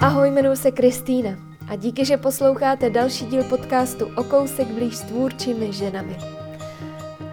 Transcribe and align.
Ahoj, 0.00 0.30
jmenuji 0.30 0.56
se 0.56 0.70
Kristýna 0.70 1.30
a 1.68 1.76
díky, 1.76 2.04
že 2.04 2.16
posloucháte 2.16 2.90
další 2.90 3.26
díl 3.26 3.44
podcastu 3.44 4.10
O 4.16 4.24
kousek 4.24 4.68
blíž 4.68 4.96
s 4.96 5.00
tvůrčími 5.00 5.72
ženami. 5.72 6.16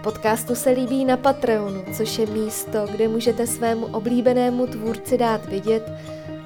Podcastu 0.03 0.55
se 0.55 0.69
líbí 0.69 1.05
na 1.05 1.17
Patreonu, 1.17 1.83
což 1.97 2.17
je 2.17 2.25
místo, 2.25 2.87
kde 2.91 3.07
můžete 3.07 3.47
svému 3.47 3.85
oblíbenému 3.85 4.67
tvůrci 4.67 5.17
dát 5.17 5.45
vidět, 5.45 5.91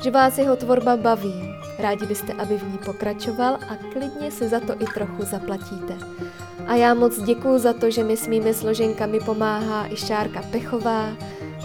že 0.04 0.12
vás 0.12 0.38
jeho 0.38 0.56
tvorba 0.56 0.98
baví. 0.98 1.34
Rádi 1.80 2.06
byste, 2.06 2.34
aby 2.34 2.58
v 2.58 2.72
ní 2.72 2.78
pokračoval 2.86 3.54
a 3.54 3.76
klidně 3.94 4.32
si 4.32 4.48
za 4.48 4.60
to 4.60 4.74
i 4.74 4.86
trochu 4.94 5.26
zaplatíte. 5.26 5.98
A 6.68 6.76
já 6.76 6.94
moc 6.94 7.22
děkuju 7.22 7.58
za 7.60 7.74
to, 7.74 7.92
že 7.92 8.04
mi 8.04 8.18
s 8.18 8.28
mými 8.28 8.54
složenkami 8.54 9.20
pomáhá 9.20 9.88
i 9.92 9.96
Šárka 9.96 10.42
Pechová, 10.52 11.10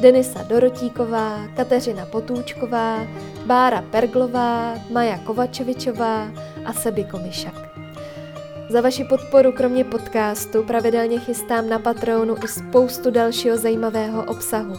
Denisa 0.05 0.43
Dorotíková, 0.43 1.49
Kateřina 1.57 2.07
Potůčková, 2.07 3.07
Bára 3.47 3.83
Perglová, 3.83 4.75
Maja 4.91 5.19
Kovačevičová 5.19 6.29
a 6.65 6.73
Sebi 6.73 7.05
Komišak. 7.05 7.55
Za 8.71 8.81
vaši 8.81 9.05
podporu 9.05 9.53
kromě 9.53 9.85
podcastu 9.85 10.63
pravidelně 10.63 11.19
chystám 11.21 11.69
na 11.69 11.79
Patreonu 11.79 12.37
i 12.45 12.49
spoustu 12.49 13.11
dalšího 13.11 13.57
zajímavého 13.59 14.25
obsahu. 14.25 14.75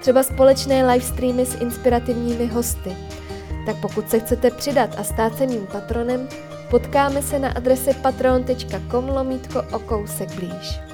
Třeba 0.00 0.22
společné 0.22 0.92
livestreamy 0.92 1.46
s 1.46 1.60
inspirativními 1.60 2.46
hosty. 2.46 2.96
Tak 3.66 3.76
pokud 3.80 4.10
se 4.10 4.20
chcete 4.20 4.50
přidat 4.50 4.90
a 4.98 5.04
stát 5.04 5.38
se 5.38 5.46
mým 5.46 5.66
patronem, 5.72 6.28
potkáme 6.70 7.22
se 7.22 7.38
na 7.38 7.50
adrese 7.50 7.94
patreon.com 7.94 9.08
lomítko 9.08 9.62
o 9.72 9.78
kousek 9.78 10.34
blíž. 10.34 10.87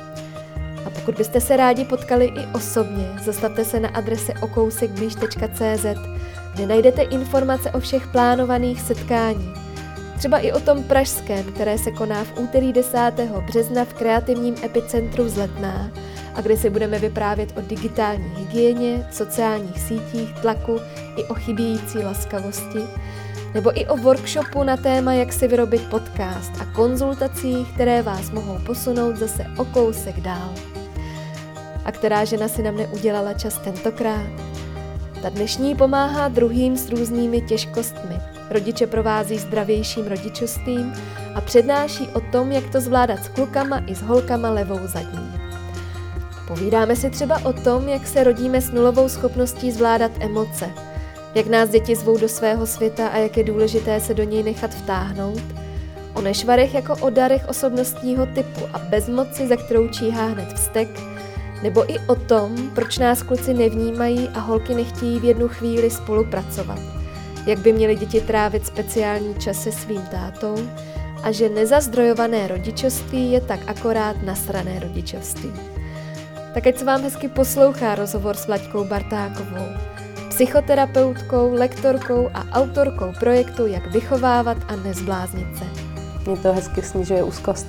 A 0.87 0.91
pokud 0.91 1.15
byste 1.15 1.41
se 1.41 1.57
rádi 1.57 1.85
potkali 1.85 2.25
i 2.25 2.47
osobně, 2.55 3.17
zastavte 3.25 3.65
se 3.65 3.81
na 3.81 3.89
adrese 3.89 4.33
okousekblíž.cz, 4.41 5.87
kde 6.55 6.67
najdete 6.67 7.03
informace 7.03 7.71
o 7.71 7.81
všech 7.81 8.07
plánovaných 8.07 8.81
setkání. 8.81 9.55
Třeba 10.19 10.39
i 10.39 10.53
o 10.53 10.61
tom 10.61 10.83
pražském, 10.83 11.45
které 11.45 11.79
se 11.79 11.91
koná 11.91 12.25
v 12.25 12.39
úterý 12.39 12.73
10. 12.73 13.13
března 13.47 13.85
v 13.85 13.95
kreativním 13.95 14.55
epicentru 14.65 15.29
Zletná 15.29 15.91
a 16.35 16.41
kde 16.41 16.57
si 16.57 16.71
budeme 16.71 16.99
vyprávět 16.99 17.59
o 17.59 17.61
digitální 17.61 18.35
hygieně, 18.37 19.07
sociálních 19.11 19.81
sítích, 19.81 20.33
tlaku 20.43 20.81
i 21.17 21.25
o 21.25 21.35
chybějící 21.35 21.99
laskavosti, 21.99 22.81
nebo 23.55 23.81
i 23.81 23.87
o 23.87 23.97
workshopu 23.97 24.63
na 24.63 24.77
téma, 24.77 25.13
jak 25.13 25.33
si 25.33 25.49
vyrobit 25.49 25.91
podcast 25.91 26.53
a 26.61 26.65
konzultacích, 26.65 27.73
které 27.73 28.03
vás 28.03 28.31
mohou 28.31 28.59
posunout 28.67 29.17
zase 29.17 29.47
o 29.57 29.65
kousek 29.65 30.21
dál. 30.21 30.74
A 31.85 31.93
která 31.93 32.25
žena 32.25 32.49
si 32.49 32.63
na 32.63 32.71
mne 32.71 32.87
udělala 32.87 33.33
čas 33.33 33.59
tentokrát? 33.59 34.31
Ta 35.23 35.29
dnešní 35.29 35.75
pomáhá 35.75 36.29
druhým 36.29 36.77
s 36.77 36.91
různými 36.91 37.41
těžkostmi. 37.41 38.17
Rodiče 38.51 38.87
provází 38.87 39.39
zdravějším 39.39 40.07
rodičovstvím 40.07 40.93
a 41.35 41.41
přednáší 41.41 42.09
o 42.09 42.21
tom, 42.21 42.53
jak 42.53 42.71
to 42.73 42.81
zvládat 42.81 43.25
s 43.25 43.29
klukama 43.29 43.83
i 43.87 43.95
s 43.95 44.03
holkama 44.03 44.51
levou 44.51 44.79
zadní. 44.85 45.33
Povídáme 46.49 46.97
si 46.97 47.11
třeba 47.11 47.41
o 47.45 47.53
tom, 47.53 47.89
jak 47.89 48.07
se 48.07 48.25
rodíme 48.25 48.61
s 48.61 48.71
nulovou 48.71 49.09
schopností 49.09 49.73
zvládat 49.73 50.13
emoce, 50.21 50.71
jak 51.35 51.47
nás 51.47 51.71
děti 51.71 51.97
zvou 51.97 52.19
do 52.19 52.29
svého 52.29 52.67
světa 52.67 53.09
a 53.09 53.17
jak 53.17 53.37
je 53.37 53.45
důležité 53.45 54.01
se 54.01 54.15
do 54.15 54.25
něj 54.25 54.43
nechat 54.43 54.71
vtáhnout, 54.75 55.43
o 56.15 56.21
nešvarech 56.21 56.75
jako 56.75 56.97
o 57.01 57.11
darech 57.11 57.49
osobnostního 57.49 58.27
typu 58.27 58.61
a 58.73 58.79
bezmoci, 58.79 59.49
za 59.49 59.57
kterou 59.57 59.89
číhá 59.89 60.27
hned 60.27 60.53
vztek, 60.53 61.14
nebo 61.65 61.93
i 61.93 61.99
o 61.99 62.15
tom, 62.15 62.71
proč 62.75 62.99
nás 62.99 63.23
kluci 63.23 63.55
nevnímají 63.55 64.29
a 64.29 64.41
holky 64.41 64.75
nechtějí 64.75 65.21
v 65.21 65.25
jednu 65.25 65.49
chvíli 65.49 65.91
spolupracovat, 65.91 66.79
jak 67.47 67.59
by 67.59 67.73
měly 67.73 67.97
děti 67.97 68.21
trávit 68.21 68.67
speciální 68.67 69.35
čas 69.35 69.63
se 69.63 69.73
svým 69.73 70.03
tátou 70.03 70.57
a 71.23 71.33
že 71.33 71.49
nezazdrojované 71.49 72.49
rodičovství 72.49 73.33
je 73.33 73.41
tak 73.41 73.61
akorát 73.67 74.23
nasrané 74.23 74.79
rodičovství. 74.79 75.53
Tak 76.55 76.67
ať 76.67 76.79
se 76.79 76.85
vám 76.85 77.03
hezky 77.03 77.29
poslouchá 77.29 77.95
rozhovor 77.95 78.37
s 78.37 78.47
Vlaďkou 78.47 78.85
Bartákovou, 78.85 79.67
psychoterapeutkou, 80.29 81.53
lektorkou 81.53 82.31
a 82.35 82.45
autorkou 82.53 83.13
projektu 83.21 83.67
Jak 83.67 83.93
vychovávat 83.93 84.59
a 84.69 84.77
nezbláznit 84.77 85.59
se. 85.59 85.65
Mě 86.27 86.37
to 86.37 86.53
hezky 86.53 86.83
snižuje 86.83 87.23
úzkost. 87.23 87.67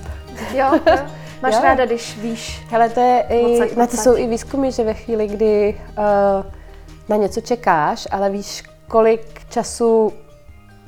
Jo, 0.54 0.80
jo. 0.86 1.25
Máš 1.42 1.54
jo. 1.54 1.60
ráda, 1.62 1.86
když 1.86 2.18
víš. 2.18 2.62
Hele, 2.68 2.88
to 2.88 3.00
je 3.00 3.24
i, 3.28 3.76
na 3.78 3.86
to 3.86 3.96
jsou 3.96 4.16
i 4.16 4.26
výzkumy, 4.26 4.72
že 4.72 4.84
ve 4.84 4.94
chvíli, 4.94 5.26
kdy 5.26 5.80
uh, 5.98 6.04
na 7.08 7.16
něco 7.16 7.40
čekáš, 7.40 8.08
ale 8.10 8.30
víš, 8.30 8.62
kolik 8.88 9.46
času 9.50 10.12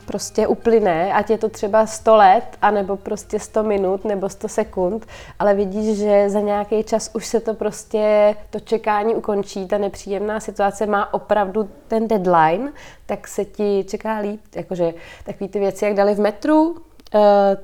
prostě 0.08 0.46
uplyne, 0.46 1.12
ať 1.12 1.30
je 1.30 1.38
to 1.38 1.48
třeba 1.48 1.86
100 1.86 2.16
let, 2.16 2.44
anebo 2.62 2.96
prostě 2.96 3.38
100 3.38 3.62
minut, 3.62 4.04
nebo 4.04 4.28
100 4.28 4.48
sekund, 4.48 5.06
ale 5.38 5.54
vidíš, 5.54 5.98
že 5.98 6.30
za 6.30 6.40
nějaký 6.40 6.84
čas 6.84 7.10
už 7.14 7.26
se 7.26 7.40
to 7.40 7.54
prostě, 7.54 8.34
to 8.50 8.60
čekání 8.60 9.14
ukončí, 9.14 9.66
ta 9.66 9.78
nepříjemná 9.78 10.40
situace 10.40 10.86
má 10.86 11.14
opravdu 11.14 11.68
ten 11.88 12.08
deadline, 12.08 12.72
tak 13.06 13.28
se 13.28 13.44
ti 13.44 13.84
čeká 13.88 14.18
líp, 14.18 14.40
jakože 14.56 14.94
takový 15.24 15.48
ty 15.48 15.58
věci, 15.58 15.84
jak 15.84 15.94
dali 15.94 16.14
v 16.14 16.20
metru, 16.20 16.76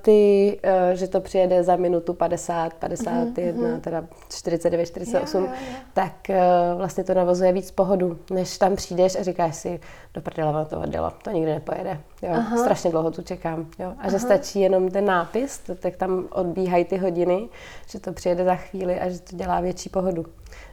ty, 0.02 0.60
uh, 0.64 0.96
že 0.96 1.08
to 1.08 1.20
přijede 1.20 1.62
za 1.62 1.76
minutu 1.76 2.14
50, 2.14 2.74
51, 2.74 3.68
mm-hmm. 3.68 3.80
teda 3.80 4.04
49, 4.28 4.86
48, 4.86 5.44
jo, 5.44 5.46
jo, 5.46 5.56
jo. 5.70 5.76
tak 5.94 6.12
uh, 6.28 6.36
vlastně 6.78 7.04
to 7.04 7.14
navozuje 7.14 7.52
víc 7.52 7.70
pohodu, 7.70 8.18
než 8.30 8.58
tam 8.58 8.76
přijdeš 8.76 9.16
a 9.16 9.22
říkáš 9.22 9.56
si, 9.56 9.80
do 10.14 10.20
prdele 10.20 10.64
to 10.64 10.80
odjelo, 10.80 11.12
to 11.22 11.30
nikdy 11.30 11.50
nepojede. 11.50 12.00
Jo, 12.22 12.30
Aha. 12.32 12.56
strašně 12.56 12.90
dlouho 12.90 13.10
tu 13.10 13.22
čekám. 13.22 13.66
Jo. 13.78 13.88
A 13.88 13.94
Aha. 13.98 14.10
že 14.10 14.18
stačí 14.18 14.60
jenom 14.60 14.90
ten 14.90 15.04
nápis, 15.04 15.58
tak 15.80 15.96
tam 15.96 16.28
odbíhají 16.30 16.84
ty 16.84 16.96
hodiny, 16.96 17.48
že 17.88 18.00
to 18.00 18.12
přijede 18.12 18.44
za 18.44 18.54
chvíli 18.54 19.00
a 19.00 19.08
že 19.08 19.20
to 19.20 19.36
dělá 19.36 19.60
větší 19.60 19.88
pohodu. 19.88 20.24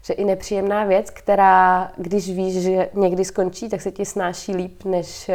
Že 0.03 0.13
i 0.13 0.25
nepříjemná 0.25 0.83
věc, 0.83 1.09
která, 1.09 1.91
když 1.97 2.31
víš, 2.31 2.61
že 2.61 2.89
někdy 2.93 3.25
skončí, 3.25 3.69
tak 3.69 3.81
se 3.81 3.91
ti 3.91 4.05
snáší 4.05 4.55
líp, 4.55 4.83
než 4.85 5.31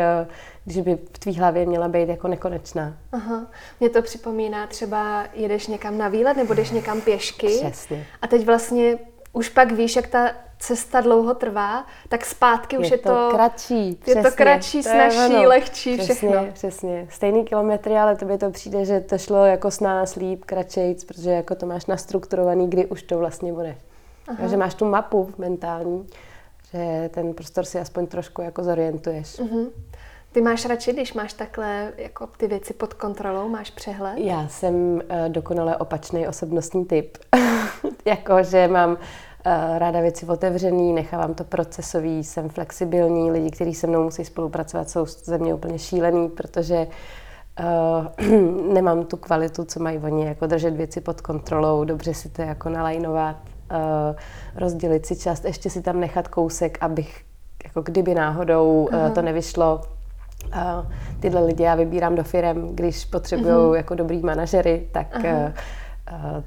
když 0.64 0.80
by 0.80 0.98
v 1.12 1.18
tvý 1.18 1.34
hlavě 1.34 1.66
měla 1.66 1.88
být 1.88 2.08
jako 2.08 2.28
nekonečná. 2.28 2.96
Aha. 3.12 3.46
Mě 3.80 3.90
to 3.90 4.02
připomíná 4.02 4.66
třeba 4.66 5.24
jedeš 5.34 5.66
někam 5.66 5.98
na 5.98 6.08
výlet 6.08 6.36
nebo 6.36 6.54
jdeš 6.54 6.70
někam 6.70 7.00
pěšky. 7.00 7.46
Přesně. 7.46 8.06
A 8.22 8.26
teď 8.26 8.46
vlastně 8.46 8.98
už 9.32 9.48
pak 9.48 9.72
víš, 9.72 9.96
jak 9.96 10.06
ta 10.06 10.30
cesta 10.58 11.00
dlouho 11.00 11.34
trvá, 11.34 11.86
tak 12.08 12.24
zpátky 12.24 12.76
je 12.76 12.80
už 12.80 12.90
je 12.90 12.98
to, 12.98 13.08
to 13.08 13.28
kratší. 13.30 13.88
Je 13.88 13.94
přesně, 13.94 14.22
to 14.22 14.30
kratší, 14.30 14.82
to 14.82 14.88
snažší, 14.88 15.34
ono. 15.36 15.48
lehčí, 15.48 15.96
přesně, 15.96 16.14
všechno. 16.14 16.46
Přesně, 16.52 17.06
stejný 17.10 17.44
kilometry, 17.44 17.96
ale 17.96 18.16
tobě 18.16 18.38
to 18.38 18.50
přijde, 18.50 18.84
že 18.84 19.00
to 19.00 19.18
šlo 19.18 19.44
jako 19.44 19.70
s 19.70 19.80
nás 19.80 20.14
líp, 20.14 20.44
kratšejc, 20.44 21.04
protože 21.04 21.30
jako 21.30 21.54
to 21.54 21.66
máš 21.66 21.86
nastrukturovaný, 21.86 22.70
kdy 22.70 22.86
už 22.86 23.02
to 23.02 23.18
vlastně 23.18 23.52
bude. 23.52 23.76
Takže 24.36 24.56
máš 24.56 24.74
tu 24.74 24.84
mapu 24.84 25.32
mentální, 25.38 26.06
že 26.72 27.10
ten 27.14 27.34
prostor 27.34 27.64
si 27.64 27.80
aspoň 27.80 28.06
trošku 28.06 28.42
jako 28.42 28.64
zorientuješ. 28.64 29.26
Uh-huh. 29.26 29.70
Ty 30.36 30.42
máš 30.42 30.66
radši, 30.66 30.92
když 30.92 31.14
máš 31.14 31.32
takhle 31.32 31.92
jako 31.96 32.26
ty 32.26 32.46
věci 32.46 32.74
pod 32.74 32.94
kontrolou, 32.94 33.48
máš 33.48 33.70
přehled? 33.70 34.18
Já 34.18 34.48
jsem 34.48 34.74
uh, 34.74 35.00
dokonale 35.28 35.76
opačný 35.76 36.28
osobnostní 36.28 36.84
typ. 36.84 37.18
jako, 38.04 38.42
že 38.42 38.68
mám 38.68 38.90
uh, 38.90 38.98
ráda 39.78 40.00
věci 40.00 40.26
otevřený, 40.26 40.92
nechávám 40.92 41.34
to 41.34 41.44
procesový, 41.44 42.24
jsem 42.24 42.48
flexibilní, 42.48 43.30
lidi, 43.30 43.50
kteří 43.50 43.74
se 43.74 43.86
mnou 43.86 44.04
musí 44.04 44.24
spolupracovat, 44.24 44.90
jsou 44.90 45.06
ze 45.06 45.38
mě 45.38 45.54
úplně 45.54 45.78
šílený, 45.78 46.28
protože 46.28 46.86
uh, 48.20 48.72
nemám 48.72 49.04
tu 49.04 49.16
kvalitu, 49.16 49.64
co 49.64 49.80
mají 49.80 49.98
oni, 49.98 50.26
jako 50.26 50.46
držet 50.46 50.76
věci 50.76 51.00
pod 51.00 51.20
kontrolou, 51.20 51.84
dobře 51.84 52.14
si 52.14 52.28
to 52.28 52.42
jako 52.42 52.68
nalajnovat, 52.68 53.36
rozdělit 54.54 55.06
si 55.06 55.16
čas, 55.16 55.44
ještě 55.44 55.70
si 55.70 55.82
tam 55.82 56.00
nechat 56.00 56.28
kousek, 56.28 56.78
abych 56.80 57.24
jako 57.64 57.82
kdyby 57.82 58.14
náhodou 58.14 58.88
uh, 58.92 59.10
to 59.10 59.22
nevyšlo, 59.22 59.80
Uh, 60.46 60.92
tyhle 61.20 61.44
lidi 61.44 61.62
já 61.62 61.74
vybírám 61.74 62.14
do 62.14 62.24
firem, 62.24 62.68
když 62.74 63.04
potřebují 63.04 63.54
uh-huh. 63.54 63.74
jako 63.74 63.94
dobrý 63.94 64.20
manažery, 64.20 64.88
tak 64.92 65.16
uh, 65.24 65.50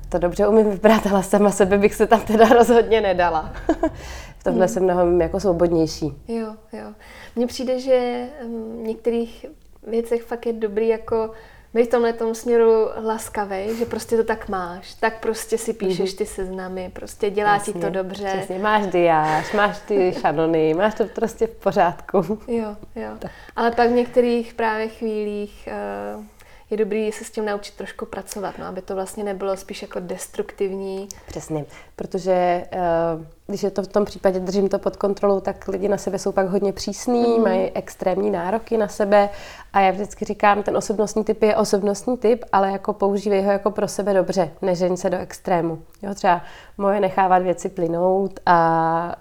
to 0.10 0.20
dobře 0.20 0.48
umím 0.48 0.70
vybrat, 0.70 1.08
ale 1.08 1.24
sama 1.24 1.52
sebe 1.52 1.78
bych 1.78 1.96
se 1.96 2.08
tam 2.08 2.22
teda 2.22 2.50
rozhodně 2.50 3.02
nedala. 3.02 3.54
v 4.40 4.44
tomhle 4.44 4.66
uh-huh. 4.66 4.70
jsem 4.70 4.84
mnohem 4.84 5.22
jako 5.22 5.40
svobodnější. 5.40 6.14
Jo, 6.28 6.54
jo. 6.74 6.94
Mně 7.36 7.48
přijde, 7.48 7.80
že 7.80 8.28
v 8.44 8.82
některých 8.88 9.46
věcech 9.88 10.24
fakt 10.24 10.46
je 10.46 10.54
dobrý 10.54 10.88
jako 10.88 11.32
být 11.74 11.86
v 11.86 11.90
tomhle 11.90 12.14
tom 12.14 12.36
směru 12.36 12.88
laskavý, 13.04 13.78
že 13.78 13.86
prostě 13.86 14.18
to 14.18 14.24
tak 14.24 14.50
máš, 14.50 14.94
tak 14.94 15.20
prostě 15.20 15.58
si 15.58 15.74
píšeš 15.74 16.12
mhm. 16.12 16.18
ty 16.18 16.26
seznamy, 16.26 16.92
prostě 16.94 17.30
dělá 17.30 17.54
Jasně, 17.54 17.74
ti 17.74 17.80
to 17.80 17.90
dobře. 17.90 18.34
Přesně, 18.38 18.60
máš 18.60 18.88
diář, 18.88 19.54
máš 19.54 19.80
ty 19.80 20.14
šanony, 20.22 20.74
máš 20.74 20.96
to 20.96 21.06
prostě 21.06 21.48
v 21.48 21.56
pořádku. 21.56 22.40
Jo, 22.48 22.76
jo. 22.96 23.10
Tak. 23.20 23.32
Ale 23.56 23.72
pak 23.72 23.90
v 23.90 23.94
některých 23.94 24.54
právě 24.54 24.88
chvílích 24.88 25.70
uh, 26.18 26.24
je 26.70 26.78
dobrý 26.78 27.12
se 27.12 27.24
s 27.24 27.32
tím 27.32 27.46
naučit 27.46 27.76
trošku 27.76 28.06
pracovat, 28.06 28.56
no, 28.58 28.66
aby 28.66 28.82
to 28.82 28.96
vlastně 28.96 29.24
nebylo 29.24 29.58
spíš 29.58 29.82
jako 29.82 30.00
destruktivní. 30.00 31.08
Přesně, 31.28 31.66
protože 31.96 32.64
uh, 32.74 33.26
když 33.48 33.64
je 33.64 33.72
to 33.72 33.84
v 33.84 33.88
tom 33.88 34.06
případě, 34.06 34.40
držím 34.40 34.70
to 34.70 34.80
pod 34.80 34.96
kontrolou, 34.96 35.40
tak 35.40 35.68
lidi 35.68 35.88
na 35.88 35.98
sebe 35.98 36.20
jsou 36.20 36.32
pak 36.32 36.50
hodně 36.50 36.74
přísní, 36.74 37.38
mm. 37.38 37.44
mají 37.44 37.72
extrémní 37.72 38.32
nároky 38.32 38.78
na 38.78 38.88
sebe 38.88 39.30
a 39.74 39.80
já 39.80 39.92
vždycky 39.92 40.26
říkám, 40.26 40.64
ten 40.64 40.78
osobnostní 40.78 41.24
typ 41.24 41.44
je 41.44 41.56
osobnostní 41.56 42.18
typ, 42.18 42.46
ale 42.52 42.72
jako 42.72 42.94
používej 42.94 43.44
ho 43.44 43.52
jako 43.52 43.72
pro 43.72 43.88
sebe 43.88 44.14
dobře, 44.14 44.52
nežeň 44.62 44.98
se 44.98 45.10
do 45.10 45.18
extrému. 45.18 45.82
Jo, 46.02 46.14
třeba 46.14 46.42
moje 46.78 47.00
nechávat 47.00 47.44
věci 47.44 47.70
plynout 47.70 48.40
a 48.46 49.16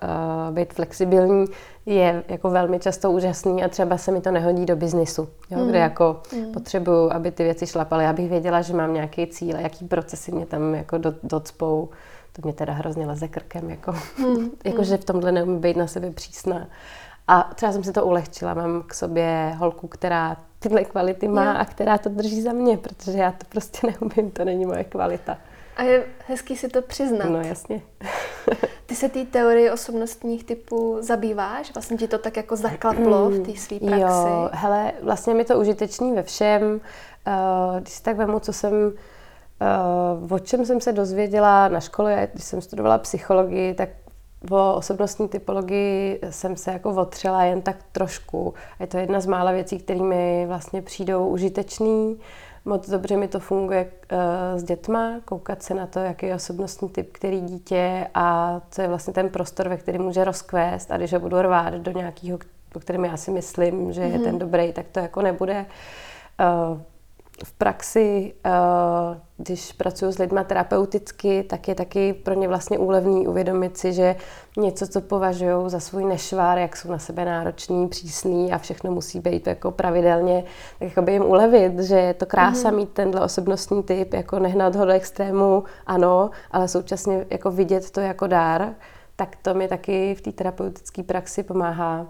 uh, 0.48 0.54
být 0.54 0.72
flexibilní 0.72 1.46
je 1.88 2.24
jako 2.28 2.50
velmi 2.50 2.78
často 2.78 3.10
úžasný 3.10 3.64
a 3.64 3.68
třeba 3.68 3.98
se 3.98 4.12
mi 4.12 4.20
to 4.20 4.30
nehodí 4.30 4.66
do 4.66 4.76
biznisu, 4.76 5.28
jo, 5.50 5.58
mm. 5.58 5.68
kde 5.68 5.78
jako 5.78 6.22
mm. 6.36 6.52
potřebuju, 6.52 7.12
aby 7.12 7.30
ty 7.30 7.42
věci 7.42 7.66
šlapaly, 7.66 8.06
abych 8.06 8.30
věděla, 8.30 8.62
že 8.62 8.74
mám 8.74 8.94
nějaký 8.94 9.26
cíl 9.26 9.56
a 9.56 9.60
jaký 9.60 9.84
procesy 9.84 10.32
mě 10.32 10.46
tam 10.46 10.74
jako 10.74 10.98
do, 10.98 11.14
docpou. 11.22 11.88
To 12.32 12.42
mě 12.44 12.52
teda 12.52 12.72
hrozně 12.72 13.06
leze 13.06 13.28
krkem, 13.28 13.70
jako, 13.70 13.92
mm. 14.18 14.50
jako 14.64 14.84
že 14.84 14.96
v 14.96 15.04
tomhle 15.04 15.32
neumím 15.32 15.60
být 15.60 15.76
na 15.76 15.86
sebe 15.86 16.10
přísná. 16.10 16.66
A 17.28 17.50
třeba 17.54 17.72
jsem 17.72 17.84
si 17.84 17.92
to 17.92 18.06
ulehčila, 18.06 18.54
mám 18.54 18.82
k 18.82 18.94
sobě 18.94 19.54
holku, 19.58 19.88
která 19.88 20.36
tyhle 20.58 20.84
kvality 20.84 21.28
má 21.28 21.44
jo. 21.44 21.58
a 21.58 21.64
která 21.64 21.98
to 21.98 22.08
drží 22.08 22.42
za 22.42 22.52
mě, 22.52 22.76
protože 22.76 23.18
já 23.18 23.32
to 23.32 23.46
prostě 23.48 23.86
neumím, 24.00 24.30
to 24.30 24.44
není 24.44 24.66
moje 24.66 24.84
kvalita. 24.84 25.38
A 25.78 25.82
je 25.82 26.04
hezký 26.26 26.56
si 26.56 26.68
to 26.68 26.82
přiznat. 26.82 27.28
No 27.28 27.40
jasně. 27.40 27.82
Ty 28.86 28.94
se 28.94 29.08
té 29.08 29.24
teorie 29.24 29.72
osobnostních 29.72 30.44
typů 30.44 30.96
zabýváš? 31.00 31.74
Vlastně 31.74 31.96
ti 31.96 32.08
to 32.08 32.18
tak 32.18 32.36
jako 32.36 32.56
zaklaplo 32.56 33.30
v 33.30 33.38
té 33.38 33.56
své 33.56 33.78
praxi? 33.78 34.00
Jo, 34.00 34.50
hele, 34.52 34.92
vlastně 35.02 35.34
mi 35.34 35.44
to 35.44 35.58
užitečný 35.58 36.12
ve 36.12 36.22
všem. 36.22 36.62
Uh, 36.72 37.80
když 37.80 37.94
si 37.94 38.02
tak 38.02 38.16
vemu, 38.16 38.40
co 38.40 38.52
jsem, 38.52 38.72
uh, 40.22 40.32
o 40.32 40.38
čem 40.38 40.66
jsem 40.66 40.80
se 40.80 40.92
dozvěděla 40.92 41.68
na 41.68 41.80
škole, 41.80 42.28
když 42.32 42.44
jsem 42.44 42.60
studovala 42.60 42.98
psychologii, 42.98 43.74
tak 43.74 43.88
o 44.50 44.74
osobnostní 44.74 45.28
typologii 45.28 46.20
jsem 46.30 46.56
se 46.56 46.72
jako 46.72 46.90
otřela 46.90 47.44
jen 47.44 47.62
tak 47.62 47.76
trošku. 47.92 48.54
Je 48.80 48.86
to 48.86 48.96
jedna 48.96 49.20
z 49.20 49.26
mála 49.26 49.52
věcí, 49.52 49.78
které 49.78 50.00
mi 50.00 50.44
vlastně 50.48 50.82
přijdou 50.82 51.28
užitečný. 51.28 52.14
Uh, 52.14 52.22
Moc 52.68 52.90
dobře 52.90 53.16
mi 53.16 53.28
to 53.28 53.40
funguje 53.40 53.90
uh, 54.12 54.18
s 54.58 54.62
dětma, 54.62 55.20
koukat 55.24 55.62
se 55.62 55.74
na 55.74 55.86
to, 55.86 55.98
jaký 55.98 56.26
je 56.26 56.34
osobnostní 56.34 56.88
typ, 56.88 57.12
který 57.12 57.40
dítě 57.40 58.06
a 58.14 58.60
co 58.70 58.82
je 58.82 58.88
vlastně 58.88 59.12
ten 59.12 59.28
prostor, 59.28 59.68
ve 59.68 59.76
kterém 59.76 60.02
může 60.02 60.24
rozkvést 60.24 60.90
a 60.90 60.96
když 60.96 61.12
ho 61.12 61.20
budu 61.20 61.42
rvát 61.42 61.74
do 61.74 61.90
nějakého, 61.90 62.38
o 62.74 62.80
kterém 62.80 63.04
já 63.04 63.16
si 63.16 63.30
myslím, 63.30 63.92
že 63.92 64.00
mm-hmm. 64.00 64.12
je 64.12 64.18
ten 64.18 64.30
mhm. 64.30 64.38
dobrý, 64.38 64.72
tak 64.72 64.86
to 64.92 65.00
jako 65.00 65.22
nebude. 65.22 65.66
V 67.44 67.52
praxi, 67.52 68.34
eh, 68.44 68.50
když 69.36 69.72
pracuji 69.72 70.12
s 70.12 70.18
lidmi 70.18 70.40
terapeuticky, 70.46 71.42
tak 71.42 71.68
je 71.68 71.74
taky 71.74 72.12
pro 72.12 72.34
ně 72.34 72.48
vlastně 72.48 72.78
úlevný 72.78 73.26
uvědomit 73.26 73.78
si, 73.78 73.92
že 73.92 74.16
něco, 74.56 74.86
co 74.86 75.00
považují 75.00 75.70
za 75.70 75.80
svůj 75.80 76.04
nešvár, 76.04 76.58
jak 76.58 76.76
jsou 76.76 76.90
na 76.90 76.98
sebe 76.98 77.24
nároční, 77.24 77.88
přísný 77.88 78.52
a 78.52 78.58
všechno 78.58 78.90
musí 78.90 79.20
být 79.20 79.46
jako 79.46 79.70
pravidelně, 79.70 80.44
tak 80.78 80.88
jako 80.88 81.02
by 81.02 81.12
jim 81.12 81.22
ulevit, 81.22 81.78
že 81.78 81.94
je 81.94 82.14
to 82.14 82.26
krása 82.26 82.70
mm-hmm. 82.70 82.76
mít 82.76 82.92
tenhle 82.92 83.20
osobnostní 83.20 83.82
typ, 83.82 84.14
jako 84.14 84.38
nehnat 84.38 84.76
ho 84.76 84.84
do 84.84 84.92
extrému, 84.92 85.64
ano, 85.86 86.30
ale 86.50 86.68
současně 86.68 87.26
jako 87.30 87.50
vidět 87.50 87.90
to 87.90 88.00
jako 88.00 88.26
dár, 88.26 88.74
tak 89.16 89.36
to 89.42 89.54
mi 89.54 89.68
taky 89.68 90.14
v 90.14 90.20
té 90.20 90.32
terapeutické 90.32 91.02
praxi 91.02 91.42
pomáhá 91.42 92.06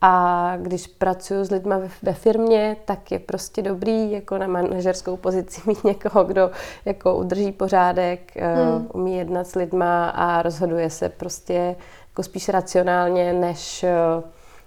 a 0.00 0.54
když 0.56 0.86
pracuji 0.86 1.44
s 1.44 1.50
lidmi 1.50 1.74
ve 2.02 2.12
firmě, 2.12 2.76
tak 2.84 3.12
je 3.12 3.18
prostě 3.18 3.62
dobrý 3.62 4.12
jako 4.12 4.38
na 4.38 4.46
manažerskou 4.46 5.16
pozici 5.16 5.60
mít 5.66 5.84
někoho, 5.84 6.24
kdo 6.24 6.50
jako 6.84 7.16
udrží 7.16 7.52
pořádek, 7.52 8.36
eh, 8.36 8.54
hmm. 8.54 8.88
umí 8.94 9.16
jednat 9.16 9.46
s 9.46 9.54
lidma 9.54 10.08
a 10.08 10.42
rozhoduje 10.42 10.90
se 10.90 11.08
prostě 11.08 11.76
jako 12.08 12.22
spíš 12.22 12.48
racionálně, 12.48 13.32
než 13.32 13.84
eh, 13.84 13.90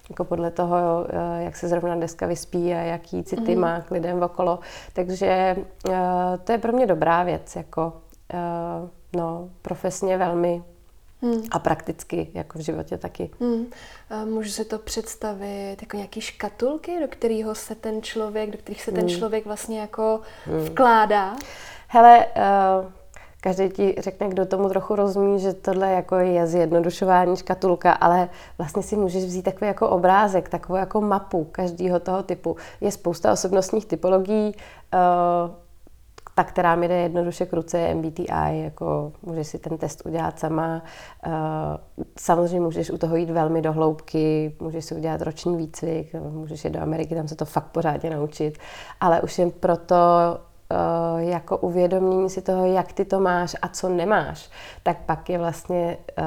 jako 0.10 0.24
podle 0.24 0.52
toho, 0.52 1.06
eh, 1.10 1.44
jak 1.44 1.56
se 1.56 1.68
zrovna 1.68 1.96
dneska 1.96 2.28
vyspí 2.28 2.74
a 2.74 2.78
jaký 2.78 3.24
city 3.24 3.52
hmm. 3.52 3.62
má 3.62 3.82
k 3.82 3.92
lidem 3.92 4.24
okolo. 4.24 4.60
Takže 4.94 5.56
to 6.44 6.52
je 6.52 6.58
pro 6.58 6.72
mě 6.72 6.88
dobrá 6.88 7.24
věc, 7.24 7.56
jako 7.56 7.94
no, 9.16 9.50
profesně 9.62 10.18
velmi 10.18 10.64
Hmm. 11.24 11.44
A 11.52 11.60
prakticky, 11.60 12.32
jako 12.34 12.60
v 12.60 12.62
životě 12.62 12.98
taky. 12.98 13.30
Hmm. 13.40 13.66
A 14.10 14.26
můžu 14.26 14.50
si 14.50 14.66
to 14.66 14.80
představit 14.80 15.78
jako 15.82 15.98
nějaký 15.98 16.22
škatulky, 16.22 17.00
do 17.02 17.08
kterého 17.08 17.56
se 17.56 17.76
ten 17.76 18.02
člověk, 18.02 18.52
do 18.52 18.58
kterých 18.58 18.82
se 18.82 18.92
ten 18.92 19.08
hmm. 19.08 19.10
člověk 19.10 19.46
vlastně 19.46 19.80
jako 19.80 20.22
hmm. 20.46 20.60
vkládá? 20.60 21.36
Hele, 21.88 22.26
uh, 22.26 22.92
každý 23.42 23.70
ti 23.70 23.96
řekne, 23.98 24.30
kdo 24.30 24.46
tomu 24.46 24.70
trochu 24.70 24.96
rozumí, 24.96 25.40
že 25.40 25.54
tohle 25.54 25.92
jako 25.92 26.16
je 26.16 26.48
zjednodušování 26.48 27.38
škatulka, 27.38 27.92
ale 27.92 28.30
vlastně 28.58 28.84
si 28.84 28.96
můžeš 28.96 29.24
vzít 29.24 29.44
takový 29.44 29.68
jako 29.68 29.90
obrázek, 29.90 30.50
takovou 30.50 30.80
jako 30.80 31.02
mapu 31.02 31.44
každého 31.44 32.00
toho 32.00 32.24
typu. 32.24 32.56
Je 32.82 32.92
spousta 32.92 33.32
osobnostních 33.32 33.86
typologií, 33.86 34.56
uh, 34.94 35.63
ta, 36.36 36.44
která 36.44 36.76
mi 36.76 36.88
jde 36.88 36.96
jednoduše 36.96 37.46
k 37.46 37.54
ruce, 37.54 37.80
je 37.80 37.96
MBTI, 37.96 38.64
jako 38.64 39.12
můžeš 39.22 39.48
si 39.48 39.60
ten 39.60 39.78
test 39.78 40.06
udělat 40.06 40.40
sama. 40.40 40.84
Eh, 41.26 41.32
samozřejmě 42.20 42.60
můžeš 42.60 42.92
u 42.92 42.98
toho 42.98 43.16
jít 43.16 43.30
velmi 43.30 43.62
do 43.62 43.74
hloubky, 43.74 44.56
můžeš 44.60 44.86
si 44.86 44.96
udělat 44.96 45.22
roční 45.22 45.58
výcvik, 45.58 46.14
můžeš 46.14 46.66
jít 46.66 46.72
do 46.72 46.82
Ameriky, 46.82 47.16
tam 47.16 47.28
se 47.28 47.36
to 47.36 47.46
fakt 47.46 47.72
pořádně 47.72 48.10
naučit, 48.10 48.58
ale 49.00 49.22
už 49.22 49.40
jen 49.40 49.52
proto 49.52 49.96
jako 51.18 51.58
uvědomění 51.58 52.30
si 52.30 52.42
toho, 52.42 52.66
jak 52.66 52.94
ty 52.94 53.06
to 53.06 53.20
máš 53.20 53.56
a 53.62 53.68
co 53.68 53.90
nemáš, 53.90 54.50
tak 54.84 54.98
pak 55.06 55.30
je 55.30 55.38
vlastně 55.38 55.98
uh, 56.18 56.26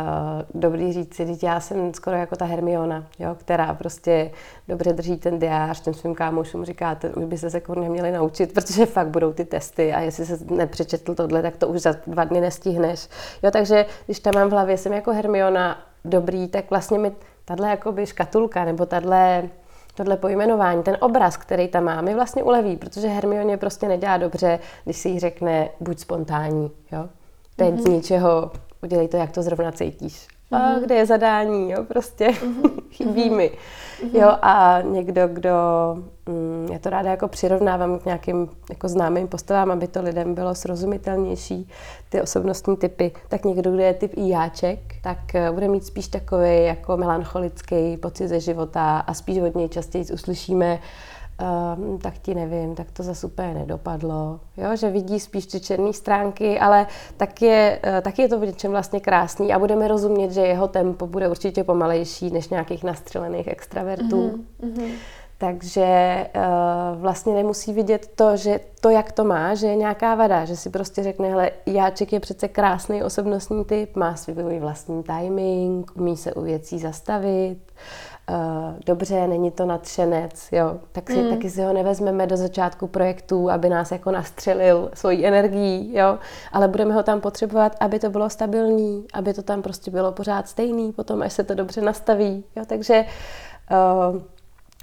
dobrý 0.55 0.93
říct 0.93 1.15
si, 1.15 1.39
já 1.43 1.61
jsem 1.61 1.95
skoro 1.95 2.17
jako 2.17 2.37
ta 2.37 2.45
Hermiona, 2.45 3.07
jo, 3.19 3.35
která 3.35 3.75
prostě 3.75 4.31
dobře 4.69 4.93
drží 4.93 5.17
ten 5.17 5.39
diář, 5.39 5.81
těm 5.81 5.95
svým 5.95 6.15
kámošům 6.15 6.65
říkáte, 6.65 7.11
už 7.11 7.25
by 7.25 7.39
se 7.39 7.51
se 7.51 7.61
kurně 7.61 7.89
měli 7.89 8.13
naučit, 8.13 8.55
protože 8.55 8.87
fakt 8.87 9.09
budou 9.09 9.33
ty 9.33 9.45
testy 9.45 9.93
a 9.93 10.01
jestli 10.01 10.27
se 10.27 10.39
nepřečetl 10.51 11.15
tohle, 11.15 11.43
tak 11.43 11.57
to 11.57 11.69
už 11.69 11.81
za 11.81 11.95
dva 12.07 12.25
dny 12.25 12.41
nestihneš. 12.41 13.09
Jo, 13.43 13.51
takže 13.51 13.87
když 14.07 14.21
tam 14.21 14.35
mám 14.35 14.49
v 14.49 14.53
hlavě, 14.53 14.79
jsem 14.79 14.93
jako 14.93 15.13
Hermiona 15.13 15.79
dobrý, 16.05 16.49
tak 16.49 16.71
vlastně 16.71 16.99
mi 16.99 17.13
tahle 17.45 17.71
jakoby 17.71 18.07
škatulka 18.07 18.65
nebo 18.65 18.87
tahle 18.87 19.49
tohle 19.97 20.17
pojmenování, 20.17 20.83
ten 20.83 20.97
obraz, 21.01 21.37
který 21.37 21.69
tam 21.69 21.85
má, 21.85 22.01
mi 22.01 22.15
vlastně 22.15 22.43
uleví, 22.43 22.77
protože 22.77 23.09
Hermioně 23.09 23.57
prostě 23.57 23.89
nedělá 23.89 24.17
dobře, 24.17 24.59
když 24.85 24.97
si 24.97 25.09
jí 25.09 25.19
řekne 25.19 25.69
buď 25.81 25.99
spontánní, 25.99 26.71
jo. 26.93 27.09
Teď 27.57 27.75
mm-hmm. 27.75 27.83
z 27.83 27.87
ničeho, 27.87 28.51
udělej 28.83 29.09
to, 29.09 29.17
jak 29.17 29.31
to 29.31 29.43
zrovna 29.43 29.73
cítíš. 29.73 30.29
Mm-hmm. 30.51 30.63
A 30.63 30.73
mhm. 30.73 30.85
kde 30.85 30.95
je 30.95 31.07
zadání, 31.07 31.71
jo, 31.71 31.85
prostě 31.85 32.29
mm-hmm. 32.29 32.71
chybí 32.91 33.31
mi. 33.31 33.50
Mm-hmm. 33.50 34.21
Jo, 34.21 34.37
a 34.43 34.81
někdo, 34.83 35.29
kdo, 35.29 35.50
mm, 36.26 36.69
já 36.73 36.79
to 36.79 36.91
ráda 36.91 37.11
jako 37.11 37.29
přirovnávám 37.29 37.99
k 37.99 38.05
nějakým 38.05 38.49
jako 38.71 38.88
známým 38.88 39.29
postavám, 39.29 39.71
aby 39.71 39.87
to 39.87 40.03
lidem 40.03 40.35
bylo 40.35 40.55
srozumitelnější, 40.55 41.69
ty 42.09 42.23
osobnostní 42.23 42.76
typy, 42.76 43.12
tak 43.29 43.45
někdo, 43.45 43.71
kdo 43.71 43.83
je 43.83 43.95
typ 43.95 44.12
jáček, 44.17 44.79
tak 45.03 45.35
eh, 45.35 45.53
bude 45.53 45.69
mít 45.69 45.87
spíš 45.87 46.09
takový 46.09 46.65
jako 46.65 46.97
melancholický 46.97 47.97
pocit 47.97 48.29
ze 48.29 48.41
života 48.41 48.99
a 48.99 49.15
spíš 49.15 49.38
od 49.38 49.55
něj 49.55 49.69
častěji 49.69 50.05
uslyšíme, 50.12 50.79
Um, 51.76 51.99
tak 51.99 52.19
ti 52.19 52.35
nevím, 52.35 52.75
tak 52.75 52.90
to 52.90 53.02
zase 53.02 53.26
úplně 53.26 53.55
nedopadlo. 53.55 54.40
Jo, 54.57 54.76
že 54.76 54.90
vidí 54.90 55.21
spíš 55.21 55.47
ty 55.47 55.61
černé 55.61 55.93
stránky, 55.93 56.59
ale 56.59 56.87
tak 57.16 57.43
je, 57.43 57.81
uh, 57.87 58.00
tak 58.00 58.19
je 58.19 58.28
to 58.28 58.40
v 58.40 58.47
něčem 58.47 58.71
vlastně 58.71 59.00
krásný 59.00 59.52
a 59.52 59.59
budeme 59.59 59.88
rozumět, 59.88 60.33
že 60.33 60.40
jeho 60.40 60.69
tempo 60.69 61.07
bude 61.07 61.28
určitě 61.28 61.64
pomalejší 61.64 62.31
než 62.31 62.49
nějakých 62.49 62.85
nastřelených 62.85 63.49
extravertů. 63.49 64.45
Mm-hmm. 64.62 64.90
Takže 65.38 66.26
uh, 66.37 67.00
vlastně 67.00 67.35
nemusí 67.35 67.73
vidět 67.73 68.11
to, 68.14 68.37
že 68.37 68.61
to, 68.81 68.90
jak 68.90 69.12
to 69.12 69.25
má, 69.25 69.55
že 69.55 69.66
je 69.66 69.76
nějaká 69.76 70.14
vada, 70.14 70.45
že 70.45 70.57
si 70.57 70.71
prostě 70.71 71.02
řekne, 71.02 71.28
hele, 71.28 71.50
Jáček 71.66 72.12
je 72.12 72.21
přece 72.21 72.49
krásný 72.49 73.02
osobnostní 73.02 73.64
typ, 73.64 73.97
má 73.97 74.16
svůj 74.16 74.59
vlastní 74.59 75.02
timing, 75.02 75.97
umí 75.97 76.16
se 76.16 76.35
u 76.35 76.43
věcí 76.43 76.78
zastavit, 76.78 77.59
uh, 77.59 78.06
dobře, 78.87 79.26
není 79.26 79.50
to 79.50 79.66
nadšenec, 79.66 80.49
jo, 80.52 80.76
tak 80.92 81.11
si, 81.11 81.23
mm. 81.23 81.30
taky 81.30 81.50
si 81.50 81.62
ho 81.62 81.73
nevezmeme 81.73 82.26
do 82.26 82.37
začátku 82.37 82.87
projektu, 82.87 83.50
aby 83.50 83.68
nás 83.68 83.92
jako 83.92 84.11
nastřelil 84.11 84.90
svojí 84.95 85.26
energií, 85.26 85.97
jo, 85.97 86.18
ale 86.52 86.68
budeme 86.68 86.95
ho 86.95 87.02
tam 87.02 87.21
potřebovat, 87.21 87.76
aby 87.80 87.99
to 87.99 88.11
bylo 88.11 88.30
stabilní, 88.30 89.04
aby 89.12 89.35
to 89.35 89.42
tam 89.42 89.62
prostě 89.62 89.90
bylo 89.90 90.12
pořád 90.12 90.49
stejný, 90.49 90.92
potom 90.92 91.23
až 91.23 91.33
se 91.33 91.45
to 91.45 91.54
dobře 91.54 91.80
nastaví, 91.80 92.45
jo, 92.56 92.64
takže 92.66 93.04
uh, 94.12 94.21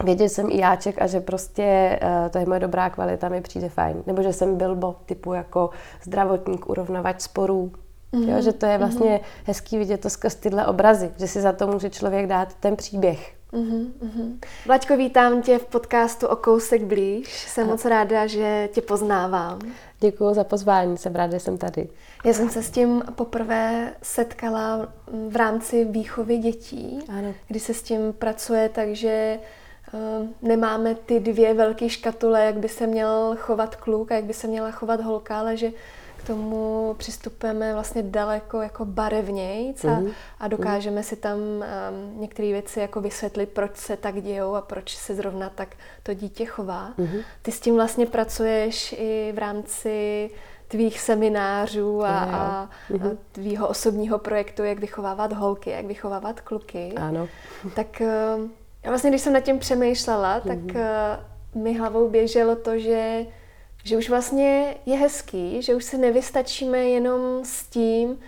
vědět 0.06 0.30
jsem 0.30 0.50
i 0.50 0.58
jáček 0.58 1.02
a 1.02 1.08
že 1.08 1.20
prostě 1.20 2.00
uh, 2.04 2.30
to 2.30 2.38
je 2.38 2.46
moje 2.46 2.60
dobrá 2.60 2.90
kvalita, 2.90 3.30
mi 3.30 3.42
přijde 3.42 3.70
fajn. 3.70 4.04
Nebo 4.08 4.24
že 4.24 4.34
jsem 4.34 4.58
bilbo 4.58 4.96
typu 5.06 5.34
jako 5.34 5.70
zdravotník, 6.04 6.70
urovnavač 6.70 7.22
sporů, 7.22 7.72
Mm-hmm. 8.14 8.36
Jo, 8.36 8.42
že 8.42 8.54
to 8.54 8.66
je 8.66 8.78
vlastně 8.78 9.16
mm-hmm. 9.16 9.44
hezký 9.46 9.78
vidět 9.78 10.02
to 10.02 10.10
skrz 10.10 10.36
tyhle 10.36 10.66
obrazy, 10.66 11.12
že 11.20 11.28
si 11.28 11.42
za 11.42 11.52
to 11.52 11.68
může 11.68 11.90
člověk 11.90 12.28
dát 12.28 12.54
ten 12.54 12.76
příběh. 12.76 13.34
Uh-huh. 13.54 14.38
Vlaďko, 14.66 14.98
vítám 14.98 15.42
tě 15.42 15.58
v 15.60 15.66
podcastu 15.66 16.28
O 16.28 16.36
kousek 16.36 16.84
blíž. 16.84 17.48
Jsem 17.48 17.68
moc 17.68 17.86
ráda, 17.86 18.28
že 18.28 18.70
tě 18.74 18.82
poznávám. 18.82 19.60
Děkuji 20.00 20.34
za 20.34 20.44
pozvání, 20.44 20.98
jsem 20.98 21.16
ráda, 21.16 21.34
že 21.34 21.40
jsem 21.40 21.58
tady. 21.58 21.90
Já 22.26 22.34
jsem 22.34 22.50
se 22.50 22.64
s 22.64 22.72
tím 22.72 23.04
poprvé 23.16 23.94
setkala 24.02 24.88
v 25.30 25.36
rámci 25.36 25.86
výchovy 25.86 26.38
dětí, 26.38 27.00
ano. 27.10 27.34
kdy 27.48 27.60
se 27.60 27.74
s 27.74 27.82
tím 27.82 28.14
pracuje, 28.14 28.70
takže 28.70 29.40
uh, 29.94 30.28
nemáme 30.42 30.96
ty 30.96 31.20
dvě 31.20 31.54
velké 31.54 31.90
škatule, 31.90 32.46
jak 32.46 32.58
by 32.58 32.70
se 32.70 32.88
měl 32.88 33.36
chovat 33.40 33.76
kluk 33.76 34.12
a 34.12 34.16
jak 34.16 34.24
by 34.24 34.34
se 34.34 34.48
měla 34.48 34.72
chovat 34.72 35.02
holka, 35.02 35.40
ale 35.40 35.58
že 35.58 35.72
tomu 36.28 36.96
přistupujeme 36.98 37.74
vlastně 37.74 38.04
daleko 38.04 38.62
jako 38.62 38.86
barevnějc 38.86 39.86
a, 39.86 39.88
mm-hmm. 39.88 40.12
a 40.40 40.48
dokážeme 40.48 41.02
mm-hmm. 41.02 41.06
si 41.06 41.16
tam 41.16 41.40
um, 41.40 41.64
některé 42.22 42.52
věci 42.52 42.80
jako 42.80 43.02
vysvětlit, 43.02 43.50
proč 43.50 43.76
se 43.76 43.98
tak 43.98 44.22
dějou 44.22 44.56
a 44.56 44.62
proč 44.62 44.98
se 44.98 45.16
zrovna 45.16 45.50
tak 45.50 45.76
to 46.04 46.14
dítě 46.14 46.46
chová. 46.46 46.94
Mm-hmm. 47.00 47.24
Ty 47.42 47.52
s 47.52 47.60
tím 47.60 47.76
vlastně 47.76 48.06
pracuješ 48.06 48.96
i 48.98 49.32
v 49.36 49.38
rámci 49.38 50.30
tvých 50.68 51.00
seminářů 51.00 52.04
a, 52.04 52.20
a, 52.20 52.24
a 52.24 52.70
mm-hmm. 52.92 53.18
tvýho 53.32 53.68
osobního 53.68 54.20
projektu, 54.20 54.64
jak 54.64 54.80
vychovávat 54.80 55.34
holky, 55.34 55.70
jak 55.70 55.86
vychovávat 55.86 56.42
kluky. 56.42 56.94
Ano. 56.98 57.28
Tak 57.76 58.02
já 58.84 58.90
vlastně, 58.90 59.10
když 59.10 59.22
jsem 59.22 59.34
nad 59.34 59.40
tím 59.40 59.60
přemýšlela, 59.60 60.40
mm-hmm. 60.40 60.48
tak 60.48 60.76
uh, 61.56 61.64
mi 61.64 61.78
hlavou 61.78 62.10
běželo 62.10 62.56
to, 62.56 62.80
že 62.80 63.26
že 63.84 63.98
už 63.98 64.10
vlastně 64.10 64.76
je 64.86 64.98
hezký, 64.98 65.62
že 65.62 65.76
už 65.76 65.84
se 65.84 65.98
nevystačíme 65.98 66.78
jenom 66.78 67.46
s 67.46 67.64
tím, 67.64 68.20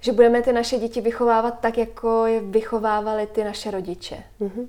že 0.00 0.12
budeme 0.12 0.42
ty 0.42 0.52
naše 0.52 0.78
děti 0.78 1.00
vychovávat 1.00 1.60
tak, 1.60 1.78
jako 1.78 2.26
je 2.26 2.40
vychovávali 2.40 3.26
ty 3.26 3.44
naše 3.44 3.70
rodiče. 3.70 4.16
Mm-hmm. 4.40 4.68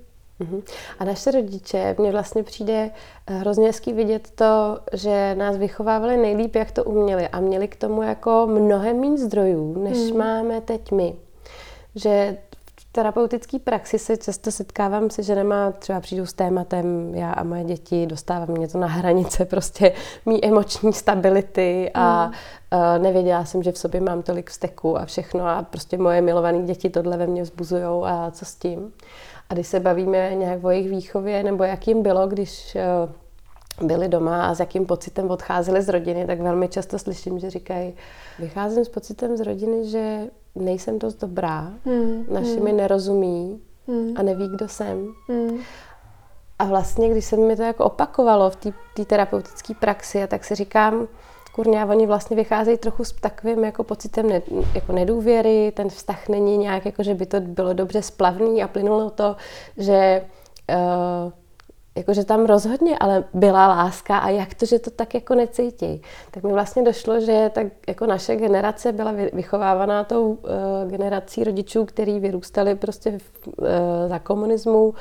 A 0.99 1.05
naše 1.05 1.31
rodiče, 1.31 1.95
mně 1.99 2.11
vlastně 2.11 2.43
přijde 2.43 2.91
eh, 3.27 3.33
hrozně 3.33 3.67
hezký 3.67 3.93
vidět 3.93 4.31
to, 4.35 4.79
že 4.93 5.35
nás 5.35 5.57
vychovávali 5.57 6.17
nejlíp, 6.17 6.55
jak 6.55 6.71
to 6.71 6.83
uměli 6.83 7.27
a 7.27 7.39
měli 7.39 7.67
k 7.67 7.75
tomu 7.75 8.03
jako 8.03 8.47
mnohem 8.49 8.99
méně 8.99 9.17
zdrojů, 9.17 9.83
než 9.83 9.97
mm. 9.97 10.17
máme 10.17 10.61
teď 10.61 10.91
my. 10.91 11.15
Že 11.95 12.37
terapeutické 12.95 13.59
praxi 13.59 13.99
se 13.99 14.17
často 14.17 14.51
setkávám 14.51 15.09
se 15.09 15.23
ženama, 15.23 15.71
třeba 15.71 15.99
přijdu 15.99 16.25
s 16.25 16.33
tématem, 16.33 17.15
já 17.15 17.31
a 17.31 17.43
moje 17.43 17.63
děti, 17.63 18.05
dostávám 18.05 18.49
mě 18.49 18.67
to 18.67 18.77
na 18.77 18.87
hranice 18.87 19.45
prostě 19.45 19.93
mý 20.25 20.45
emoční 20.45 20.93
stability 20.93 21.91
a 21.93 22.25
mm. 22.25 22.33
uh, 22.79 23.03
nevěděla 23.03 23.45
jsem, 23.45 23.63
že 23.63 23.71
v 23.71 23.77
sobě 23.77 24.01
mám 24.01 24.21
tolik 24.21 24.49
vzteku 24.49 24.97
a 24.97 25.05
všechno 25.05 25.47
a 25.47 25.63
prostě 25.63 25.97
moje 25.97 26.21
milované 26.21 26.61
děti 26.61 26.89
tohle 26.89 27.17
ve 27.17 27.27
mně 27.27 27.43
vzbuzují 27.43 27.83
a 27.83 28.31
co 28.31 28.45
s 28.45 28.55
tím. 28.55 28.93
A 29.49 29.53
když 29.53 29.67
se 29.67 29.79
bavíme 29.79 30.35
nějak 30.35 30.63
o 30.63 30.69
jejich 30.69 30.89
výchově 30.89 31.43
nebo 31.43 31.63
jak 31.63 31.87
jim 31.87 32.03
bylo, 32.03 32.27
když 32.27 32.77
uh, 33.79 33.87
byli 33.87 34.07
doma 34.07 34.47
a 34.47 34.55
s 34.55 34.59
jakým 34.59 34.85
pocitem 34.85 35.31
odcházeli 35.31 35.81
z 35.81 35.89
rodiny, 35.89 36.27
tak 36.27 36.41
velmi 36.41 36.67
často 36.67 36.99
slyším, 36.99 37.39
že 37.39 37.49
říkají, 37.49 37.93
vycházím 38.39 38.85
s 38.85 38.89
pocitem 38.89 39.37
z 39.37 39.41
rodiny, 39.41 39.89
že 39.89 40.21
nejsem 40.55 40.99
dost 40.99 41.15
dobrá, 41.15 41.73
hmm. 41.85 42.25
naši 42.29 42.55
hmm. 42.55 42.63
mi 42.63 42.71
nerozumí 42.71 43.61
hmm. 43.87 44.13
a 44.15 44.21
neví, 44.21 44.49
kdo 44.55 44.67
jsem. 44.67 45.13
Hmm. 45.27 45.59
A 46.59 46.65
vlastně, 46.65 47.09
když 47.09 47.25
se 47.25 47.37
mi 47.37 47.55
to 47.55 47.63
jako 47.63 47.85
opakovalo 47.85 48.49
v 48.49 48.55
té 48.93 49.05
terapeutické 49.05 49.73
praxi, 49.73 50.27
tak 50.27 50.43
si 50.43 50.55
říkám, 50.55 51.07
kurňa, 51.55 51.85
oni 51.85 52.07
vlastně 52.07 52.35
vycházejí 52.35 52.77
trochu 52.77 53.03
s 53.03 53.11
takovým 53.11 53.63
jako 53.63 53.83
pocitem 53.83 54.29
ne, 54.29 54.41
jako 54.73 54.91
nedůvěry, 54.93 55.71
ten 55.75 55.89
vztah 55.89 56.29
není 56.29 56.57
nějak, 56.57 56.85
jako 56.85 57.03
že 57.03 57.13
by 57.13 57.25
to 57.25 57.39
bylo 57.39 57.73
dobře 57.73 58.01
splavný 58.01 58.63
a 58.63 58.67
plynulo 58.67 59.09
to, 59.09 59.35
že 59.77 60.25
uh, 60.69 61.31
jakože 61.95 62.25
tam 62.25 62.45
rozhodně 62.45 62.97
ale 62.99 63.23
byla 63.33 63.67
láska 63.67 64.17
a 64.17 64.29
jak 64.29 64.53
to, 64.53 64.65
že 64.65 64.79
to 64.79 64.89
tak 64.89 65.13
jako 65.13 65.35
necítí. 65.35 66.01
Tak 66.31 66.43
mi 66.43 66.53
vlastně 66.53 66.83
došlo, 66.83 67.19
že 67.19 67.51
tak 67.53 67.67
jako 67.87 68.05
naše 68.05 68.35
generace 68.35 68.91
byla 68.91 69.13
vychovávaná 69.33 70.03
tou 70.03 70.27
uh, 70.27 70.37
generací 70.91 71.43
rodičů, 71.43 71.85
který 71.85 72.19
vyrůstali 72.19 72.75
prostě 72.75 73.19
v, 73.19 73.47
uh, 73.47 73.65
za 74.07 74.19
komunismu 74.19 74.85
uh, 74.85 74.93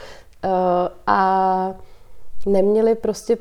a 1.06 1.74
neměli 2.46 2.94
prostě 2.94 3.36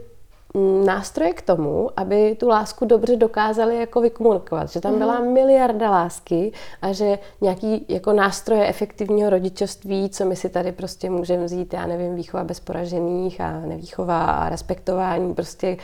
nástroje 0.86 1.34
k 1.34 1.42
tomu, 1.42 1.90
aby 1.96 2.36
tu 2.40 2.48
lásku 2.48 2.86
dobře 2.86 3.16
dokázali 3.16 3.80
jako 3.80 4.02
vykomunikovat. 4.02 4.70
Že 4.70 4.82
tam 4.82 4.98
byla 4.98 5.20
mhm. 5.20 5.34
miliarda 5.34 5.90
lásky 5.90 6.52
a 6.82 6.92
že 6.92 7.20
nějaký 7.42 7.86
jako 7.90 8.14
nástroje 8.14 8.68
efektivního 8.68 9.30
rodičovství, 9.30 10.10
co 10.10 10.26
my 10.26 10.36
si 10.36 10.50
tady 10.50 10.72
prostě 10.72 11.10
můžeme 11.10 11.46
vzít, 11.46 11.74
já 11.74 11.88
nevím, 11.88 12.16
výchova 12.16 12.44
bez 12.44 12.60
poražených 12.60 13.42
a 13.42 13.60
nevýchova 13.60 14.26
a 14.26 14.50
respektování, 14.50 15.34
prostě 15.34 15.78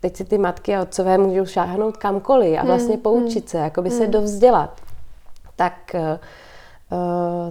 teď 0.00 0.16
si 0.16 0.24
ty 0.24 0.38
matky 0.38 0.76
a 0.76 0.82
otcové 0.82 1.18
můžou 1.18 1.46
šáhnout 1.46 1.96
kamkoliv 1.96 2.58
a 2.58 2.64
vlastně 2.64 2.94
mhm. 2.94 3.02
poučit 3.02 3.48
se, 3.48 3.58
jako 3.58 3.82
by 3.82 3.90
se 3.90 4.02
mhm. 4.02 4.10
dovzdělat. 4.10 4.80
Tak 5.56 5.94
uh, 5.94 6.00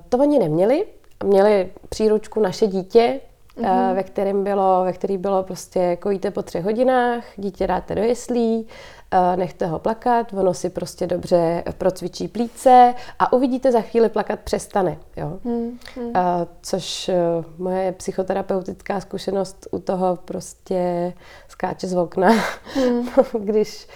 to 0.09 0.17
oni 0.17 0.39
neměli. 0.39 0.85
Měli 1.23 1.69
příručku 1.89 2.39
naše 2.39 2.67
dítě, 2.67 3.19
mm-hmm. 3.59 3.95
ve 3.95 4.03
kterém 4.03 4.43
bylo, 4.43 4.83
ve 4.83 4.93
který 4.93 5.17
bylo 5.17 5.43
prostě 5.43 5.95
kojíte 5.95 6.31
po 6.31 6.41
třech 6.41 6.65
hodinách, 6.65 7.23
dítě 7.37 7.67
dáte 7.67 7.95
do 7.95 8.03
jeslí, 8.03 8.67
eh, 9.11 9.37
nechte 9.37 9.65
ho 9.65 9.79
plakat, 9.79 10.33
ono 10.33 10.53
si 10.53 10.69
prostě 10.69 11.07
dobře 11.07 11.63
procvičí 11.77 12.27
plíce 12.27 12.93
a 13.19 13.33
uvidíte 13.33 13.71
za 13.71 13.81
chvíli 13.81 14.09
plakat 14.09 14.39
přestane. 14.39 14.97
Jo? 15.17 15.39
Mm-hmm. 15.45 16.47
Což 16.61 17.11
moje 17.57 17.91
psychoterapeutická 17.91 18.99
zkušenost 18.99 19.67
u 19.71 19.79
toho 19.79 20.15
prostě 20.25 21.13
skáče 21.47 21.87
z 21.87 21.95
okna, 21.95 22.29
mm. 22.75 23.09
když 23.39 23.87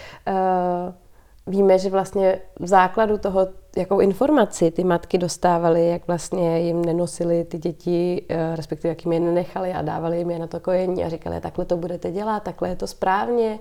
víme, 1.46 1.78
že 1.78 1.90
vlastně 1.90 2.38
v 2.60 2.66
základu 2.66 3.18
toho, 3.18 3.48
jakou 3.76 4.00
informaci 4.00 4.70
ty 4.70 4.84
matky 4.84 5.18
dostávaly, 5.18 5.88
jak 5.88 6.06
vlastně 6.06 6.60
jim 6.60 6.84
nenosili 6.84 7.44
ty 7.44 7.58
děti, 7.58 8.26
eh, 8.28 8.56
respektive 8.56 8.88
jak 8.88 9.04
jim 9.04 9.12
je 9.12 9.20
nenechali 9.20 9.72
a 9.72 9.82
dávali 9.82 10.18
jim 10.18 10.30
je 10.30 10.38
na 10.38 10.46
to 10.46 10.60
kojení 10.60 11.04
a 11.04 11.08
říkali, 11.08 11.40
takhle 11.40 11.64
to 11.64 11.76
budete 11.76 12.12
dělat, 12.12 12.42
takhle 12.42 12.68
je 12.68 12.76
to 12.76 12.86
správně. 12.86 13.58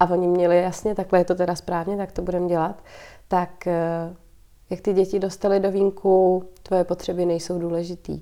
A 0.00 0.10
oni 0.10 0.26
měli 0.26 0.62
jasně, 0.62 0.94
takhle 0.94 1.18
je 1.18 1.24
to 1.24 1.34
teda 1.34 1.54
správně, 1.54 1.96
tak 1.96 2.12
to 2.12 2.22
budeme 2.22 2.48
dělat. 2.48 2.82
Tak 3.28 3.66
eh, 3.66 4.16
jak 4.70 4.80
ty 4.80 4.92
děti 4.92 5.18
dostaly 5.18 5.60
do 5.60 5.70
vínku, 5.70 6.44
tvoje 6.62 6.84
potřeby 6.84 7.26
nejsou 7.26 7.58
důležitý. 7.58 8.20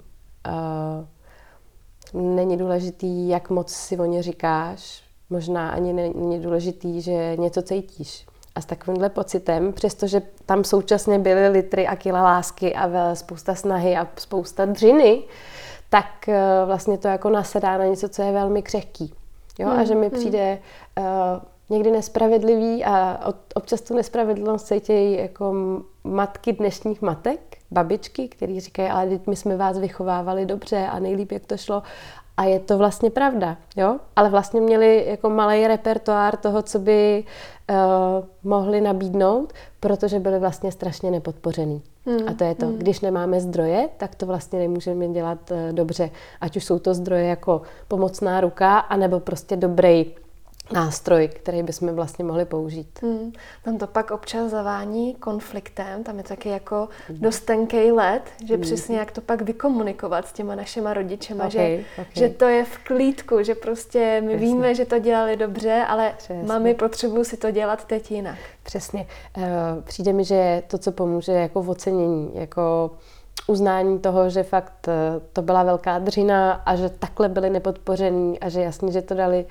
Není 2.14 2.56
důležitý, 2.56 3.28
jak 3.28 3.50
moc 3.50 3.72
si 3.72 3.98
o 3.98 4.04
ně 4.04 4.22
říkáš, 4.22 5.02
možná 5.30 5.70
ani 5.70 5.92
není 5.92 6.40
důležitý, 6.40 7.00
že 7.00 7.36
něco 7.36 7.62
cítíš 7.62 8.26
a 8.58 8.60
s 8.60 8.66
takovýmhle 8.66 9.08
pocitem, 9.08 9.72
přestože 9.72 10.22
tam 10.46 10.64
současně 10.64 11.18
byly 11.18 11.48
litry 11.48 11.86
a 11.86 11.96
kila 11.96 12.22
lásky 12.22 12.74
a 12.74 13.14
spousta 13.14 13.54
snahy 13.54 13.96
a 13.96 14.08
spousta 14.16 14.64
dřiny, 14.64 15.22
tak 15.90 16.28
eh, 16.28 16.40
vlastně 16.66 16.98
to 16.98 17.08
jako 17.08 17.30
nasedá 17.30 17.78
na 17.78 17.84
něco, 17.84 18.08
co 18.08 18.22
je 18.22 18.32
velmi 18.32 18.62
křehký. 18.62 19.14
Jo? 19.58 19.68
Hmm. 19.68 19.78
A 19.80 19.84
že 19.84 19.94
mi 19.94 20.08
hmm. 20.08 20.18
přijde 20.18 20.58
uh, 20.98 21.04
někdy 21.70 21.90
nespravedlivý 21.90 22.84
a 22.84 23.20
občas 23.54 23.80
tu 23.80 23.94
nespravedlnost 23.94 24.66
cítí 24.66 25.12
jako 25.16 25.54
matky 26.04 26.52
dnešních 26.52 27.02
matek, 27.02 27.40
babičky, 27.70 28.28
který 28.28 28.60
říkají, 28.60 28.88
ale 28.88 29.20
my 29.26 29.36
jsme 29.36 29.56
vás 29.56 29.78
vychovávali 29.78 30.46
dobře 30.46 30.86
a 30.86 30.98
nejlíp, 30.98 31.32
jak 31.32 31.46
to 31.46 31.56
šlo. 31.56 31.82
A 32.38 32.44
je 32.44 32.60
to 32.60 32.78
vlastně 32.78 33.10
pravda, 33.10 33.56
jo? 33.76 33.96
Ale 34.16 34.30
vlastně 34.30 34.60
měli 34.60 35.04
jako 35.06 35.30
malý 35.30 35.66
repertoár 35.66 36.36
toho, 36.36 36.62
co 36.62 36.78
by 36.78 37.24
uh, 37.70 37.76
mohli 38.42 38.80
nabídnout, 38.80 39.52
protože 39.80 40.20
byli 40.20 40.38
vlastně 40.38 40.72
strašně 40.72 41.10
nepodpořený. 41.10 41.82
Hmm. 42.06 42.28
A 42.28 42.34
to 42.34 42.44
je 42.44 42.54
to, 42.54 42.66
hmm. 42.66 42.76
když 42.78 43.00
nemáme 43.00 43.40
zdroje, 43.40 43.88
tak 43.96 44.14
to 44.14 44.26
vlastně 44.26 44.58
nemůžeme 44.58 45.08
dělat 45.08 45.50
uh, 45.50 45.56
dobře. 45.72 46.10
Ať 46.40 46.56
už 46.56 46.64
jsou 46.64 46.78
to 46.78 46.94
zdroje 46.94 47.24
jako 47.24 47.62
pomocná 47.88 48.40
ruka, 48.40 48.78
anebo 48.78 49.20
prostě 49.20 49.56
dobrý 49.56 50.06
nástroj, 50.72 51.28
který 51.28 51.62
bychom 51.62 51.94
vlastně 51.94 52.24
mohli 52.24 52.44
použít. 52.44 52.98
Hmm. 53.02 53.32
Tam 53.64 53.78
to 53.78 53.86
pak 53.86 54.10
občas 54.10 54.50
zavání 54.50 55.14
konfliktem, 55.14 56.04
tam 56.04 56.18
je 56.18 56.24
taky 56.24 56.48
jako 56.48 56.88
dost 57.10 57.40
tenký 57.40 57.92
let, 57.92 58.22
že 58.46 58.54
hmm. 58.54 58.62
přesně 58.62 58.98
jak 58.98 59.12
to 59.12 59.20
pak 59.20 59.42
vykomunikovat 59.42 60.28
s 60.28 60.32
těma 60.32 60.54
našima 60.54 60.94
rodičema, 60.94 61.46
okay, 61.46 61.76
že, 61.76 61.84
okay. 62.02 62.12
že 62.12 62.28
to 62.28 62.44
je 62.44 62.64
v 62.64 62.78
klídku, 62.78 63.42
že 63.42 63.54
prostě 63.54 64.20
my 64.20 64.28
Přesně. 64.28 64.46
víme, 64.46 64.74
že 64.74 64.84
to 64.84 64.98
dělali 64.98 65.36
dobře, 65.36 65.84
ale 65.88 66.14
Přesně. 66.16 66.42
mami 66.42 66.74
potřebuji 66.74 67.24
si 67.24 67.36
to 67.36 67.50
dělat 67.50 67.84
teď 67.84 68.10
jinak. 68.10 68.38
Přesně. 68.62 69.06
Uh, 69.36 69.44
přijde 69.84 70.12
mi, 70.12 70.24
že 70.24 70.62
to, 70.66 70.78
co 70.78 70.92
pomůže 70.92 71.32
jako 71.32 71.62
v 71.62 71.70
ocenění, 71.70 72.30
jako 72.34 72.90
uznání 73.46 73.98
toho, 73.98 74.30
že 74.30 74.42
fakt 74.42 74.88
eh, 74.88 75.20
to 75.32 75.42
byla 75.42 75.62
velká 75.62 75.98
dřina 75.98 76.52
a 76.52 76.76
že 76.76 76.88
takhle 76.88 77.28
byli 77.28 77.50
nepodpoření 77.50 78.40
a 78.40 78.48
že 78.48 78.60
jasně, 78.60 78.92
že 78.92 79.02
to 79.02 79.14
dali 79.14 79.44
uh, 79.44 79.50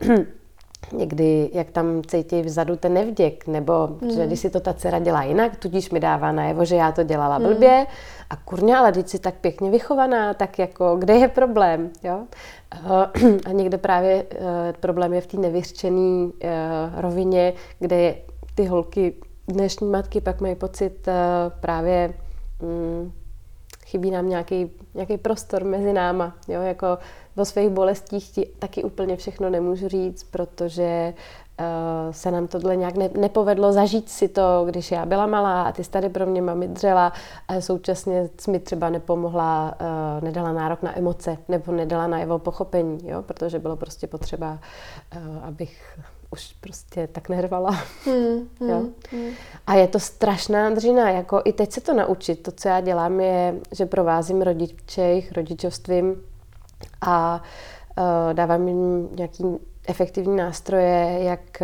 někdy, 0.92 1.50
jak 1.52 1.70
tam 1.70 2.02
cítí 2.06 2.42
vzadu 2.42 2.76
ten 2.76 2.94
nevděk, 2.94 3.46
nebo 3.46 3.88
mm. 4.00 4.10
že 4.10 4.26
když 4.26 4.40
si 4.40 4.50
to 4.50 4.60
ta 4.60 4.72
dcera 4.72 4.98
dělá 4.98 5.22
jinak, 5.22 5.56
tudíž 5.56 5.90
mi 5.90 6.00
dává 6.00 6.32
najevo, 6.32 6.64
že 6.64 6.76
já 6.76 6.92
to 6.92 7.02
dělala 7.02 7.38
mm. 7.38 7.44
blbě 7.44 7.86
a 8.30 8.36
kurňa, 8.36 8.78
ale 8.78 8.92
když 8.92 9.10
jsi 9.10 9.18
tak 9.18 9.34
pěkně 9.34 9.70
vychovaná, 9.70 10.34
tak 10.34 10.58
jako 10.58 10.96
kde 10.96 11.14
je 11.14 11.28
problém, 11.28 11.90
jo? 12.02 12.18
A 13.46 13.52
někde 13.52 13.78
právě 13.78 14.24
eh, 14.30 14.72
problém 14.80 15.12
je 15.12 15.20
v 15.20 15.26
té 15.26 15.36
nevyřčené 15.36 16.30
eh, 16.40 16.50
rovině, 16.96 17.52
kde 17.78 18.14
ty 18.54 18.64
holky, 18.64 19.14
dnešní 19.48 19.88
matky 19.88 20.20
pak 20.20 20.40
mají 20.40 20.54
pocit 20.54 21.08
právě 21.60 22.14
mm, 22.62 23.12
chybí 23.94 24.10
nám 24.10 24.28
nějaký, 24.28 24.70
nějaký 24.94 25.16
prostor 25.18 25.64
mezi 25.64 25.92
náma, 25.92 26.34
jo, 26.48 26.62
jako 26.62 26.98
o 27.36 27.44
svých 27.44 27.70
bolestích 27.70 28.30
ti 28.30 28.46
taky 28.58 28.84
úplně 28.84 29.16
všechno 29.16 29.50
nemůžu 29.50 29.88
říct, 29.88 30.24
protože 30.24 31.14
uh, 31.60 32.12
se 32.12 32.30
nám 32.30 32.46
tohle 32.46 32.76
nějak 32.76 32.94
ne, 32.94 33.10
nepovedlo 33.20 33.72
zažít 33.72 34.08
si 34.08 34.28
to, 34.28 34.64
když 34.66 34.90
já 34.90 35.06
byla 35.06 35.26
malá 35.26 35.62
a 35.62 35.72
ty 35.72 35.84
jsi 35.84 35.90
tady 35.90 36.08
pro 36.08 36.26
mě 36.26 36.42
mami 36.42 36.68
dřela 36.68 37.12
a 37.48 37.60
současně 37.60 38.30
jsi 38.40 38.50
mi 38.50 38.58
třeba 38.58 38.90
nepomohla, 38.90 39.74
uh, 39.80 40.24
nedala 40.24 40.52
nárok 40.52 40.82
na 40.82 40.98
emoce 40.98 41.38
nebo 41.48 41.72
nedala 41.72 42.06
na 42.06 42.18
jeho 42.18 42.38
pochopení, 42.38 42.98
jo, 43.04 43.22
protože 43.22 43.58
bylo 43.58 43.76
prostě 43.76 44.06
potřeba, 44.06 44.58
uh, 45.16 45.44
abych 45.44 45.98
už 46.34 46.52
prostě 46.60 47.06
tak 47.06 47.28
nervala. 47.28 47.70
Hmm, 48.04 48.48
hmm, 48.60 48.70
jo? 48.70 48.82
Hmm. 49.10 49.30
A 49.66 49.74
je 49.74 49.88
to 49.88 50.00
strašná 50.00 50.70
dřina, 50.70 51.10
jako 51.10 51.42
i 51.44 51.52
teď 51.52 51.72
se 51.72 51.80
to 51.80 51.94
naučit. 51.94 52.42
To, 52.42 52.52
co 52.52 52.68
já 52.68 52.80
dělám, 52.80 53.20
je, 53.20 53.54
že 53.72 53.86
provázím 53.86 54.42
rodiče 54.42 55.02
jejich 55.02 55.32
rodičovstvím 55.32 56.22
a 57.00 57.42
uh, 57.98 58.34
dávám 58.34 58.68
jim 58.68 59.08
nějaký 59.16 59.44
efektivní 59.88 60.36
nástroje, 60.36 61.18
jak 61.22 61.62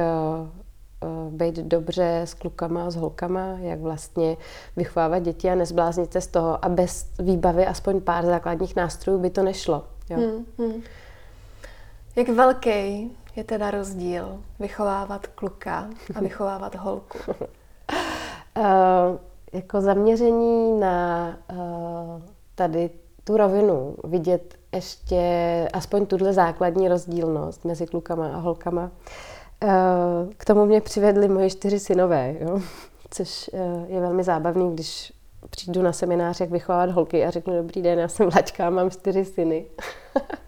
uh, 1.02 1.30
být 1.30 1.54
dobře 1.54 2.20
s 2.20 2.34
klukama 2.34 2.90
s 2.90 2.96
holkama, 2.96 3.56
jak 3.60 3.80
vlastně 3.80 4.36
vychovávat 4.76 5.22
děti 5.22 5.50
a 5.50 5.54
nezbláznit 5.54 6.12
se 6.12 6.20
z 6.20 6.26
toho. 6.26 6.64
A 6.64 6.68
bez 6.68 7.06
výbavy 7.18 7.66
aspoň 7.66 8.00
pár 8.00 8.26
základních 8.26 8.76
nástrojů 8.76 9.18
by 9.18 9.30
to 9.30 9.42
nešlo. 9.42 9.84
Jo? 10.10 10.16
Hmm, 10.16 10.46
hmm. 10.58 10.82
Jak 12.16 12.28
velký 12.28 13.10
je 13.36 13.44
teda 13.44 13.70
rozdíl 13.70 14.40
vychovávat 14.58 15.26
kluka 15.26 15.90
a 16.14 16.20
vychovávat 16.22 16.74
holku? 16.74 17.18
uh, 17.28 18.64
jako 19.52 19.80
zaměření 19.80 20.80
na 20.80 21.28
uh, 21.52 22.22
tady 22.54 22.90
tu 23.24 23.36
rovinu, 23.36 23.96
vidět 24.04 24.54
ještě 24.74 25.68
aspoň 25.72 26.06
tuhle 26.06 26.32
základní 26.32 26.88
rozdílnost 26.88 27.64
mezi 27.64 27.86
klukama 27.86 28.28
a 28.28 28.36
holkama. 28.36 28.90
Uh, 29.64 29.70
k 30.36 30.44
tomu 30.44 30.66
mě 30.66 30.80
přivedli 30.80 31.28
moje 31.28 31.50
čtyři 31.50 31.80
synové, 31.80 32.34
jo? 32.40 32.60
což 33.10 33.50
uh, 33.52 33.84
je 33.88 34.00
velmi 34.00 34.24
zábavný, 34.24 34.74
když 34.74 35.12
přijdu 35.50 35.82
na 35.82 35.92
seminář, 35.92 36.40
jak 36.40 36.50
vychovávat 36.50 36.90
holky 36.90 37.24
a 37.24 37.30
řeknu, 37.30 37.56
dobrý 37.56 37.82
den, 37.82 37.98
já 37.98 38.08
jsem 38.08 38.28
Vlačka, 38.30 38.70
mám 38.70 38.90
čtyři 38.90 39.24
syny. 39.24 39.66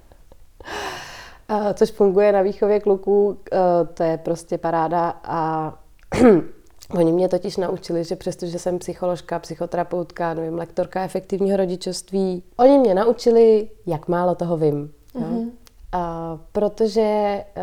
což 1.75 1.91
funguje 1.91 2.33
na 2.33 2.43
výchově 2.43 2.81
kluků, 2.81 3.39
eh, 3.53 3.59
to 3.95 4.03
je 4.03 4.19
prostě 4.19 4.59
paráda 4.59 5.15
a 5.25 5.75
Oni 6.95 7.13
mě 7.13 7.29
totiž 7.29 7.57
naučili, 7.57 8.05
že 8.05 8.17
přestože 8.17 8.59
jsem 8.59 8.79
psycholožka, 8.79 9.39
psychoterapeutka, 9.39 10.35
nevím, 10.35 10.59
lektorka 10.59 11.05
efektivního 11.05 11.57
rodičovství, 11.57 12.43
oni 12.57 12.79
mě 12.79 12.95
naučili, 12.95 13.69
jak 13.87 14.09
málo 14.09 14.35
toho 14.35 14.57
vím. 14.57 14.93
Mm-hmm. 15.15 15.51
Uh, 15.95 16.41
protože 16.53 17.45
uh, 17.57 17.63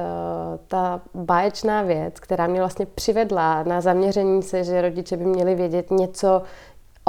ta 0.67 1.01
báječná 1.13 1.81
věc, 1.81 2.19
která 2.19 2.47
mě 2.47 2.59
vlastně 2.59 2.85
přivedla 2.85 3.63
na 3.63 3.81
zaměření 3.81 4.43
se, 4.43 4.63
že 4.63 4.81
rodiče 4.81 5.17
by 5.17 5.25
měli 5.25 5.55
vědět 5.55 5.91
něco 5.91 6.41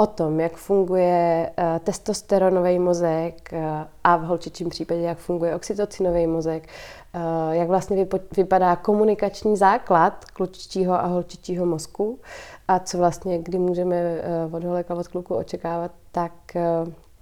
o 0.01 0.07
tom, 0.07 0.39
jak 0.39 0.55
funguje 0.55 1.51
uh, 1.57 1.79
testosteronový 1.79 2.79
mozek 2.79 3.49
uh, 3.53 3.59
a 4.03 4.17
v 4.17 4.21
holčičím 4.21 4.69
případě, 4.69 5.01
jak 5.01 5.17
funguje 5.17 5.55
oxytocinový 5.55 6.27
mozek, 6.27 6.67
uh, 7.15 7.21
jak 7.51 7.67
vlastně 7.67 8.07
vypadá 8.37 8.75
komunikační 8.75 9.57
základ 9.57 10.25
klučičího 10.25 10.93
a 10.93 11.05
holčičího 11.05 11.65
mozku 11.65 12.19
a 12.67 12.79
co 12.79 12.97
vlastně, 12.97 13.39
kdy 13.39 13.59
můžeme 13.59 14.21
od 14.51 14.63
holek 14.63 14.91
a 14.91 14.95
od 14.95 15.07
kluku 15.07 15.35
očekávat, 15.35 15.91
tak 16.11 16.31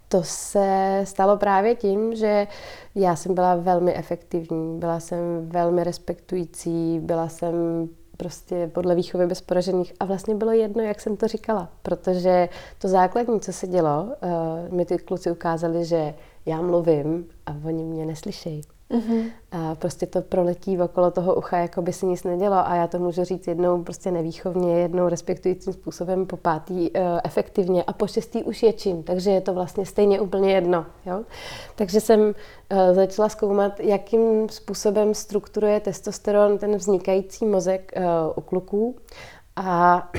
to 0.07 0.24
se 0.24 1.01
stalo 1.03 1.38
právě 1.38 1.75
tím, 1.75 2.15
že 2.15 2.48
já 2.95 3.15
jsem 3.15 3.33
byla 3.33 3.55
velmi 3.55 3.95
efektivní, 3.95 4.80
byla 4.80 4.99
jsem 4.99 5.19
velmi 5.49 5.84
respektující, 5.84 6.99
byla 6.99 7.30
jsem 7.30 7.89
prostě 8.19 8.71
podle 8.73 8.95
výchovy 8.95 9.27
bez 9.27 9.41
poražených 9.41 9.93
a 9.99 10.05
vlastně 10.05 10.36
bylo 10.36 10.51
jedno, 10.51 10.84
jak 10.84 11.01
jsem 11.01 11.17
to 11.17 11.27
říkala, 11.27 11.69
protože 11.82 12.49
to 12.79 12.88
základní, 12.88 13.39
co 13.39 13.53
se 13.53 13.67
dělo, 13.67 14.03
uh, 14.03 14.73
mi 14.73 14.86
ty 14.86 14.97
kluci 14.97 15.32
ukázali, 15.32 15.86
že 15.86 16.13
já 16.45 16.62
mluvím 16.62 17.27
a 17.45 17.55
oni 17.65 17.84
mě 17.84 18.05
neslyšejí. 18.05 18.62
Mm-hmm. 18.91 19.32
A 19.52 19.75
prostě 19.75 20.06
to 20.06 20.21
proletí 20.21 20.82
okolo 20.82 21.12
toho 21.12 21.36
ucha, 21.36 21.58
jako 21.58 21.82
by 21.82 21.93
se 21.93 22.06
nic 22.06 22.23
nedělo 22.23 22.56
a 22.56 22.75
já 22.75 22.88
to 22.88 22.99
můžu 22.99 23.23
říct 23.23 23.47
jednou 23.47 23.84
prostě 23.84 24.12
nevýchovně, 24.12 24.80
jednou 24.80 25.10
respektujícím 25.10 25.73
způsobem, 25.73 26.25
po 26.25 26.38
pátý 26.38 26.91
uh, 26.91 27.02
efektivně 27.23 27.84
a 27.84 27.93
po 27.93 28.08
šestý 28.08 28.43
už 28.43 28.63
je 28.63 28.73
čím, 28.73 29.04
takže 29.04 29.32
je 29.32 29.41
to 29.41 29.54
vlastně 29.54 29.86
stejně 29.86 30.19
úplně 30.19 30.54
jedno. 30.54 30.86
Jo? 31.06 31.23
Takže 31.75 32.02
jsem 32.02 32.19
uh, 32.21 32.34
začala 32.91 33.30
zkoumat, 33.30 33.80
jakým 33.80 34.49
způsobem 34.49 35.13
strukturuje 35.13 35.80
testosteron 35.80 36.58
ten 36.58 36.75
vznikající 36.75 37.45
mozek 37.45 37.91
uh, 37.97 38.04
u 38.36 38.41
kluků 38.41 38.95
a 39.56 40.10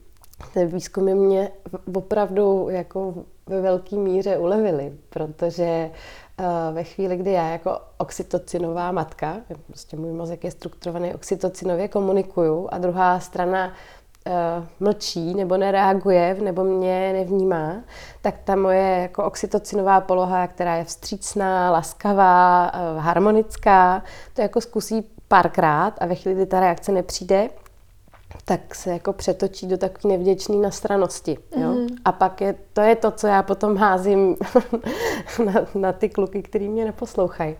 ty 0.54 0.66
výzkumy 0.66 1.14
mě 1.14 1.50
opravdu 1.94 2.66
jako 2.70 3.14
ve 3.46 3.60
velké 3.60 3.96
míře 3.96 4.38
ulevily, 4.38 4.92
protože 5.08 5.90
Eh, 5.90 6.27
ve 6.72 6.84
chvíli, 6.84 7.16
kdy 7.16 7.32
já 7.32 7.48
jako 7.48 7.80
oxytocinová 7.98 8.92
matka, 8.92 9.36
prostě 9.66 9.96
můj 9.96 10.12
mozek 10.12 10.44
je 10.44 10.50
strukturovaný 10.50 11.14
oxytocinově, 11.14 11.88
komunikuju 11.88 12.68
a 12.70 12.78
druhá 12.78 13.20
strana 13.20 13.66
uh, 13.66 14.32
mlčí 14.80 15.34
nebo 15.34 15.56
nereaguje 15.56 16.36
nebo 16.40 16.64
mě 16.64 17.12
nevnímá, 17.12 17.76
tak 18.22 18.34
ta 18.44 18.56
moje 18.56 19.02
jako 19.02 19.24
oxytocinová 19.24 20.00
poloha, 20.00 20.46
která 20.46 20.76
je 20.76 20.84
vstřícná, 20.84 21.70
laskavá, 21.70 22.72
uh, 22.74 23.02
harmonická, 23.02 24.02
to 24.34 24.42
jako 24.42 24.60
zkusí 24.60 25.10
párkrát 25.28 25.94
a 26.00 26.06
ve 26.06 26.14
chvíli, 26.14 26.36
kdy 26.36 26.46
ta 26.46 26.60
reakce 26.60 26.92
nepřijde, 26.92 27.48
tak 28.44 28.74
se 28.74 28.90
jako 28.90 29.12
přetočí 29.12 29.66
do 29.66 29.78
takové 29.78 30.14
nevděčné 30.14 30.56
nastranosti. 30.56 31.38
Jo? 31.56 31.68
Mm. 31.68 31.86
A 32.04 32.12
pak 32.12 32.40
je, 32.40 32.54
to 32.72 32.80
je 32.80 32.96
to, 32.96 33.10
co 33.10 33.26
já 33.26 33.42
potom 33.42 33.76
házím 33.76 34.36
na, 35.44 35.52
na 35.74 35.92
ty 35.92 36.08
kluky, 36.08 36.42
který 36.42 36.68
mě 36.68 36.84
neposlouchají. 36.84 37.56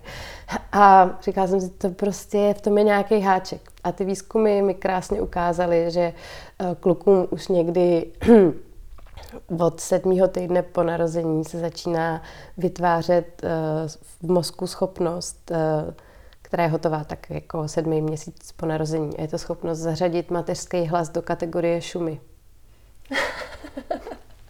A 0.72 1.11
říkala 1.22 1.46
jsem 1.46 1.61
si, 1.61 1.70
to 1.70 1.90
prostě 1.90 2.54
v 2.59 2.61
tom 2.61 2.78
je 2.78 2.85
nějaký 2.85 3.20
háček. 3.20 3.61
A 3.85 3.92
ty 3.92 4.04
výzkumy 4.04 4.62
mi 4.62 4.74
krásně 4.74 5.20
ukázaly, 5.20 5.90
že 5.90 6.00
eh, 6.00 6.76
klukům 6.81 7.26
už 7.31 7.48
někdy 7.48 8.07
od 9.61 9.81
sedmého 9.81 10.28
týdne 10.28 10.62
po 10.62 10.83
narození 10.83 11.44
se 11.44 11.61
začíná 11.61 12.22
vytvářet 12.57 13.42
eh, 13.44 13.48
v 14.22 14.31
mozku 14.31 14.66
schopnost 14.66 15.50
eh, 15.50 15.94
která 16.48 16.62
je 16.62 16.68
hotová 16.68 17.04
tak 17.04 17.30
jako 17.30 17.68
sedmý 17.68 18.02
měsíc 18.02 18.52
po 18.52 18.66
narození. 18.66 19.18
A 19.18 19.22
je 19.22 19.28
to 19.28 19.38
schopnost 19.38 19.78
zařadit 19.78 20.30
mateřský 20.30 20.84
hlas 20.87 21.08
do 21.08 21.22
kategorie 21.22 21.80
šumy. 21.80 22.20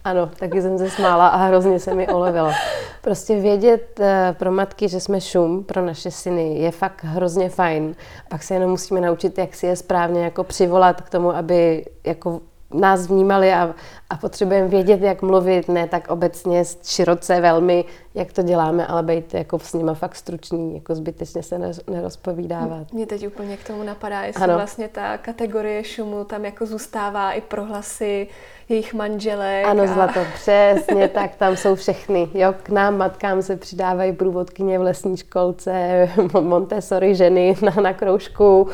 Ano, 0.03 0.31
taky 0.39 0.61
jsem 0.61 0.77
se 0.77 0.89
smála 0.89 1.27
a 1.27 1.37
hrozně 1.37 1.79
se 1.79 1.93
mi 1.93 2.07
olevilo. 2.07 2.51
Prostě 3.01 3.39
vědět 3.39 3.99
eh, 3.99 4.35
pro 4.39 4.51
matky, 4.51 4.89
že 4.89 4.99
jsme 4.99 5.21
šum 5.21 5.63
pro 5.63 5.85
naše 5.85 6.11
syny, 6.11 6.59
je 6.59 6.71
fakt 6.71 7.03
hrozně 7.03 7.49
fajn. 7.49 7.95
Pak 8.29 8.43
se 8.43 8.53
jenom 8.53 8.69
musíme 8.69 9.01
naučit, 9.01 9.37
jak 9.37 9.55
si 9.55 9.65
je 9.65 9.75
správně 9.75 10.23
jako 10.23 10.43
přivolat 10.43 11.01
k 11.01 11.09
tomu, 11.09 11.35
aby 11.35 11.85
jako 12.03 12.41
nás 12.73 13.07
vnímali 13.07 13.53
a, 13.53 13.75
a 14.09 14.17
potřebujeme 14.17 14.67
vědět, 14.67 15.01
jak 15.01 15.21
mluvit, 15.21 15.67
ne 15.67 15.87
tak 15.87 16.07
obecně 16.07 16.63
široce 16.83 17.41
velmi, 17.41 17.85
jak 18.15 18.33
to 18.33 18.41
děláme, 18.41 18.87
ale 18.87 19.03
být 19.03 19.33
jako 19.33 19.59
s 19.59 19.73
nima 19.73 19.93
fakt 19.93 20.15
stručný, 20.15 20.75
jako 20.75 20.95
zbytečně 20.95 21.43
se 21.43 21.59
nerozpovídávat. 21.87 22.93
Mě 22.93 23.05
teď 23.05 23.27
úplně 23.27 23.57
k 23.57 23.67
tomu 23.67 23.83
napadá, 23.83 24.21
jestli 24.21 24.43
ano. 24.43 24.55
vlastně 24.55 24.87
ta 24.87 25.17
kategorie 25.17 25.83
šumu 25.83 26.23
tam 26.23 26.45
jako 26.45 26.65
zůstává 26.65 27.31
i 27.31 27.41
prohlasy 27.41 28.27
jejich 28.69 28.93
manželek. 28.93 29.65
Ano, 29.65 29.83
a... 29.83 29.87
zlato, 29.87 30.19
přesně, 30.33 31.07
tak 31.07 31.35
tam 31.35 31.57
jsou 31.57 31.75
všechny. 31.75 32.29
Jo, 32.33 32.53
k 32.63 32.69
nám 32.69 32.97
matkám 32.97 33.41
se 33.41 33.55
přidávají 33.55 34.13
průvodkyně 34.13 34.79
v 34.79 34.81
lesní 34.81 35.17
školce, 35.17 36.09
Montessori 36.41 37.15
ženy 37.15 37.55
na, 37.61 37.81
na 37.81 37.93
kroužku, 37.93 38.67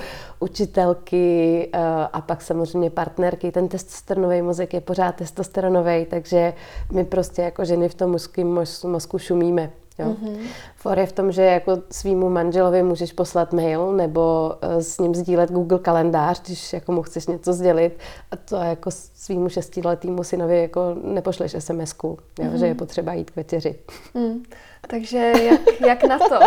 učitelky 0.46 1.70
eh, 1.74 1.80
a 2.14 2.22
pak 2.22 2.42
samozřejmě 2.42 2.90
partnerky. 2.90 3.52
Ten 3.52 3.68
testosteronový 3.68 4.42
mozek 4.42 4.74
je 4.74 4.82
pořád 4.82 5.16
testosteronový, 5.16 6.06
takže 6.06 6.54
my 6.92 7.04
prostě 7.06 7.42
jako 7.42 7.66
ženy 7.66 7.90
v 7.90 7.96
tom 7.96 8.12
mozku, 8.12 8.44
mozku 8.88 9.20
šumíme. 9.20 9.72
Jo? 10.00 10.06
Mm-hmm. 10.06 10.38
For 10.76 11.00
je 11.00 11.06
v 11.06 11.12
tom, 11.12 11.32
že 11.32 11.42
jako 11.42 11.78
svýmu 11.92 12.30
manželovi 12.30 12.84
můžeš 12.84 13.12
poslat 13.14 13.54
mail 13.54 13.92
nebo 13.92 14.54
uh, 14.64 14.82
s 14.82 15.00
ním 15.00 15.16
sdílet 15.16 15.52
Google 15.52 15.80
kalendář, 15.80 16.42
když 16.42 16.74
jako 16.74 16.92
mu 16.92 17.02
chceš 17.02 17.28
něco 17.28 17.54
sdělit 17.54 18.00
a 18.32 18.36
to 18.36 18.56
jako 18.56 18.92
svýmu 18.92 19.50
šestiletýmu 19.50 20.24
synovi 20.24 20.62
jako 20.62 20.96
nepošleš 21.04 21.56
SMS-ku, 21.56 22.08
jo? 22.40 22.46
Mm-hmm. 22.46 22.56
že 22.56 22.68
je 22.68 22.76
potřeba 22.76 23.14
jít 23.14 23.32
k 23.32 23.36
večeři. 23.36 23.76
Mm. 24.14 24.44
Takže 24.88 25.18
jak, 25.44 25.82
jak 25.88 26.04
na 26.04 26.20
to? 26.20 26.40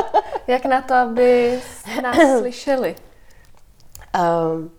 Jak 0.47 0.65
na 0.65 0.83
to, 0.83 0.95
aby 0.95 1.59
nás 2.03 2.17
slyšeli? 2.39 2.95
Um, 4.15 4.71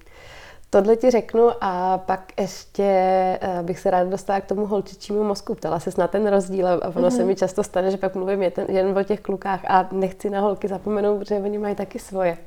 Tohle 0.72 0.96
ti 0.96 1.12
řeknu 1.12 1.50
a 1.62 1.98
pak 1.98 2.32
ještě 2.40 3.40
uh, 3.44 3.66
bych 3.66 3.80
se 3.80 3.92
ráda 3.92 4.10
dostala 4.10 4.42
k 4.42 4.46
tomu 4.46 4.66
holčičímu 4.66 5.24
mozku. 5.24 5.56
Ptala 5.56 5.80
se 5.80 5.92
na 5.98 6.08
ten 6.08 6.28
rozdíl 6.28 6.68
a 6.68 6.72
ono 6.74 7.08
mm-hmm. 7.08 7.16
se 7.16 7.24
mi 7.24 7.36
často 7.36 7.64
stane, 7.64 7.92
že 7.92 7.98
pak 7.98 8.16
mluvím 8.16 8.44
jen, 8.44 8.52
jen 8.68 8.98
o 8.98 9.04
těch 9.04 9.22
klukách 9.22 9.62
a 9.68 9.90
nechci 9.92 10.30
na 10.30 10.42
holky 10.42 10.68
zapomenout, 10.68 11.20
protože 11.20 11.36
oni 11.36 11.58
mají 11.58 11.76
taky 11.76 12.00
svoje. 12.00 12.38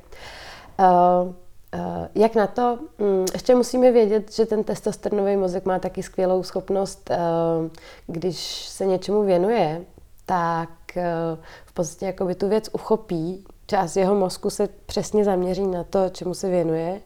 Uh, 0.79 0.85
uh, 1.25 1.31
jak 2.15 2.35
na 2.35 2.47
to? 2.47 2.79
Um, 2.97 3.25
ještě 3.33 3.55
musíme 3.55 3.91
vědět, 3.91 4.33
že 4.33 4.45
ten 4.45 4.63
testosteronový 4.63 5.37
mozek 5.37 5.65
má 5.65 5.79
taky 5.79 6.03
skvělou 6.03 6.43
schopnost, 6.43 7.09
uh, 7.09 7.71
když 8.07 8.65
se 8.65 8.85
něčemu 8.85 9.23
věnuje, 9.23 9.81
tak 10.25 10.69
uh, 10.95 11.03
v 11.65 11.73
podstatě 11.73 12.05
jakoby 12.05 12.35
tu 12.35 12.49
věc 12.49 12.69
uchopí, 12.73 13.45
část 13.67 13.95
jeho 13.95 14.15
mozku 14.15 14.49
se 14.49 14.69
přesně 14.85 15.23
zaměří 15.23 15.67
na 15.67 15.83
to, 15.83 16.09
čemu 16.09 16.33
se 16.33 16.49
věnuje 16.49 17.01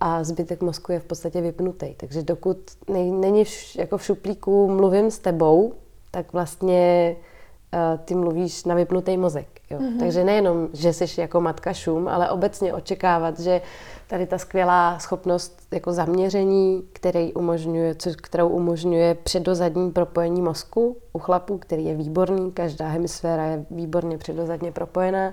a 0.00 0.24
zbytek 0.24 0.62
mozku 0.62 0.92
je 0.92 1.00
v 1.00 1.04
podstatě 1.04 1.40
vypnutý. 1.40 1.94
Takže 1.94 2.22
dokud 2.22 2.56
není 2.88 3.44
v, 3.44 3.76
jako 3.76 3.98
v 3.98 4.04
šuplíku 4.04 4.68
mluvím 4.68 5.10
s 5.10 5.18
tebou, 5.18 5.74
tak 6.10 6.32
vlastně 6.32 7.16
uh, 7.74 7.98
ty 8.04 8.14
mluvíš 8.14 8.64
na 8.64 8.74
vypnutý 8.74 9.16
mozek. 9.16 9.60
Jo? 9.70 9.78
Mm-hmm. 9.78 9.98
Takže 9.98 10.24
nejenom, 10.24 10.68
že 10.72 10.92
jsi 10.92 11.20
jako 11.20 11.40
matka 11.40 11.72
šum, 11.72 12.08
ale 12.08 12.30
obecně 12.30 12.74
očekávat, 12.74 13.40
že 13.40 13.60
tady 14.10 14.26
ta 14.26 14.38
skvělá 14.38 14.98
schopnost 14.98 15.62
jako 15.70 15.92
zaměření, 15.92 16.82
který 16.92 17.34
umožňuje, 17.34 17.94
kterou 18.22 18.48
umožňuje 18.48 19.14
předozadní 19.14 19.90
propojení 19.90 20.42
mozku 20.42 20.96
u 21.12 21.18
chlapů, 21.18 21.58
který 21.58 21.84
je 21.84 21.94
výborný, 21.94 22.52
každá 22.52 22.88
hemisféra 22.88 23.44
je 23.44 23.66
výborně 23.70 24.18
předozadně 24.18 24.72
propojená, 24.72 25.32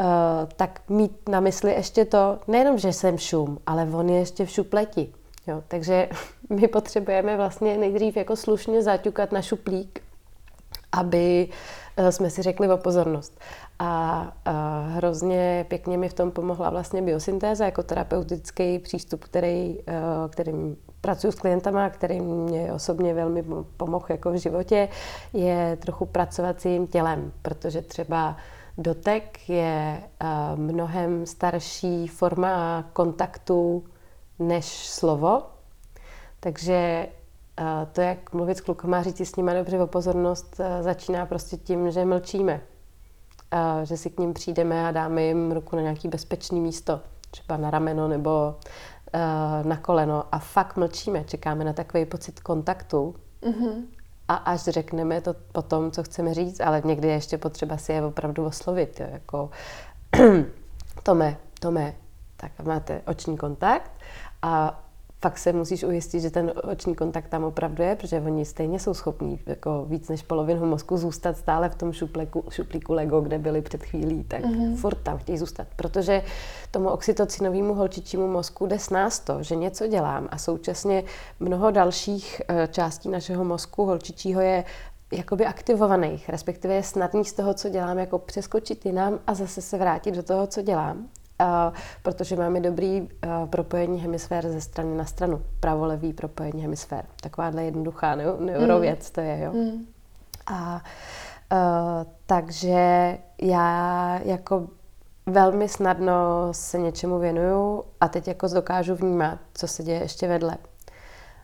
Eh, 0.00 0.46
tak 0.56 0.80
mít 0.88 1.28
na 1.28 1.40
mysli 1.40 1.72
ještě 1.72 2.04
to, 2.04 2.38
nejenom, 2.48 2.78
že 2.78 2.92
jsem 2.92 3.18
šum, 3.18 3.58
ale 3.66 3.88
on 3.92 4.08
je 4.08 4.18
ještě 4.18 4.46
v 4.46 4.50
šupleti. 4.50 5.12
Jo, 5.46 5.62
takže 5.68 6.08
my 6.50 6.68
potřebujeme 6.68 7.36
vlastně 7.36 7.78
nejdřív 7.78 8.16
jako 8.16 8.36
slušně 8.36 8.82
zaťukat 8.82 9.32
na 9.32 9.42
šuplík, 9.42 10.00
aby 10.92 11.48
eh, 11.96 12.12
jsme 12.12 12.30
si 12.30 12.42
řekli 12.42 12.68
o 12.68 12.76
pozornost. 12.76 13.40
A, 13.78 14.32
a 14.44 14.80
hrozně 14.88 15.66
pěkně 15.68 15.98
mi 15.98 16.08
v 16.08 16.14
tom 16.14 16.30
pomohla 16.30 16.70
vlastně 16.70 17.02
biosyntéza 17.02 17.64
jako 17.64 17.82
terapeutický 17.82 18.78
přístup, 18.78 19.24
který, 19.24 19.78
eh, 19.86 19.94
kterým 20.30 20.76
pracuji 21.00 21.32
s 21.32 21.34
klientama, 21.34 21.90
který 21.90 22.20
mě 22.20 22.72
osobně 22.72 23.14
velmi 23.14 23.44
pomohl 23.76 24.06
jako 24.08 24.30
v 24.30 24.34
životě, 24.34 24.88
je 25.32 25.78
trochu 25.82 26.06
pracovat 26.06 26.60
s 26.60 26.64
jejím 26.64 26.86
tělem, 26.86 27.32
protože 27.42 27.82
třeba 27.82 28.36
Dotek 28.80 29.48
je 29.48 30.02
mnohem 30.54 31.26
starší 31.26 32.06
forma 32.06 32.84
kontaktu 32.92 33.84
než 34.38 34.64
slovo, 34.88 35.42
takže 36.40 37.08
to, 37.92 38.00
jak 38.00 38.32
mluvit 38.32 38.58
s 38.58 38.60
klukama 38.60 39.02
říct 39.02 39.20
s 39.20 39.36
nimi 39.36 39.54
dobře 39.54 39.80
o 39.80 39.86
pozornost, 39.86 40.56
uh, 40.60 40.82
začíná 40.82 41.26
prostě 41.26 41.56
tím, 41.56 41.90
že 41.90 42.04
mlčíme. 42.04 42.60
Že 43.82 43.96
si 43.96 44.10
k 44.10 44.18
ním 44.18 44.34
přijdeme 44.34 44.88
a 44.88 44.90
dáme 44.90 45.22
jim 45.22 45.52
ruku 45.52 45.76
na 45.76 45.82
nějaký 45.82 46.08
bezpečný 46.08 46.60
místo, 46.60 47.00
třeba 47.30 47.56
na 47.56 47.70
rameno 47.70 48.08
nebo 48.08 48.54
uh, 49.14 49.66
na 49.66 49.76
koleno 49.76 50.24
a 50.32 50.38
fakt 50.38 50.76
mlčíme, 50.76 51.24
čekáme 51.24 51.64
na 51.64 51.72
takový 51.72 52.04
pocit 52.04 52.40
kontaktu. 52.40 53.14
Mm-hmm 53.42 53.82
a 54.28 54.34
až 54.34 54.62
řekneme 54.62 55.20
to 55.20 55.34
potom, 55.52 55.90
co 55.90 56.02
chceme 56.02 56.34
říct, 56.34 56.60
ale 56.60 56.82
někdy 56.84 57.08
je 57.08 57.14
ještě 57.14 57.38
potřeba 57.38 57.76
si 57.76 57.92
je 57.92 58.04
opravdu 58.04 58.44
oslovit, 58.44 59.00
jo, 59.00 59.06
jako 59.12 59.50
Tome, 61.02 61.36
Tome, 61.60 61.94
tak 62.36 62.52
máte 62.64 63.02
oční 63.06 63.36
kontakt 63.36 63.90
a 64.42 64.84
fakt 65.20 65.38
se 65.38 65.52
musíš 65.52 65.84
ujistit, 65.84 66.20
že 66.20 66.30
ten 66.30 66.52
oční 66.72 66.94
kontakt 66.94 67.28
tam 67.28 67.44
opravdu 67.44 67.82
je, 67.82 67.96
protože 67.96 68.20
oni 68.20 68.44
stejně 68.44 68.78
jsou 68.78 68.94
schopní 68.94 69.40
jako 69.46 69.84
víc 69.88 70.08
než 70.08 70.22
polovinu 70.22 70.66
mozku 70.66 70.96
zůstat 70.96 71.36
stále 71.36 71.68
v 71.68 71.74
tom 71.74 71.92
šupleku, 71.92 72.44
šuplíku 72.50 72.92
Lego, 72.92 73.20
kde 73.20 73.38
byli 73.38 73.62
před 73.62 73.84
chvílí, 73.84 74.24
tak 74.24 74.40
mm-hmm. 74.40 74.76
furt 74.76 74.98
tam 75.02 75.18
chtějí 75.18 75.38
zůstat. 75.38 75.66
Protože 75.76 76.22
tomu 76.70 76.88
oxytocinovému 76.88 77.74
holčičímu 77.74 78.28
mozku 78.28 78.66
jde 78.66 78.78
s 78.78 78.90
nás 78.90 79.20
to, 79.20 79.42
že 79.42 79.56
něco 79.56 79.86
dělám 79.86 80.28
a 80.30 80.38
současně 80.38 81.04
mnoho 81.40 81.70
dalších 81.70 82.42
eh, 82.48 82.68
částí 82.70 83.08
našeho 83.08 83.44
mozku 83.44 83.84
holčičího 83.84 84.40
je 84.40 84.64
jakoby 85.12 85.46
aktivovaných, 85.46 86.28
respektive 86.28 86.74
je 86.74 86.82
snadný 86.82 87.24
z 87.24 87.32
toho, 87.32 87.54
co 87.54 87.68
dělám, 87.68 87.98
jako 87.98 88.18
přeskočit 88.18 88.86
jinam 88.86 89.18
a 89.26 89.34
zase 89.34 89.62
se 89.62 89.78
vrátit 89.78 90.14
do 90.14 90.22
toho, 90.22 90.46
co 90.46 90.62
dělám 90.62 91.08
protože 92.02 92.36
máme 92.36 92.60
dobrý 92.60 93.08
propojení 93.50 94.00
hemisfér 94.00 94.48
ze 94.48 94.60
strany 94.60 94.96
na 94.96 95.04
stranu. 95.04 95.42
Pravolevý 95.60 96.12
propojení 96.12 96.62
hemisfér. 96.62 97.04
Takováhle 97.22 97.64
jednoduchá 97.64 98.14
neurověc 98.38 99.08
mm. 99.08 99.12
to 99.12 99.20
je, 99.20 99.40
jo. 99.40 99.52
Mm. 99.52 99.86
A 100.46 100.82
uh, 101.52 102.12
takže 102.26 103.18
já 103.42 104.20
jako 104.24 104.68
velmi 105.26 105.68
snadno 105.68 106.14
se 106.52 106.78
něčemu 106.78 107.18
věnuju 107.18 107.84
a 108.00 108.08
teď 108.08 108.28
jako 108.28 108.48
dokážu 108.48 108.94
vnímat, 108.94 109.38
co 109.54 109.68
se 109.68 109.82
děje 109.82 110.00
ještě 110.00 110.28
vedle. 110.28 110.56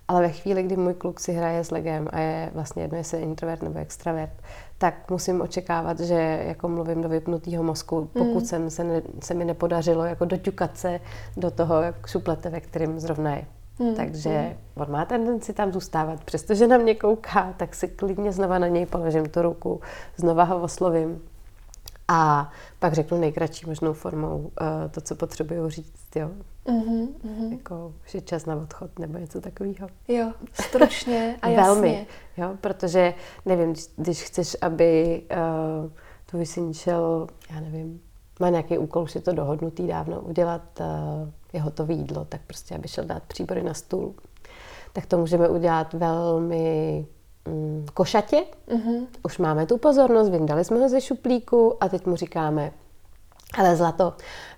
Ale 0.08 0.20
ve 0.20 0.28
chvíli, 0.28 0.62
kdy 0.62 0.76
můj 0.76 0.94
kluk 0.94 1.20
si 1.20 1.32
hraje 1.32 1.64
s 1.64 1.70
legem 1.70 2.08
a 2.12 2.18
je 2.18 2.50
vlastně 2.54 2.82
jedno, 2.82 2.98
jestli 2.98 3.18
je 3.18 3.24
introvert 3.24 3.62
nebo 3.62 3.78
extravert, 3.78 4.32
tak 4.78 5.10
musím 5.10 5.40
očekávat, 5.40 6.00
že 6.00 6.42
jako 6.46 6.68
mluvím 6.68 7.02
do 7.02 7.08
vypnutého 7.08 7.62
mozku, 7.62 8.08
pokud 8.12 8.40
mm. 8.40 8.44
jsem 8.44 8.70
se, 8.70 8.84
ne, 8.84 9.02
se 9.22 9.34
mi 9.34 9.44
nepodařilo 9.44 10.04
jako 10.04 10.24
doťukat 10.24 10.78
se 10.78 11.00
do 11.36 11.50
toho 11.50 11.74
šuplete, 12.06 12.50
ve 12.50 12.60
kterým 12.60 13.00
zrovna 13.00 13.30
je. 13.30 13.44
Mm. 13.78 13.94
Takže 13.94 14.30
mm. 14.30 14.82
on 14.82 14.90
má 14.90 15.04
tendenci 15.04 15.52
tam 15.52 15.72
zůstávat. 15.72 16.24
Přestože 16.24 16.66
na 16.66 16.78
mě 16.78 16.94
kouká, 16.94 17.54
tak 17.56 17.74
si 17.74 17.88
klidně 17.88 18.32
znova 18.32 18.58
na 18.58 18.68
něj 18.68 18.86
položím 18.86 19.26
tu 19.26 19.42
ruku, 19.42 19.80
znova 20.16 20.44
ho 20.44 20.62
oslovím 20.62 21.22
a 22.08 22.52
pak 22.78 22.92
řeknu 22.92 23.20
nejkratší 23.20 23.66
možnou 23.66 23.92
formou 23.92 24.36
uh, 24.38 24.50
to, 24.90 25.00
co 25.00 25.14
potřebuju 25.14 25.70
říct, 25.70 26.16
jo. 26.16 26.30
Mm-hmm, 26.66 27.08
mm-hmm. 27.24 27.52
Jako 27.52 27.92
už 28.06 28.14
je 28.14 28.20
čas 28.20 28.46
na 28.46 28.56
odchod 28.56 28.98
nebo 28.98 29.18
něco 29.18 29.40
takového. 29.40 29.88
Jo, 30.08 30.32
stručně 30.52 31.36
a 31.42 31.48
jasně. 31.48 31.62
Velmi, 31.62 32.06
jo, 32.36 32.56
protože 32.60 33.14
nevím, 33.46 33.74
když, 33.96 34.22
chceš, 34.22 34.56
aby 34.60 35.22
uh, 35.30 35.90
to 36.30 36.38
vysíň 36.38 36.72
šel, 36.72 37.26
já 37.50 37.60
nevím, 37.60 38.00
má 38.40 38.48
nějaký 38.48 38.78
úkol, 38.78 39.02
už 39.02 39.14
je 39.14 39.20
to 39.20 39.32
dohodnutý 39.32 39.86
dávno, 39.86 40.20
udělat 40.20 40.80
uh, 40.80 40.86
je 41.52 41.60
hotové 41.60 41.94
jídlo, 41.94 42.24
tak 42.24 42.40
prostě, 42.46 42.74
aby 42.74 42.88
šel 42.88 43.04
dát 43.04 43.22
příbory 43.22 43.62
na 43.62 43.74
stůl, 43.74 44.14
tak 44.92 45.06
to 45.06 45.18
můžeme 45.18 45.48
udělat 45.48 45.92
velmi 45.92 47.06
mm, 47.48 47.86
košatě. 47.94 48.44
Mm-hmm. 48.68 49.06
Už 49.22 49.38
máme 49.38 49.66
tu 49.66 49.78
pozornost, 49.78 50.28
vyndali 50.28 50.64
jsme 50.64 50.78
ho 50.78 50.88
ze 50.88 51.00
šuplíku 51.00 51.84
a 51.84 51.88
teď 51.88 52.06
mu 52.06 52.16
říkáme, 52.16 52.72
ale 53.58 53.76
zlato, 53.76 54.12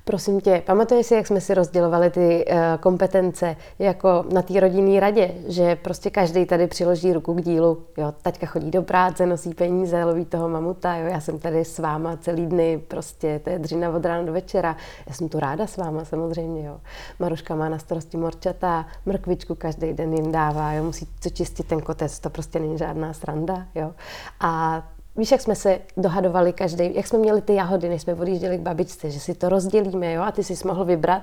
prosím 0.04 0.40
tě, 0.40 0.62
pamatuješ 0.66 1.06
si, 1.06 1.14
jak 1.14 1.26
jsme 1.26 1.40
si 1.40 1.54
rozdělovali 1.54 2.10
ty 2.10 2.44
uh, 2.44 2.56
kompetence 2.80 3.56
jako 3.78 4.24
na 4.32 4.42
té 4.42 4.60
rodinné 4.60 5.00
radě, 5.00 5.34
že 5.48 5.76
prostě 5.76 6.10
každý 6.10 6.46
tady 6.46 6.66
přiloží 6.66 7.12
ruku 7.12 7.34
k 7.34 7.42
dílu. 7.42 7.82
Jo, 7.96 8.14
taťka 8.22 8.46
chodí 8.46 8.70
do 8.70 8.82
práce, 8.82 9.26
nosí 9.26 9.54
peníze, 9.54 10.04
loví 10.04 10.24
toho 10.24 10.48
mamuta, 10.48 10.96
jo, 10.96 11.06
já 11.06 11.20
jsem 11.20 11.38
tady 11.38 11.64
s 11.64 11.78
váma 11.78 12.16
celý 12.16 12.46
dny, 12.46 12.82
prostě 12.88 13.40
to 13.44 13.50
je 13.50 13.58
dřina 13.58 13.90
od 13.90 14.04
rána 14.04 14.22
do 14.22 14.32
večera. 14.32 14.76
Já 15.08 15.14
jsem 15.14 15.28
tu 15.28 15.40
ráda 15.40 15.66
s 15.66 15.76
váma 15.76 16.04
samozřejmě, 16.04 16.66
jo. 16.66 16.80
Maruška 17.18 17.54
má 17.54 17.68
na 17.68 17.78
starosti 17.78 18.16
morčata, 18.16 18.86
mrkvičku 19.06 19.54
každý 19.54 19.92
den 19.92 20.14
jim 20.14 20.32
dává, 20.32 20.72
jo, 20.72 20.84
musí 20.84 21.06
to 21.22 21.30
čistit 21.30 21.66
ten 21.66 21.80
kotec, 21.80 22.18
to 22.18 22.30
prostě 22.30 22.58
není 22.60 22.78
žádná 22.78 23.12
sranda, 23.12 23.66
jo. 23.74 23.92
A 24.40 24.82
Víš, 25.16 25.30
jak 25.30 25.40
jsme 25.40 25.54
se 25.54 25.78
dohadovali 25.96 26.52
každý, 26.52 26.94
jak 26.94 27.06
jsme 27.06 27.18
měli 27.18 27.42
ty 27.42 27.54
jahody, 27.54 27.88
než 27.88 28.02
jsme 28.02 28.14
odjížděli 28.14 28.58
k 28.58 28.60
babičce, 28.60 29.10
že 29.10 29.20
si 29.20 29.34
to 29.34 29.48
rozdělíme, 29.48 30.12
jo, 30.12 30.22
a 30.22 30.32
ty 30.32 30.44
si 30.44 30.68
mohl 30.68 30.84
vybrat, 30.84 31.22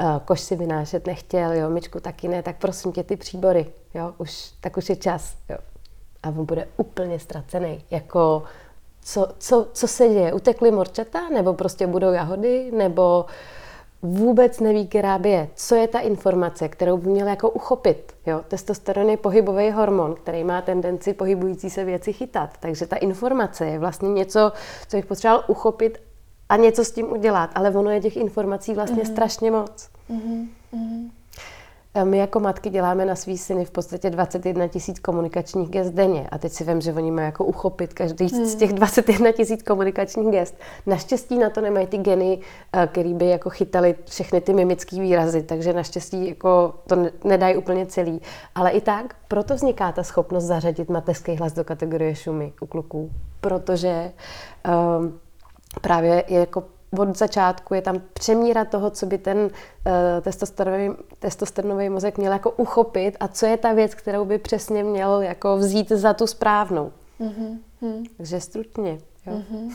uh, 0.00 0.06
koš 0.24 0.40
si 0.40 0.56
vynášet 0.56 1.06
nechtěl, 1.06 1.52
jo, 1.52 1.70
myčku 1.70 2.00
taky 2.00 2.28
ne, 2.28 2.42
tak 2.42 2.56
prosím 2.56 2.92
tě 2.92 3.02
ty 3.02 3.16
příbory, 3.16 3.66
jo, 3.94 4.14
už, 4.18 4.50
tak 4.60 4.76
už 4.76 4.88
je 4.88 4.96
čas, 4.96 5.34
jo. 5.48 5.56
A 6.22 6.28
on 6.28 6.46
bude 6.46 6.68
úplně 6.76 7.18
ztracený, 7.18 7.84
jako 7.90 8.42
co, 9.02 9.28
co, 9.38 9.68
co 9.72 9.88
se 9.88 10.08
děje, 10.08 10.32
utekly 10.32 10.70
morčata, 10.70 11.28
nebo 11.28 11.54
prostě 11.54 11.86
budou 11.86 12.12
jahody, 12.12 12.70
nebo 12.76 13.24
vůbec 14.02 14.60
neví, 14.60 14.88
která 14.88 15.18
by 15.18 15.30
je. 15.30 15.48
Co 15.54 15.74
je 15.74 15.88
ta 15.88 15.98
informace, 15.98 16.68
kterou 16.68 16.96
by 16.96 17.08
měl 17.08 17.28
jako 17.28 17.50
uchopit? 17.50 18.12
Jo? 18.26 18.40
Testosteron 18.48 19.10
je 19.10 19.16
pohybový 19.16 19.70
hormon, 19.70 20.14
který 20.14 20.44
má 20.44 20.62
tendenci 20.62 21.12
pohybující 21.14 21.70
se 21.70 21.84
věci 21.84 22.12
chytat. 22.12 22.50
Takže 22.60 22.86
ta 22.86 22.96
informace 22.96 23.66
je 23.66 23.78
vlastně 23.78 24.08
něco, 24.08 24.52
co 24.88 24.96
bych 24.96 25.06
potřeboval 25.06 25.44
uchopit 25.46 25.98
a 26.48 26.56
něco 26.56 26.84
s 26.84 26.92
tím 26.92 27.12
udělat. 27.12 27.50
Ale 27.54 27.70
ono 27.70 27.90
je 27.90 28.00
těch 28.00 28.16
informací 28.16 28.74
vlastně 28.74 29.02
mm-hmm. 29.02 29.12
strašně 29.12 29.50
moc. 29.50 29.88
Mm-hmm. 30.10 30.48
My 32.04 32.18
jako 32.18 32.40
matky 32.40 32.70
děláme 32.70 33.04
na 33.04 33.14
svý 33.14 33.38
syny 33.38 33.64
v 33.64 33.70
podstatě 33.70 34.10
21 34.10 34.68
tisíc 34.68 34.98
komunikačních 34.98 35.68
gest 35.68 35.90
denně. 35.90 36.28
A 36.30 36.38
teď 36.38 36.52
si 36.52 36.64
vím, 36.64 36.80
že 36.80 36.92
oni 36.92 37.10
mají 37.10 37.24
jako 37.24 37.44
uchopit 37.44 37.94
každý 37.94 38.26
hmm. 38.26 38.46
z 38.46 38.54
těch 38.54 38.72
21 38.72 39.32
tisíc 39.32 39.62
komunikačních 39.62 40.30
gest. 40.30 40.54
Naštěstí 40.86 41.38
na 41.38 41.50
to 41.50 41.60
nemají 41.60 41.86
ty 41.86 41.98
geny, 41.98 42.38
eh, 42.72 42.88
který 42.92 43.14
by 43.14 43.26
jako 43.26 43.50
chytali 43.50 43.94
všechny 44.06 44.40
ty 44.40 44.54
mimické 44.54 45.00
výrazy, 45.00 45.42
takže 45.42 45.72
naštěstí 45.72 46.28
jako 46.28 46.74
to 46.86 46.96
nedají 47.24 47.56
úplně 47.56 47.86
celý. 47.86 48.20
Ale 48.54 48.70
i 48.70 48.80
tak, 48.80 49.14
proto 49.28 49.54
vzniká 49.54 49.92
ta 49.92 50.02
schopnost 50.02 50.44
zařadit 50.44 50.90
mateřský 50.90 51.36
hlas 51.36 51.52
do 51.52 51.64
kategorie 51.64 52.14
šumy 52.14 52.52
u 52.60 52.66
kluků. 52.66 53.10
Protože 53.40 54.12
um, 54.98 55.18
právě 55.80 56.24
je 56.28 56.40
jako 56.40 56.64
od 56.98 57.16
začátku 57.16 57.74
je 57.74 57.82
tam 57.82 58.02
přemíra 58.12 58.64
toho, 58.64 58.90
co 58.90 59.06
by 59.06 59.18
ten 59.18 59.38
uh, 59.38 59.50
testosteronový, 60.20 60.90
testosteronový 61.18 61.88
mozek 61.88 62.18
měl 62.18 62.32
jako 62.32 62.50
uchopit 62.50 63.16
a 63.20 63.28
co 63.28 63.46
je 63.46 63.56
ta 63.56 63.72
věc, 63.72 63.94
kterou 63.94 64.24
by 64.24 64.38
přesně 64.38 64.84
měl 64.84 65.20
jako 65.20 65.56
vzít 65.56 65.88
za 65.88 66.12
tu 66.12 66.26
správnou. 66.26 66.92
Mm-hmm. 67.20 68.04
Takže 68.16 68.40
stručně. 68.40 68.98
Jo. 69.26 69.32
Mm-hmm. 69.32 69.74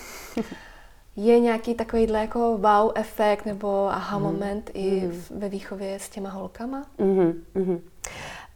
Je 1.16 1.40
nějaký 1.40 1.76
takovýhle 1.76 2.20
jako 2.20 2.40
wow 2.40 2.92
efekt 2.96 3.46
nebo 3.46 3.88
aha 3.90 4.18
mm-hmm. 4.18 4.24
moment 4.24 4.72
i 4.74 5.02
mhm. 5.02 5.12
v, 5.12 5.32
ve 5.32 5.50
výchově 5.50 6.00
s 6.00 6.10
těma 6.10 6.30
holkama? 6.30 6.86
Mm-hmm. 7.00 7.80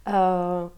Uh, 0.08 0.14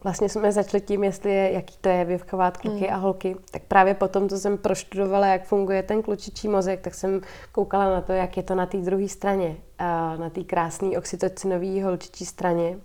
vlastně 0.03 0.29
jsme 0.29 0.53
začali 0.53 0.81
tím, 0.81 1.05
jestli 1.05 1.31
je, 1.31 1.53
jaký 1.53 1.77
to 1.81 1.89
je 1.89 2.05
vychovat 2.05 2.57
kluky 2.57 2.87
mm. 2.89 2.95
a 2.95 2.97
holky. 2.97 3.37
Tak 3.51 3.63
právě 3.63 3.95
potom, 3.95 4.29
co 4.29 4.39
jsem 4.39 4.59
proštudovala, 4.59 5.27
jak 5.27 5.45
funguje 5.45 5.83
ten 5.83 6.03
klučičí 6.03 6.49
mozek, 6.49 6.81
tak 6.81 6.95
jsem 6.95 7.21
koukala 7.53 7.91
na 7.91 8.01
to, 8.01 8.13
jak 8.13 8.37
je 8.37 8.43
to 8.43 8.55
na 8.55 8.67
té 8.67 8.77
druhé 8.77 9.09
straně, 9.09 9.49
uh, 9.49 10.21
na 10.21 10.31
té 10.31 10.45
krásné 10.45 10.99
oxytocinové 10.99 11.85
holčičí 11.85 12.27
straně. 12.27 12.79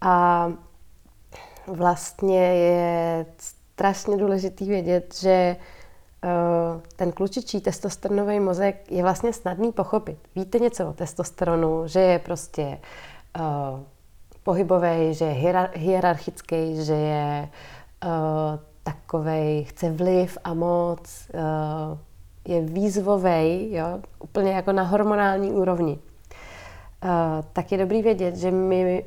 A 0.00 0.52
vlastně 1.66 2.54
je 2.54 3.26
strašně 3.38 4.16
důležitý 4.16 4.68
vědět, 4.68 5.14
že 5.14 5.56
uh, 6.24 6.80
ten 6.96 7.12
klučičí 7.12 7.60
testosteronový 7.60 8.40
mozek 8.40 8.92
je 8.92 9.02
vlastně 9.02 9.32
snadný 9.32 9.72
pochopit. 9.72 10.18
Víte 10.36 10.58
něco 10.58 10.88
o 10.88 10.92
testosteronu, 10.92 11.82
že 11.86 12.00
je 12.00 12.18
prostě 12.18 12.78
uh, 13.38 13.80
pohybový, 14.44 15.14
že 15.14 15.24
je 15.24 15.56
hierarchický, 15.74 16.84
že 16.84 16.94
je 16.94 17.48
uh, 18.04 18.10
eh, 18.10 18.58
takový, 18.82 19.64
chce 19.64 19.90
vliv 19.90 20.38
a 20.44 20.54
moc, 20.54 21.28
uh, 21.34 21.98
je 22.44 22.60
výzvový, 22.60 23.74
jo, 23.74 24.00
úplně 24.18 24.52
jako 24.52 24.72
na 24.72 24.82
hormonální 24.82 25.52
úrovni. 25.52 25.98
Uh, 27.04 27.10
tak 27.52 27.72
je 27.72 27.78
dobrý 27.78 28.02
vědět, 28.02 28.36
že 28.36 28.50
my 28.50 29.04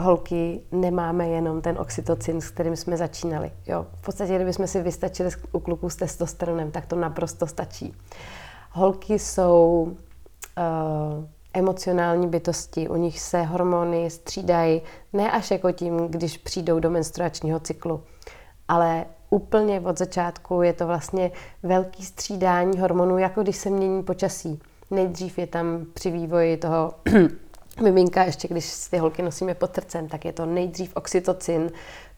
holky 0.00 0.60
nemáme 0.72 1.28
jenom 1.28 1.60
ten 1.60 1.78
oxytocin, 1.78 2.40
s 2.40 2.50
kterým 2.50 2.76
jsme 2.76 2.96
začínali. 2.96 3.50
Jo. 3.66 3.86
V 3.96 4.02
podstatě, 4.02 4.34
kdybychom 4.34 4.66
si 4.66 4.82
vystačili 4.82 5.30
u 5.52 5.60
kluků 5.60 5.90
s 5.90 5.96
testosteronem, 5.96 6.70
tak 6.70 6.86
to 6.86 6.96
naprosto 6.96 7.46
stačí. 7.46 7.94
Holky 8.70 9.18
jsou 9.18 9.88
uh, 10.58 11.24
emocionální 11.54 12.28
bytosti, 12.28 12.88
u 12.88 12.96
nich 12.96 13.20
se 13.20 13.42
hormony 13.42 14.10
střídají 14.10 14.82
ne 15.12 15.30
až 15.30 15.50
jako 15.50 15.72
tím, 15.72 16.08
když 16.08 16.38
přijdou 16.38 16.80
do 16.80 16.90
menstruačního 16.90 17.60
cyklu, 17.60 18.02
ale 18.68 19.04
úplně 19.30 19.80
od 19.80 19.98
začátku 19.98 20.62
je 20.62 20.72
to 20.72 20.86
vlastně 20.86 21.30
velký 21.62 22.04
střídání 22.04 22.78
hormonů, 22.78 23.18
jako 23.18 23.42
když 23.42 23.56
se 23.56 23.70
mění 23.70 24.02
počasí. 24.02 24.60
Nejdřív 24.90 25.38
je 25.38 25.46
tam 25.46 25.86
při 25.94 26.10
vývoji 26.10 26.56
toho 26.56 26.94
miminka, 27.82 28.24
ještě 28.24 28.48
když 28.48 28.88
ty 28.90 28.98
holky 28.98 29.22
nosíme 29.22 29.54
pod 29.54 29.70
trcem, 29.70 30.08
tak 30.08 30.24
je 30.24 30.32
to 30.32 30.46
nejdřív 30.46 30.96
oxytocin, 30.96 31.70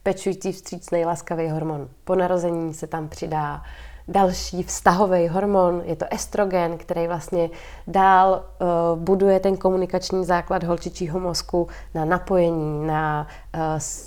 pečující 0.03 0.53
vstřícný 0.53 1.05
laskavý 1.05 1.49
hormon. 1.49 1.89
Po 2.05 2.15
narození 2.15 2.75
se 2.75 2.87
tam 2.87 3.09
přidá 3.09 3.63
další 4.09 4.63
vztahový 4.63 5.29
hormon, 5.29 5.83
je 5.85 5.97
to 5.97 6.07
estrogen, 6.11 6.79
který 6.79 7.07
vlastně 7.07 7.51
dál 7.87 8.43
uh, 8.43 8.99
buduje 8.99 9.41
ten 9.41 9.57
komunikační 9.57 10.25
základ 10.25 10.65
holčičího 10.65 11.21
mozku 11.21 11.69
na 11.95 12.05
napojení, 12.05 12.87
na 12.87 13.27
uh, 13.55 13.61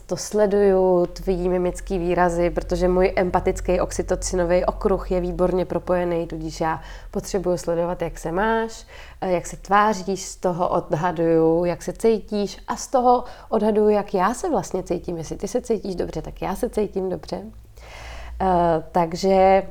to 0.05 0.17
sleduju 0.17 1.05
tvý 1.05 1.49
mimický 1.49 1.99
výrazy, 1.99 2.49
protože 2.49 2.87
můj 2.87 3.13
empatický 3.15 3.79
oxytocinový 3.79 4.65
okruh 4.65 5.11
je 5.11 5.21
výborně 5.21 5.65
propojený, 5.65 6.27
tudíž 6.27 6.61
já 6.61 6.81
potřebuju 7.11 7.57
sledovat, 7.57 8.01
jak 8.01 8.19
se 8.19 8.31
máš, 8.31 8.85
uh, 9.23 9.29
jak 9.29 9.47
se 9.47 9.57
tváříš, 9.57 10.21
z 10.21 10.35
toho 10.35 10.69
odhaduju, 10.69 11.65
jak 11.65 11.83
se 11.83 11.93
cítíš 11.93 12.59
a 12.67 12.75
z 12.75 12.87
toho 12.87 13.23
odhaduju, 13.49 13.89
jak 13.89 14.13
já 14.13 14.33
se 14.33 14.49
vlastně 14.49 14.83
cítím. 14.83 15.17
Jestli 15.17 15.35
ty 15.35 15.47
se 15.47 15.61
cítíš 15.61 15.95
dobře, 15.95 16.21
tak 16.21 16.41
já 16.41 16.55
se 16.55 16.69
cítím 16.69 17.09
dobře. 17.09 17.37
Uh, 17.37 18.47
takže 18.91 19.63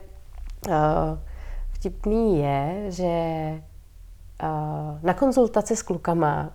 Uh, 0.69 1.19
vtipný 1.73 2.39
je, 2.39 2.85
že 2.89 3.15
uh, 4.43 4.99
na 5.03 5.15
konzultace 5.15 5.77
s 5.77 5.83
klukama 5.83 6.51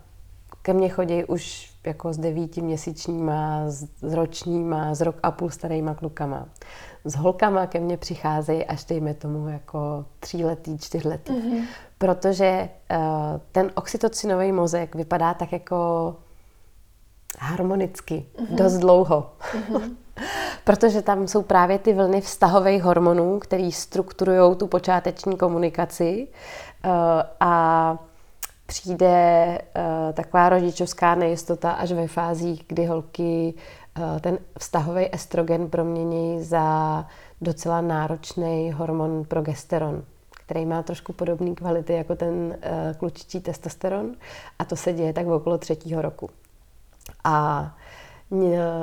ke 0.61 0.73
mně 0.73 0.89
chodí 0.89 1.25
už 1.25 1.73
jako 1.85 2.13
s 2.13 2.17
devítiměsíčníma, 2.17 3.63
s 3.67 4.13
ročníma, 4.13 4.95
s 4.95 5.01
rok 5.01 5.15
a 5.23 5.31
půl 5.31 5.49
starýma 5.49 5.93
klukama. 5.93 6.45
S 7.05 7.15
holkama 7.15 7.67
ke 7.67 7.79
mně 7.79 7.97
přicházejí 7.97 8.65
až 8.65 8.85
dejme 8.85 9.13
tomu 9.13 9.47
jako 9.47 10.05
tříletý, 10.19 10.77
čtyřletý. 10.77 11.33
Mm-hmm. 11.33 11.63
Protože 11.97 12.69
uh, 12.91 12.97
ten 13.51 13.71
oxytocinový 13.75 14.51
mozek 14.51 14.95
vypadá 14.95 15.33
tak 15.33 15.51
jako 15.51 16.15
harmonicky, 17.39 18.25
mm-hmm. 18.35 18.55
dost 18.55 18.77
dlouho. 18.77 19.31
Mm-hmm. 19.39 19.95
Protože 20.63 21.01
tam 21.01 21.27
jsou 21.27 21.41
právě 21.41 21.79
ty 21.79 21.93
vlny 21.93 22.21
vztahových 22.21 22.83
hormonů, 22.83 23.39
které 23.39 23.71
strukturují 23.71 24.55
tu 24.55 24.67
počáteční 24.67 25.37
komunikaci 25.37 26.27
uh, 26.85 26.91
a 27.39 27.97
přijde 28.65 29.57
uh, 29.75 30.13
taková 30.13 30.49
rodičovská 30.49 31.15
nejistota 31.15 31.71
až 31.71 31.91
ve 31.91 32.07
fázích, 32.07 32.65
kdy 32.67 32.85
holky 32.85 33.53
uh, 33.97 34.19
ten 34.19 34.37
vztahový 34.59 35.15
estrogen 35.15 35.69
promění 35.69 36.43
za 36.43 37.05
docela 37.41 37.81
náročný 37.81 38.71
hormon 38.71 39.23
progesteron 39.27 40.03
který 40.49 40.65
má 40.65 40.83
trošku 40.83 41.13
podobné 41.13 41.55
kvality 41.55 41.93
jako 41.93 42.15
ten 42.15 42.57
klučičí 42.97 43.41
testosteron 43.41 44.15
a 44.59 44.65
to 44.65 44.75
se 44.75 44.93
děje 44.93 45.13
tak 45.13 45.25
v 45.25 45.31
okolo 45.31 45.57
třetího 45.57 46.01
roku. 46.01 46.29
A 47.23 47.65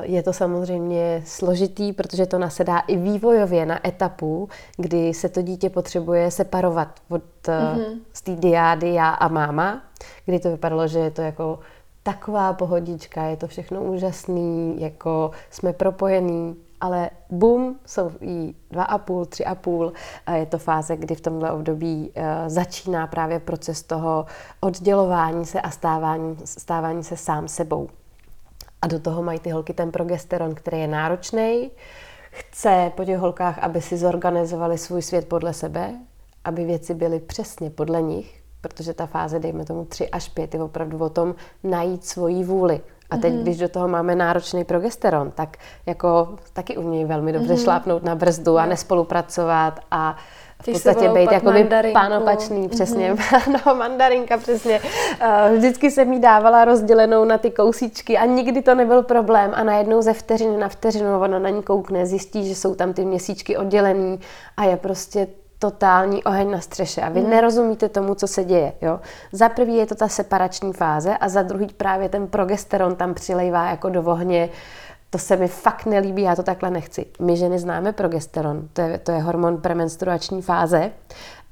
je 0.02 0.22
to 0.22 0.32
samozřejmě 0.32 1.22
složitý, 1.26 1.92
protože 1.92 2.26
to 2.26 2.38
nasedá 2.38 2.78
i 2.78 2.96
vývojově 2.96 3.66
na 3.66 3.88
etapu, 3.88 4.48
kdy 4.76 5.14
se 5.14 5.28
to 5.28 5.42
dítě 5.42 5.70
potřebuje 5.70 6.30
separovat 6.30 6.88
od 7.08 7.22
mm-hmm. 7.44 7.98
z 8.12 8.22
té 8.22 8.36
diády 8.36 8.94
já 8.94 9.10
a 9.10 9.28
máma, 9.28 9.82
kdy 10.24 10.38
to 10.38 10.50
vypadalo, 10.50 10.88
že 10.88 10.98
je 10.98 11.10
to 11.10 11.22
jako 11.22 11.58
taková 12.02 12.52
pohodička, 12.52 13.22
je 13.22 13.36
to 13.36 13.46
všechno 13.46 13.82
úžasný, 13.82 14.80
jako 14.80 15.30
jsme 15.50 15.72
propojení, 15.72 16.56
ale 16.80 17.10
bum, 17.30 17.78
jsou 17.86 18.10
i 18.20 18.54
dva 18.70 18.84
a 18.84 18.98
půl, 18.98 19.26
tři 19.26 19.44
a 19.44 19.54
půl. 19.54 19.92
A 20.26 20.32
je 20.32 20.46
to 20.46 20.58
fáze, 20.58 20.96
kdy 20.96 21.14
v 21.14 21.20
tomhle 21.20 21.52
období 21.52 22.12
uh, 22.16 22.22
začíná 22.46 23.06
právě 23.06 23.40
proces 23.40 23.82
toho 23.82 24.26
oddělování 24.60 25.46
se 25.46 25.60
a 25.60 25.70
stávání, 25.70 26.36
stávání 26.44 27.04
se 27.04 27.16
sám 27.16 27.48
sebou. 27.48 27.88
A 28.82 28.86
do 28.86 28.98
toho 28.98 29.22
mají 29.22 29.38
ty 29.38 29.50
holky 29.50 29.74
ten 29.74 29.92
progesteron, 29.92 30.54
který 30.54 30.80
je 30.80 30.88
náročný. 30.88 31.70
Chce 32.30 32.92
po 32.96 33.04
těch 33.04 33.18
holkách, 33.18 33.58
aby 33.58 33.80
si 33.80 33.96
zorganizovali 33.96 34.78
svůj 34.78 35.02
svět 35.02 35.28
podle 35.28 35.52
sebe, 35.52 35.94
aby 36.44 36.64
věci 36.64 36.94
byly 36.94 37.20
přesně 37.20 37.70
podle 37.70 38.02
nich, 38.02 38.42
protože 38.60 38.94
ta 38.94 39.06
fáze, 39.06 39.38
dejme 39.38 39.64
tomu 39.64 39.84
3 39.84 40.10
až 40.10 40.28
5, 40.28 40.54
je 40.54 40.62
opravdu 40.62 40.98
o 40.98 41.08
tom 41.08 41.34
najít 41.64 42.04
svoji 42.04 42.44
vůli. 42.44 42.80
A 43.10 43.16
teď, 43.16 43.34
mm-hmm. 43.34 43.42
když 43.42 43.58
do 43.58 43.68
toho 43.68 43.88
máme 43.88 44.14
náročný 44.14 44.64
progesteron, 44.64 45.30
tak 45.30 45.56
jako 45.86 46.36
taky 46.52 46.76
umějí 46.76 47.04
velmi 47.04 47.32
dobře 47.32 47.54
mm-hmm. 47.54 47.62
šlápnout 47.62 48.02
na 48.02 48.14
brzdu 48.14 48.58
a 48.58 48.66
nespolupracovat 48.66 49.80
a 49.90 50.16
v 50.62 50.72
podstatě 50.72 51.08
být 51.08 51.32
jako 51.32 51.52
pánopačný, 51.92 52.68
přesně, 52.68 53.14
mm-hmm. 53.14 53.60
no, 53.66 53.74
mandarinka, 53.74 54.36
přesně. 54.36 54.80
Uh, 54.80 55.56
vždycky 55.56 55.90
jsem 55.90 56.12
jí 56.12 56.20
dávala 56.20 56.64
rozdělenou 56.64 57.24
na 57.24 57.38
ty 57.38 57.50
kousíčky 57.50 58.18
a 58.18 58.24
nikdy 58.24 58.62
to 58.62 58.74
nebyl 58.74 59.02
problém 59.02 59.52
a 59.54 59.64
najednou 59.64 60.02
ze 60.02 60.12
vteřiny 60.12 60.56
na 60.56 60.68
vteřinu 60.68 61.20
ona 61.20 61.38
na 61.38 61.48
ní 61.48 61.62
koukne, 61.62 62.06
zjistí, 62.06 62.48
že 62.48 62.54
jsou 62.54 62.74
tam 62.74 62.92
ty 62.92 63.04
měsíčky 63.04 63.56
oddělený 63.56 64.20
a 64.56 64.64
je 64.64 64.76
prostě 64.76 65.26
totální 65.58 66.24
oheň 66.24 66.50
na 66.50 66.60
střeše 66.60 67.00
a 67.00 67.08
vy 67.08 67.20
hmm. 67.20 67.30
nerozumíte 67.30 67.88
tomu, 67.88 68.14
co 68.14 68.26
se 68.26 68.44
děje. 68.44 68.72
Jo? 68.82 69.00
Za 69.32 69.48
prvý 69.48 69.76
je 69.76 69.86
to 69.86 69.94
ta 69.94 70.08
separační 70.08 70.72
fáze 70.72 71.16
a 71.16 71.28
za 71.28 71.42
druhý 71.42 71.66
právě 71.66 72.08
ten 72.08 72.26
progesteron 72.26 72.96
tam 72.96 73.14
přilejvá 73.14 73.70
jako 73.70 73.88
do 73.88 74.02
ohně 74.02 74.48
to 75.10 75.18
se 75.18 75.36
mi 75.36 75.48
fakt 75.48 75.86
nelíbí, 75.86 76.22
já 76.22 76.36
to 76.36 76.42
takhle 76.42 76.70
nechci. 76.70 77.06
My 77.20 77.36
ženy 77.36 77.58
známe 77.58 77.92
progesteron, 77.92 78.68
to 78.72 78.80
je, 78.80 78.98
to 78.98 79.12
je 79.12 79.18
hormon 79.18 79.56
premenstruační 79.56 80.42
fáze, 80.42 80.90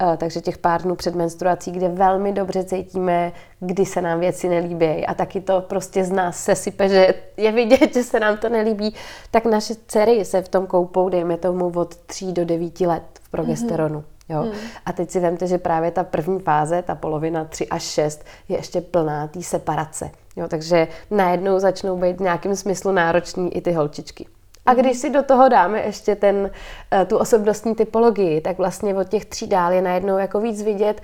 uh, 0.03 0.17
takže 0.17 0.41
těch 0.41 0.59
pár 0.59 0.83
dnů 0.83 0.95
před 0.95 1.15
menstruací, 1.15 1.73
kde 1.73 1.89
velmi 1.89 2.33
dobře 2.33 2.65
cítíme, 2.65 3.33
kdy 3.61 3.87
se 3.87 4.03
nám 4.03 4.21
věci 4.21 4.49
nelíbí 4.49 5.07
a 5.07 5.15
taky 5.15 5.41
to 5.41 5.61
prostě 5.61 6.05
z 6.05 6.11
nás 6.11 6.45
se 6.45 6.57
sype, 6.57 6.89
že 6.89 7.15
je 7.37 7.53
vidět, 7.53 7.95
že 7.95 8.03
se 8.03 8.21
nám 8.21 8.37
to 8.37 8.49
nelíbí, 8.49 8.95
tak 9.31 9.45
naše 9.45 9.75
dcery 9.87 10.25
se 10.25 10.43
v 10.43 10.49
tom 10.49 10.67
koupou, 10.67 11.09
dejme 11.09 11.37
tomu, 11.37 11.73
od 11.75 11.97
3 11.97 12.33
do 12.33 12.45
9 12.45 12.81
let 12.81 13.03
v 13.23 13.29
progesteronu. 13.29 13.99
Mm-hmm. 13.99 14.15
Jo? 14.29 14.43
Hmm. 14.43 14.53
A 14.87 14.93
teď 14.93 15.11
si 15.11 15.21
vemte, 15.21 15.47
že 15.47 15.59
právě 15.59 15.91
ta 15.91 16.05
první 16.05 16.41
fáze, 16.41 16.83
ta 16.83 16.95
polovina 16.95 17.45
3 17.45 17.69
až 17.69 17.83
6, 17.83 18.25
je 18.49 18.57
ještě 18.57 18.81
plná 18.81 19.29
té 19.29 19.43
separace. 19.43 20.11
Jo? 20.37 20.49
Takže 20.49 20.89
najednou 21.11 21.59
začnou 21.59 21.97
být 21.97 22.17
v 22.17 22.21
nějakém 22.21 22.57
smyslu 22.57 22.93
nároční 22.93 23.57
i 23.57 23.61
ty 23.61 23.73
holčičky. 23.73 24.27
A 24.67 24.71
hmm. 24.71 24.81
když 24.81 24.99
si 24.99 25.11
do 25.11 25.23
toho 25.23 25.49
dáme 25.49 25.81
ještě 25.81 26.17
ten, 26.17 26.51
eh, 26.93 27.05
tu 27.05 27.19
osobnostní 27.19 27.75
typologii, 27.75 28.41
tak 28.41 28.59
vlastně 28.59 28.95
od 28.95 29.09
těch 29.09 29.25
tří 29.25 29.47
dál 29.47 29.73
je 29.73 29.83
najednou 29.83 30.19
jako 30.19 30.41
víc 30.41 30.63
vidět, 30.63 31.01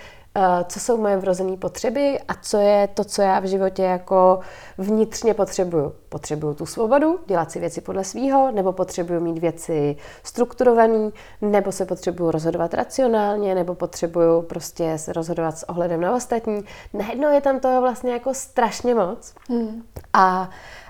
co 0.66 0.80
jsou 0.80 0.96
moje 0.96 1.16
vrozené 1.16 1.56
potřeby 1.56 2.18
a 2.28 2.34
co 2.34 2.58
je 2.58 2.88
to, 2.94 3.04
co 3.04 3.22
já 3.22 3.40
v 3.40 3.44
životě 3.44 3.82
jako 3.82 4.40
vnitřně 4.78 5.34
potřebuju. 5.34 5.92
Potřebuju 6.08 6.54
tu 6.54 6.66
svobodu, 6.66 7.18
dělat 7.26 7.52
si 7.52 7.60
věci 7.60 7.80
podle 7.80 8.04
svýho, 8.04 8.50
nebo 8.50 8.72
potřebuju 8.72 9.20
mít 9.20 9.38
věci 9.38 9.96
strukturované, 10.22 11.10
nebo 11.40 11.72
se 11.72 11.86
potřebuju 11.86 12.30
rozhodovat 12.30 12.74
racionálně, 12.74 13.54
nebo 13.54 13.74
potřebuju 13.74 14.42
prostě 14.42 14.98
se 14.98 15.12
rozhodovat 15.12 15.58
s 15.58 15.68
ohledem 15.68 16.00
na 16.00 16.14
ostatní. 16.14 16.64
Najednou 16.94 17.32
je 17.32 17.40
tam 17.40 17.60
toho 17.60 17.80
vlastně 17.80 18.12
jako 18.12 18.34
strašně 18.34 18.94
moc. 18.94 19.34
Hmm. 19.48 19.82
A 20.12 20.50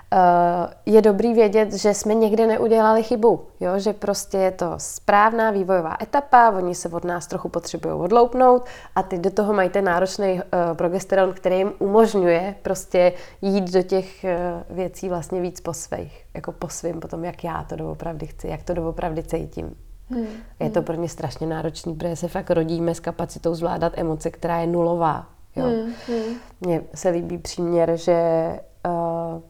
je 0.85 1.01
dobrý 1.01 1.33
vědět, 1.33 1.73
že 1.73 1.93
jsme 1.93 2.13
někde 2.13 2.47
neudělali 2.47 3.03
chybu, 3.03 3.41
jo? 3.59 3.79
že 3.79 3.93
prostě 3.93 4.37
je 4.37 4.51
to 4.51 4.73
správná 4.77 5.51
vývojová 5.51 5.97
etapa, 6.01 6.49
oni 6.49 6.75
se 6.75 6.89
od 6.89 7.03
nás 7.03 7.27
trochu 7.27 7.49
potřebují 7.49 7.93
odloupnout 7.93 8.65
a 8.95 9.03
ty 9.03 9.17
do 9.17 9.31
toho 9.31 9.53
mají 9.53 9.69
ten 9.69 9.85
náročný 9.85 10.33
uh, 10.33 10.77
progesteron, 10.77 11.33
který 11.33 11.57
jim 11.57 11.71
umožňuje 11.79 12.55
prostě 12.61 13.13
jít 13.41 13.71
do 13.71 13.81
těch 13.81 14.25
uh, 14.69 14.77
věcí 14.77 15.09
vlastně 15.09 15.41
víc 15.41 15.61
po 15.61 15.73
svých, 15.73 16.25
jako 16.33 16.51
po 16.51 16.69
svým 16.69 16.99
potom, 16.99 17.25
jak 17.25 17.43
já 17.43 17.65
to 17.69 17.75
doopravdy 17.75 18.27
chci, 18.27 18.47
jak 18.47 18.63
to 18.63 18.73
doopravdy 18.73 19.23
cítím. 19.23 19.75
Hmm. 20.09 20.27
Je 20.59 20.69
to 20.69 20.81
pro 20.81 20.95
ně 20.95 21.09
strašně 21.09 21.47
náročný, 21.47 21.95
protože 21.95 22.15
se 22.15 22.27
fakt 22.27 22.49
rodíme 22.49 22.95
s 22.95 22.99
kapacitou 22.99 23.55
zvládat 23.55 23.93
emoce, 23.95 24.31
která 24.31 24.59
je 24.59 24.67
nulová. 24.67 25.27
Jo? 25.55 25.65
Hmm. 25.65 25.93
Hmm. 26.07 26.35
Mně 26.61 26.81
se 26.95 27.09
líbí 27.09 27.37
příměr, 27.37 27.97
že 27.97 28.13
uh, 28.85 29.41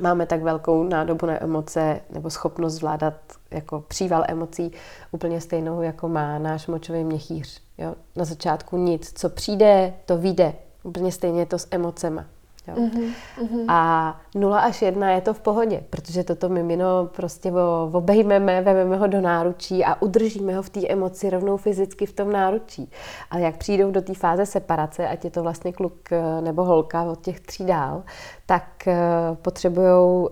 máme 0.00 0.26
tak 0.26 0.42
velkou 0.42 0.84
nádobu 0.84 1.26
na 1.26 1.42
emoce 1.42 2.00
nebo 2.10 2.30
schopnost 2.30 2.74
zvládat 2.74 3.14
jako 3.50 3.80
příval 3.80 4.24
emocí 4.28 4.72
úplně 5.12 5.40
stejnou, 5.40 5.82
jako 5.82 6.08
má 6.08 6.38
náš 6.38 6.66
močový 6.66 7.04
měchýř. 7.04 7.62
Jo? 7.78 7.94
Na 8.16 8.24
začátku 8.24 8.76
nic, 8.76 9.12
co 9.14 9.28
přijde, 9.28 9.94
to 10.06 10.18
vyjde. 10.18 10.54
Úplně 10.82 11.12
stejně 11.12 11.40
je 11.40 11.46
to 11.46 11.58
s 11.58 11.68
emocema. 11.70 12.24
Jo? 12.68 12.74
Mm-hmm. 12.74 13.64
A 13.68 14.20
0 14.34 14.58
až 14.58 14.82
1 14.82 15.10
je 15.10 15.20
to 15.20 15.34
v 15.34 15.40
pohodě, 15.40 15.82
protože 15.90 16.24
toto 16.24 16.48
mimino 16.48 17.08
prostě 17.16 17.52
obejmeme, 17.92 18.62
vememe 18.62 18.96
ho 18.96 19.06
do 19.06 19.20
náručí 19.20 19.84
a 19.84 20.02
udržíme 20.02 20.56
ho 20.56 20.62
v 20.62 20.70
té 20.70 20.88
emoci 20.88 21.30
rovnou 21.30 21.56
fyzicky 21.56 22.06
v 22.06 22.12
tom 22.12 22.32
náručí. 22.32 22.90
Ale 23.30 23.42
jak 23.42 23.56
přijdou 23.56 23.90
do 23.90 24.02
té 24.02 24.14
fáze 24.14 24.46
separace, 24.46 25.08
ať 25.08 25.24
je 25.24 25.30
to 25.30 25.42
vlastně 25.42 25.72
kluk 25.72 26.12
eh, 26.12 26.40
nebo 26.40 26.64
holka 26.64 27.02
od 27.02 27.20
těch 27.20 27.40
tří 27.40 27.64
dál, 27.64 28.02
tak 28.46 28.64
uh, 28.86 29.36
potřebují 29.36 29.88
uh, 29.88 30.28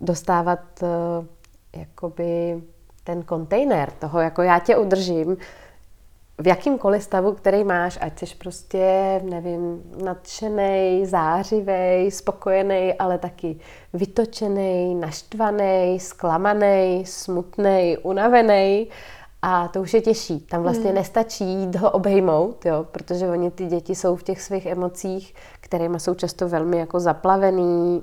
dostávat 0.00 0.60
jakoby 1.76 2.62
ten 3.04 3.22
kontejner 3.22 3.90
toho, 3.90 4.20
jako 4.20 4.42
já 4.42 4.58
tě 4.58 4.76
udržím, 4.76 5.36
v 6.38 6.46
jakýmkoliv 6.46 7.02
stavu, 7.02 7.32
který 7.32 7.64
máš, 7.64 7.98
ať 8.00 8.18
jsi 8.18 8.34
prostě, 8.38 9.20
nevím, 9.24 9.82
nadšený, 10.04 11.06
zářivý, 11.06 12.10
spokojený, 12.10 12.94
ale 12.94 13.18
taky 13.18 13.60
vytočený, 13.92 14.94
naštvaný, 14.94 16.00
zklamaný, 16.00 17.04
smutný, 17.06 17.96
unavený. 18.02 18.88
A 19.42 19.68
to 19.68 19.80
už 19.80 19.94
je 19.94 20.00
těžší. 20.00 20.40
Tam 20.40 20.62
vlastně 20.62 20.86
hmm. 20.86 20.94
nestačí 20.94 21.44
jít 21.44 21.76
ho 21.76 21.90
obejmout, 21.90 22.66
jo, 22.66 22.86
protože 22.92 23.28
oni 23.28 23.50
ty 23.50 23.66
děti 23.66 23.94
jsou 23.94 24.16
v 24.16 24.22
těch 24.22 24.42
svých 24.42 24.66
emocích, 24.66 25.34
kterými 25.60 26.00
jsou 26.00 26.14
často 26.14 26.48
velmi 26.48 26.78
jako 26.78 27.00
zaplavený, 27.00 28.02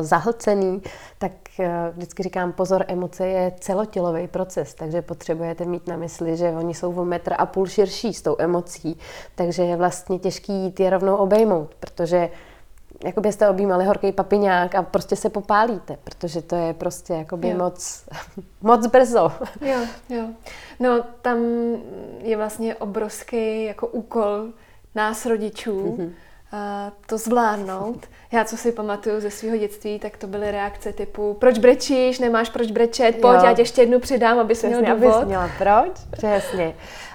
zahlcený, 0.00 0.82
tak 1.18 1.32
uh, 1.58 1.66
vždycky 1.92 2.22
říkám, 2.22 2.52
pozor, 2.52 2.84
emoce 2.88 3.26
je 3.26 3.52
celotělový 3.60 4.28
proces, 4.28 4.74
takže 4.74 5.02
potřebujete 5.02 5.64
mít 5.64 5.86
na 5.86 5.96
mysli, 5.96 6.36
že 6.36 6.48
oni 6.48 6.74
jsou 6.74 6.94
o 6.94 7.04
metr 7.04 7.34
a 7.38 7.46
půl 7.46 7.66
širší 7.66 8.14
s 8.14 8.22
tou 8.22 8.36
emocí, 8.38 8.98
takže 9.34 9.62
je 9.62 9.76
vlastně 9.76 10.18
těžký 10.18 10.52
jít 10.52 10.80
je 10.80 10.90
rovnou 10.90 11.16
obejmout, 11.16 11.74
protože 11.80 12.30
jako 13.04 13.20
byste 13.20 13.48
objímali 13.48 13.84
horký 13.84 14.12
papiňák 14.12 14.74
a 14.74 14.82
prostě 14.82 15.16
se 15.16 15.30
popálíte, 15.30 15.98
protože 16.04 16.42
to 16.42 16.56
je 16.56 16.74
prostě 16.74 17.12
jakoby 17.12 17.48
jo. 17.48 17.58
moc, 17.58 18.04
moc 18.62 18.86
brzo. 18.86 19.32
Jo, 19.60 19.78
jo. 20.08 20.28
No 20.80 21.04
tam 21.22 21.38
je 22.18 22.36
vlastně 22.36 22.74
obrovský 22.74 23.64
jako 23.64 23.86
úkol 23.86 24.48
nás 24.94 25.26
rodičů, 25.26 25.96
mm-hmm 25.96 26.12
to 27.06 27.18
zvládnout. 27.18 28.06
Já, 28.32 28.44
co 28.44 28.56
si 28.56 28.72
pamatuju 28.72 29.20
ze 29.20 29.30
svého 29.30 29.56
dětství, 29.56 29.98
tak 29.98 30.16
to 30.16 30.26
byly 30.26 30.50
reakce 30.50 30.92
typu 30.92 31.36
proč 31.40 31.58
brečíš, 31.58 32.18
nemáš 32.18 32.50
proč 32.50 32.70
brečet, 32.70 33.20
pojď, 33.20 33.40
jo. 33.40 33.44
já 33.44 33.54
tě 33.54 33.62
ještě 33.62 33.82
jednu 33.82 34.00
přidám, 34.00 34.38
aby 34.38 34.54
si 34.54 34.66
měl 34.66 34.80
důvod. 34.80 35.14
Abys 35.14 35.26
měla 35.26 35.50
proč, 35.58 35.92
přesně. 36.10 36.74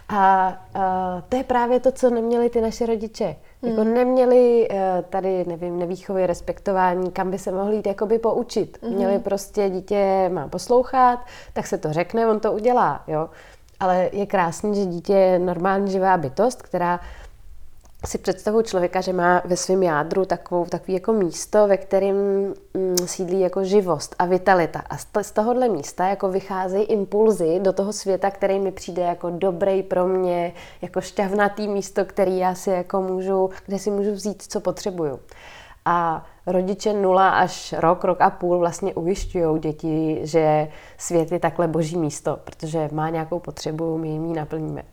A 0.09 0.53
uh, 0.75 0.81
to 1.29 1.37
je 1.37 1.43
právě 1.43 1.79
to, 1.79 1.91
co 1.91 2.09
neměli 2.09 2.49
ty 2.49 2.61
naše 2.61 2.85
rodiče. 2.85 3.35
Hmm. 3.63 3.71
Jako 3.71 3.83
neměli 3.83 4.67
uh, 4.71 4.77
tady, 5.09 5.45
nevím, 5.47 5.79
nevýchovy, 5.79 6.27
respektování, 6.27 7.11
kam 7.11 7.31
by 7.31 7.39
se 7.39 7.51
mohli 7.51 7.75
jít 7.75 7.87
jakoby 7.87 8.19
poučit. 8.19 8.77
Hmm. 8.83 8.93
Měli 8.93 9.19
prostě, 9.19 9.69
dítě 9.69 10.29
má 10.33 10.47
poslouchat, 10.47 11.19
tak 11.53 11.67
se 11.67 11.77
to 11.77 11.93
řekne, 11.93 12.27
on 12.27 12.39
to 12.39 12.51
udělá, 12.51 13.03
jo. 13.07 13.29
Ale 13.79 14.09
je 14.11 14.25
krásný, 14.25 14.75
že 14.75 14.85
dítě 14.85 15.13
je 15.13 15.39
normální 15.39 15.91
živá 15.91 16.17
bytost, 16.17 16.61
která 16.61 16.99
si 18.07 18.17
představuji 18.17 18.63
člověka, 18.63 19.01
že 19.01 19.13
má 19.13 19.41
ve 19.45 19.57
svém 19.57 19.83
jádru 19.83 20.25
takovou, 20.25 20.65
takový 20.65 20.93
jako 20.93 21.13
místo, 21.13 21.67
ve 21.67 21.77
kterém 21.77 22.15
mm, 22.73 22.97
sídlí 23.05 23.39
jako 23.39 23.63
živost 23.63 24.15
a 24.19 24.25
vitalita. 24.25 24.83
A 24.89 24.97
z 25.23 25.31
tohohle 25.31 25.69
místa 25.69 26.07
jako 26.07 26.29
vycházejí 26.29 26.83
impulzy 26.83 27.59
do 27.59 27.73
toho 27.73 27.93
světa, 27.93 28.31
který 28.31 28.59
mi 28.59 28.71
přijde 28.71 29.01
jako 29.01 29.29
dobrý 29.29 29.83
pro 29.83 30.07
mě, 30.07 30.53
jako 30.81 31.01
šťavnatý 31.01 31.67
místo, 31.67 32.05
který 32.05 32.37
já 32.37 32.55
si 32.55 32.69
jako 32.69 33.01
můžu, 33.01 33.49
kde 33.65 33.79
si 33.79 33.91
můžu 33.91 34.11
vzít, 34.11 34.43
co 34.47 34.59
potřebuju. 34.59 35.19
A 35.85 36.25
rodiče 36.45 36.93
nula 36.93 37.29
až 37.29 37.73
rok, 37.77 38.03
rok 38.03 38.21
a 38.21 38.29
půl 38.29 38.59
vlastně 38.59 38.93
ujišťují 38.93 39.59
děti, 39.59 40.19
že 40.23 40.67
svět 40.97 41.31
je 41.31 41.39
takhle 41.39 41.67
boží 41.67 41.97
místo, 41.97 42.39
protože 42.43 42.89
má 42.91 43.09
nějakou 43.09 43.39
potřebu, 43.39 43.97
my 43.97 44.07
jim 44.07 44.25
ji 44.25 44.33
naplníme. 44.33 44.83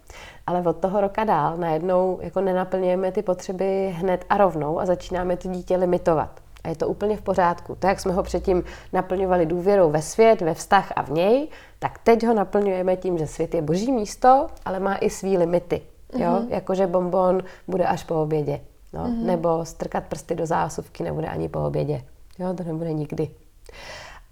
Ale 0.47 0.61
od 0.61 0.77
toho 0.77 1.01
roka 1.01 1.25
dál 1.25 1.57
najednou 1.57 2.19
jako 2.23 2.41
nenaplňujeme 2.41 3.13
ty 3.13 3.23
potřeby 3.23 3.95
hned 3.97 4.25
a 4.29 4.37
rovnou 4.37 4.81
a 4.81 4.87
začínáme 4.87 5.37
to 5.37 5.49
dítě 5.49 5.77
limitovat. 5.77 6.41
A 6.65 6.69
je 6.69 6.77
to 6.77 6.89
úplně 6.89 7.17
v 7.17 7.23
pořádku. 7.23 7.75
To, 7.75 7.87
jak 7.87 8.01
jsme 8.01 8.13
ho 8.13 8.23
předtím 8.23 8.65
naplňovali 8.93 9.47
důvěrou 9.47 9.91
ve 9.91 10.03
svět, 10.03 10.41
ve 10.41 10.55
vztah 10.55 10.93
a 10.97 11.03
v 11.03 11.11
něj, 11.11 11.49
tak 11.79 11.99
teď 11.99 12.27
ho 12.27 12.35
naplňujeme 12.35 12.97
tím, 12.97 13.19
že 13.19 13.27
svět 13.27 13.55
je 13.55 13.63
boží 13.63 13.93
místo, 13.93 14.47
ale 14.65 14.81
má 14.81 14.97
i 14.97 15.11
svý 15.11 15.39
limity. 15.39 15.81
Jo? 16.19 16.31
Mm-hmm. 16.31 16.47
Jakože 16.49 16.87
bonbon 16.87 17.43
bude 17.69 17.87
až 17.87 18.05
po 18.05 18.23
obědě. 18.23 18.61
No? 18.93 19.05
Mm-hmm. 19.05 19.25
Nebo 19.25 19.65
strkat 19.65 20.05
prsty 20.05 20.35
do 20.35 20.47
zásuvky 20.47 21.03
nebude 21.03 21.27
ani 21.27 21.49
po 21.49 21.61
obědě. 21.61 22.03
Jo? 22.39 22.55
To 22.55 22.65
nebude 22.65 22.93
nikdy. 22.93 23.31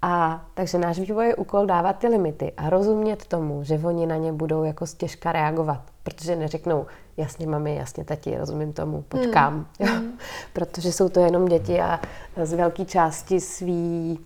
A 0.03 0.45
takže 0.53 0.77
náš 0.77 0.99
vývoj 0.99 1.27
je 1.27 1.35
úkol 1.35 1.65
dávat 1.65 1.93
ty 1.93 2.07
limity 2.07 2.51
a 2.57 2.69
rozumět 2.69 3.25
tomu, 3.25 3.63
že 3.63 3.79
oni 3.83 4.05
na 4.05 4.15
ně 4.15 4.33
budou 4.33 4.63
jako 4.63 4.85
těžka 4.97 5.31
reagovat. 5.31 5.81
Protože 6.03 6.35
neřeknou, 6.35 6.85
jasně 7.17 7.47
mami, 7.47 7.75
jasně 7.75 8.05
tati, 8.05 8.37
rozumím 8.37 8.73
tomu, 8.73 9.01
počkám. 9.01 9.53
Mm. 9.53 9.65
Jo? 9.79 9.93
Mm. 9.95 10.17
Protože 10.53 10.91
jsou 10.91 11.09
to 11.09 11.19
jenom 11.19 11.45
děti 11.45 11.81
a 11.81 11.99
z 12.43 12.53
velké 12.53 12.85
části 12.85 13.39
svý 13.39 14.19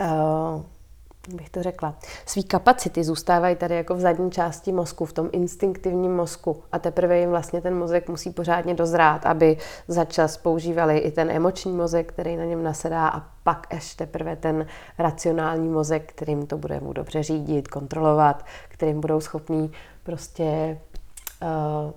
uh, 0.00 0.62
bych 1.34 1.50
to 1.50 1.62
řekla, 1.62 1.94
svý 2.26 2.44
kapacity 2.44 3.04
zůstávají 3.04 3.56
tady 3.56 3.74
jako 3.74 3.94
v 3.94 4.00
zadní 4.00 4.30
části 4.30 4.72
mozku, 4.72 5.04
v 5.04 5.12
tom 5.12 5.28
instinktivním 5.32 6.16
mozku. 6.16 6.62
A 6.72 6.78
teprve 6.78 7.18
jim 7.18 7.30
vlastně 7.30 7.60
ten 7.60 7.74
mozek 7.74 8.08
musí 8.08 8.30
pořádně 8.30 8.74
dozrát, 8.74 9.26
aby 9.26 9.56
začas 9.88 10.36
používali 10.36 10.98
i 10.98 11.10
ten 11.10 11.30
emoční 11.30 11.72
mozek, 11.72 12.12
který 12.12 12.36
na 12.36 12.44
něm 12.44 12.62
nasedá 12.62 13.08
a 13.08 13.22
pak 13.42 13.66
ještě 13.72 14.04
teprve 14.04 14.36
ten 14.36 14.66
racionální 14.98 15.68
mozek, 15.68 16.12
kterým 16.12 16.46
to 16.46 16.58
bude 16.58 16.80
mu 16.80 16.92
dobře 16.92 17.22
řídit, 17.22 17.68
kontrolovat, 17.68 18.44
kterým 18.68 19.00
budou 19.00 19.20
schopní 19.20 19.72
prostě 20.02 20.78
uh, 21.42 21.92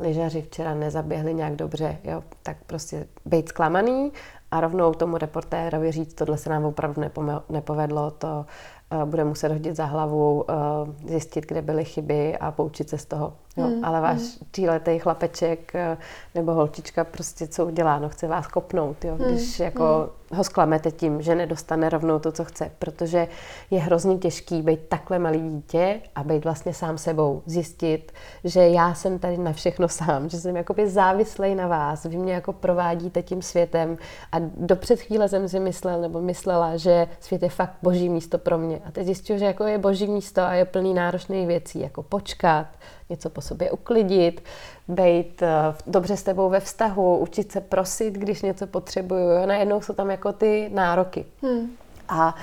lyžaři 0.00 0.42
včera 0.42 0.74
nezaběhli 0.74 1.34
nějak 1.34 1.56
dobře, 1.56 1.98
jo, 2.04 2.22
tak 2.42 2.56
prostě 2.66 3.06
být 3.24 3.48
zklamaný 3.48 4.12
a 4.50 4.60
rovnou 4.60 4.94
tomu 4.94 5.18
reportérovi 5.18 5.92
říct, 5.92 6.14
tohle 6.14 6.38
se 6.38 6.50
nám 6.50 6.64
opravdu 6.64 7.02
nepovedlo, 7.48 8.10
to 8.10 8.46
uh, 8.92 9.04
bude 9.04 9.24
muset 9.24 9.52
hodit 9.52 9.76
za 9.76 9.84
hlavu, 9.84 10.42
uh, 10.42 11.08
zjistit, 11.08 11.46
kde 11.46 11.62
byly 11.62 11.84
chyby 11.84 12.38
a 12.38 12.50
poučit 12.50 12.88
se 12.88 12.98
z 12.98 13.04
toho. 13.04 13.32
Jo. 13.56 13.66
Mm, 13.66 13.84
Ale 13.84 14.00
váš 14.00 14.18
mm. 14.18 14.46
tříletý 14.50 14.98
chlapeček 14.98 15.72
uh, 15.74 15.98
nebo 16.34 16.52
holčička 16.52 17.04
prostě 17.04 17.46
co 17.46 17.66
udělá? 17.66 17.98
No 17.98 18.08
chce 18.08 18.28
vás 18.28 18.46
kopnout, 18.46 19.04
jo, 19.04 19.16
mm, 19.16 19.24
když 19.24 19.60
jako 19.60 19.82
mm 19.82 20.26
ho 20.32 20.44
zklamete 20.44 20.90
tím, 20.90 21.22
že 21.22 21.34
nedostane 21.34 21.88
rovnou 21.88 22.18
to, 22.18 22.32
co 22.32 22.44
chce, 22.44 22.70
protože 22.78 23.28
je 23.70 23.80
hrozně 23.80 24.18
těžký 24.18 24.62
být 24.62 24.80
takhle 24.88 25.18
malý 25.18 25.40
dítě 25.50 26.00
a 26.14 26.24
být 26.24 26.44
vlastně 26.44 26.74
sám 26.74 26.98
sebou, 26.98 27.42
zjistit, 27.46 28.12
že 28.44 28.68
já 28.68 28.94
jsem 28.94 29.18
tady 29.18 29.38
na 29.38 29.52
všechno 29.52 29.88
sám, 29.88 30.28
že 30.28 30.38
jsem 30.38 30.56
jakoby 30.56 30.88
závislej 30.88 31.54
na 31.54 31.66
vás, 31.66 32.04
vy 32.04 32.16
mě 32.16 32.32
jako 32.32 32.52
provádíte 32.52 33.22
tím 33.22 33.42
světem 33.42 33.98
a 34.32 34.36
do 34.40 34.76
před 34.76 35.00
chvíle 35.00 35.28
jsem 35.28 35.48
si 35.48 35.60
myslel 35.60 36.00
nebo 36.00 36.20
myslela, 36.20 36.76
že 36.76 37.08
svět 37.20 37.42
je 37.42 37.48
fakt 37.48 37.74
boží 37.82 38.08
místo 38.08 38.38
pro 38.38 38.58
mě 38.58 38.80
a 38.84 38.90
teď 38.90 39.06
zjistil, 39.06 39.38
že 39.38 39.44
jako 39.44 39.64
je 39.64 39.78
boží 39.78 40.06
místo 40.06 40.42
a 40.42 40.54
je 40.54 40.64
plný 40.64 40.94
náročných 40.94 41.46
věcí, 41.46 41.80
jako 41.80 42.02
počkat, 42.02 42.66
něco 43.10 43.30
po 43.30 43.40
sobě 43.40 43.70
uklidit, 43.70 44.42
být 44.88 45.42
eh, 45.42 45.74
dobře 45.86 46.16
s 46.16 46.22
tebou 46.22 46.50
ve 46.50 46.60
vztahu, 46.60 47.18
učit 47.18 47.52
se 47.52 47.60
prosit, 47.60 48.14
když 48.14 48.42
něco 48.42 48.66
potřebuju. 48.66 49.46
Najednou 49.46 49.80
jsou 49.80 49.94
tam 49.94 50.10
jako 50.10 50.32
ty 50.32 50.70
nároky. 50.74 51.26
Hmm. 51.42 51.70
A 52.08 52.34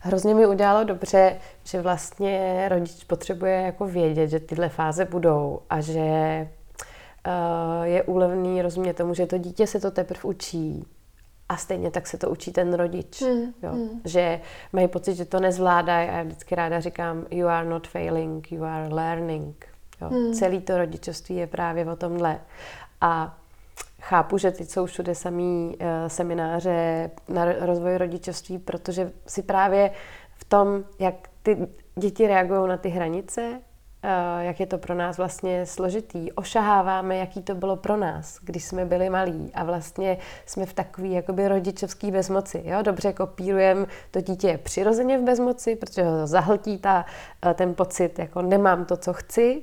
hrozně 0.00 0.34
mi 0.34 0.46
udělalo 0.46 0.84
dobře, 0.84 1.36
že 1.64 1.82
vlastně 1.82 2.64
rodič 2.68 3.04
potřebuje 3.04 3.52
jako 3.52 3.86
vědět, 3.86 4.28
že 4.28 4.40
tyhle 4.40 4.68
fáze 4.68 5.04
budou 5.04 5.60
a 5.70 5.80
že 5.80 6.48
uh, 7.26 7.84
je 7.84 8.02
úlevný 8.02 8.62
rozumět 8.62 8.94
tomu, 8.94 9.14
že 9.14 9.26
to 9.26 9.38
dítě 9.38 9.66
se 9.66 9.80
to 9.80 9.90
teprve 9.90 10.20
učí 10.24 10.86
a 11.48 11.56
stejně 11.56 11.90
tak 11.90 12.06
se 12.06 12.18
to 12.18 12.30
učí 12.30 12.52
ten 12.52 12.74
rodič. 12.74 13.22
Hmm. 13.22 13.54
Jo? 13.62 13.72
Hmm. 13.72 14.00
Že 14.04 14.40
mají 14.72 14.88
pocit, 14.88 15.14
že 15.14 15.24
to 15.24 15.40
nezvládají 15.40 16.08
a 16.08 16.12
já 16.12 16.22
vždycky 16.22 16.54
ráda 16.54 16.80
říkám, 16.80 17.26
you 17.30 17.48
are 17.48 17.68
not 17.68 17.88
failing, 17.88 18.52
you 18.52 18.64
are 18.64 18.94
learning. 18.94 19.69
Jo? 20.00 20.08
Hmm. 20.08 20.32
Celý 20.32 20.60
to 20.60 20.78
rodičovství 20.78 21.36
je 21.36 21.46
právě 21.46 21.86
o 21.86 21.96
tomhle. 21.96 22.40
A 23.00 23.36
chápu, 24.00 24.38
že 24.38 24.50
teď 24.50 24.70
jsou 24.70 24.86
všude 24.86 25.14
samý 25.14 25.76
uh, 25.80 25.86
semináře 26.08 27.10
na 27.28 27.44
rozvoj 27.60 27.96
rodičovství, 27.96 28.58
protože 28.58 29.12
si 29.26 29.42
právě 29.42 29.90
v 30.34 30.44
tom, 30.44 30.84
jak 30.98 31.14
ty 31.42 31.68
děti 31.96 32.26
reagují 32.26 32.68
na 32.68 32.76
ty 32.76 32.88
hranice, 32.88 33.42
uh, 33.42 34.40
jak 34.40 34.60
je 34.60 34.66
to 34.66 34.78
pro 34.78 34.94
nás 34.94 35.18
vlastně 35.18 35.66
složitý, 35.66 36.32
ošaháváme, 36.32 37.16
jaký 37.16 37.42
to 37.42 37.54
bylo 37.54 37.76
pro 37.76 37.96
nás, 37.96 38.38
když 38.42 38.64
jsme 38.64 38.84
byli 38.84 39.10
malí 39.10 39.50
a 39.54 39.64
vlastně 39.64 40.18
jsme 40.46 40.66
v 40.66 40.72
takový 40.72 41.12
jakoby 41.12 41.48
rodičovský 41.48 42.10
bezmoci. 42.10 42.62
Jo? 42.64 42.82
Dobře 42.82 43.12
kopírujeme, 43.12 43.86
to 44.10 44.20
dítě 44.20 44.48
je 44.48 44.58
přirozeně 44.58 45.18
v 45.18 45.22
bezmoci, 45.22 45.76
protože 45.76 46.02
ho 46.04 46.26
zahltí 46.26 46.78
ta, 46.78 47.04
uh, 47.46 47.52
ten 47.52 47.74
pocit, 47.74 48.18
jako 48.18 48.42
nemám 48.42 48.84
to, 48.84 48.96
co 48.96 49.12
chci, 49.12 49.62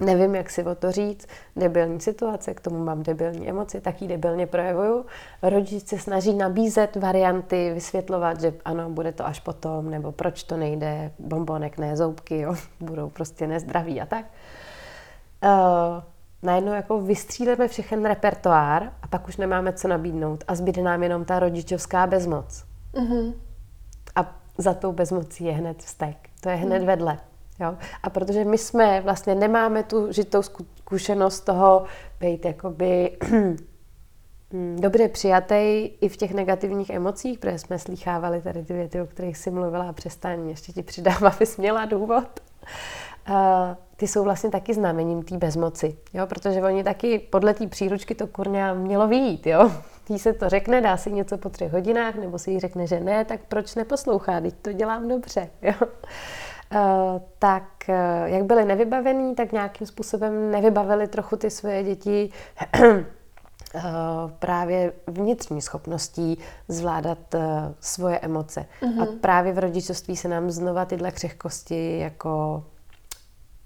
Nevím, 0.00 0.34
jak 0.34 0.50
si 0.50 0.64
o 0.64 0.74
to 0.74 0.92
říct, 0.92 1.26
debilní 1.56 2.00
situace, 2.00 2.54
k 2.54 2.60
tomu 2.60 2.84
mám 2.84 3.02
debilní 3.02 3.48
emoci, 3.48 3.80
tak 3.80 4.02
ji 4.02 4.08
debilně 4.08 4.46
projevuju. 4.46 5.06
Rodič 5.42 5.88
se 5.88 5.98
snaží 5.98 6.34
nabízet 6.34 6.96
varianty, 6.96 7.70
vysvětlovat, 7.74 8.40
že 8.40 8.54
ano, 8.64 8.90
bude 8.90 9.12
to 9.12 9.26
až 9.26 9.40
potom, 9.40 9.90
nebo 9.90 10.12
proč 10.12 10.42
to 10.42 10.56
nejde, 10.56 11.12
bombonek, 11.18 11.78
ne 11.78 11.96
zoubky, 11.96 12.40
jo, 12.40 12.54
budou 12.80 13.10
prostě 13.10 13.46
nezdraví 13.46 14.00
a 14.00 14.06
tak. 14.06 14.24
Uh, 15.44 16.02
najednou 16.42 16.72
jako 16.72 17.00
vystřílíme 17.00 17.68
všechen 17.68 18.04
repertoár 18.04 18.92
a 19.02 19.06
pak 19.08 19.28
už 19.28 19.36
nemáme 19.36 19.72
co 19.72 19.88
nabídnout 19.88 20.44
a 20.48 20.54
zbyde 20.54 20.82
nám 20.82 21.02
jenom 21.02 21.24
ta 21.24 21.38
rodičovská 21.38 22.06
bezmoc. 22.06 22.64
Mm-hmm. 22.94 23.34
A 24.16 24.36
za 24.58 24.74
tou 24.74 24.92
bezmocí 24.92 25.44
je 25.44 25.52
hned 25.52 25.78
vztek. 25.78 26.16
To 26.40 26.48
je 26.48 26.56
hned 26.56 26.78
mm. 26.78 26.86
vedle. 26.86 27.18
Jo? 27.60 27.76
A 28.02 28.10
protože 28.10 28.44
my 28.44 28.58
jsme 28.58 29.00
vlastně 29.00 29.34
nemáme 29.34 29.82
tu 29.82 30.12
žitou 30.12 30.42
zkušenost 30.42 31.40
toho 31.40 31.84
být 32.20 32.44
jakoby 32.44 33.18
dobře 34.76 35.08
přijatý 35.08 35.84
i 36.00 36.08
v 36.08 36.16
těch 36.16 36.34
negativních 36.34 36.90
emocích, 36.90 37.38
protože 37.38 37.58
jsme 37.58 37.78
slýchávali 37.78 38.42
tady 38.42 38.64
ty 38.64 38.72
věty, 38.72 39.00
o 39.00 39.06
kterých 39.06 39.36
si 39.36 39.50
mluvila 39.50 39.88
a 39.88 39.92
přestání, 39.92 40.50
ještě 40.50 40.72
ti 40.72 40.82
přidám, 40.82 41.24
abys 41.36 41.56
měla 41.56 41.84
důvod. 41.84 42.40
Uh, 43.28 43.34
ty 43.96 44.08
jsou 44.08 44.24
vlastně 44.24 44.50
taky 44.50 44.74
znamením 44.74 45.22
té 45.22 45.36
bezmoci, 45.36 45.96
jo? 46.14 46.26
protože 46.26 46.62
oni 46.62 46.84
taky 46.84 47.18
podle 47.18 47.54
té 47.54 47.66
příručky 47.66 48.14
to 48.14 48.26
kurně 48.26 48.72
mělo 48.74 49.08
vyjít, 49.08 49.46
jo. 49.46 49.72
Tý 50.04 50.18
se 50.18 50.32
to 50.32 50.48
řekne, 50.48 50.80
dá 50.80 50.96
si 50.96 51.12
něco 51.12 51.38
po 51.38 51.48
třech 51.48 51.72
hodinách, 51.72 52.14
nebo 52.14 52.38
si 52.38 52.50
jí 52.50 52.60
řekne, 52.60 52.86
že 52.86 53.00
ne, 53.00 53.24
tak 53.24 53.40
proč 53.48 53.74
neposlouchá, 53.74 54.40
teď 54.40 54.54
to 54.62 54.72
dělám 54.72 55.08
dobře, 55.08 55.50
jo. 55.62 55.74
Eh, 56.72 57.20
tak 57.38 57.88
eh, 57.88 58.22
jak 58.24 58.44
byli 58.44 58.64
nevybavení, 58.64 59.34
tak 59.34 59.52
nějakým 59.52 59.86
způsobem 59.86 60.50
nevybavili 60.50 61.08
trochu 61.08 61.36
ty 61.36 61.50
svoje 61.50 61.82
děti 61.82 62.30
eh, 62.74 63.04
právě 64.38 64.92
vnitřní 65.06 65.62
schopností 65.62 66.38
zvládat 66.68 67.18
svoje 67.80 68.18
emoce. 68.18 68.66
Mm-hmm. 68.82 69.02
A 69.02 69.04
mhm. 69.04 69.18
právě 69.18 69.52
v 69.52 69.58
rodičovství 69.58 70.16
se 70.16 70.28
nám 70.28 70.50
znova 70.50 70.84
tyhle 70.84 71.10
křehkosti 71.10 71.98
jako 71.98 72.64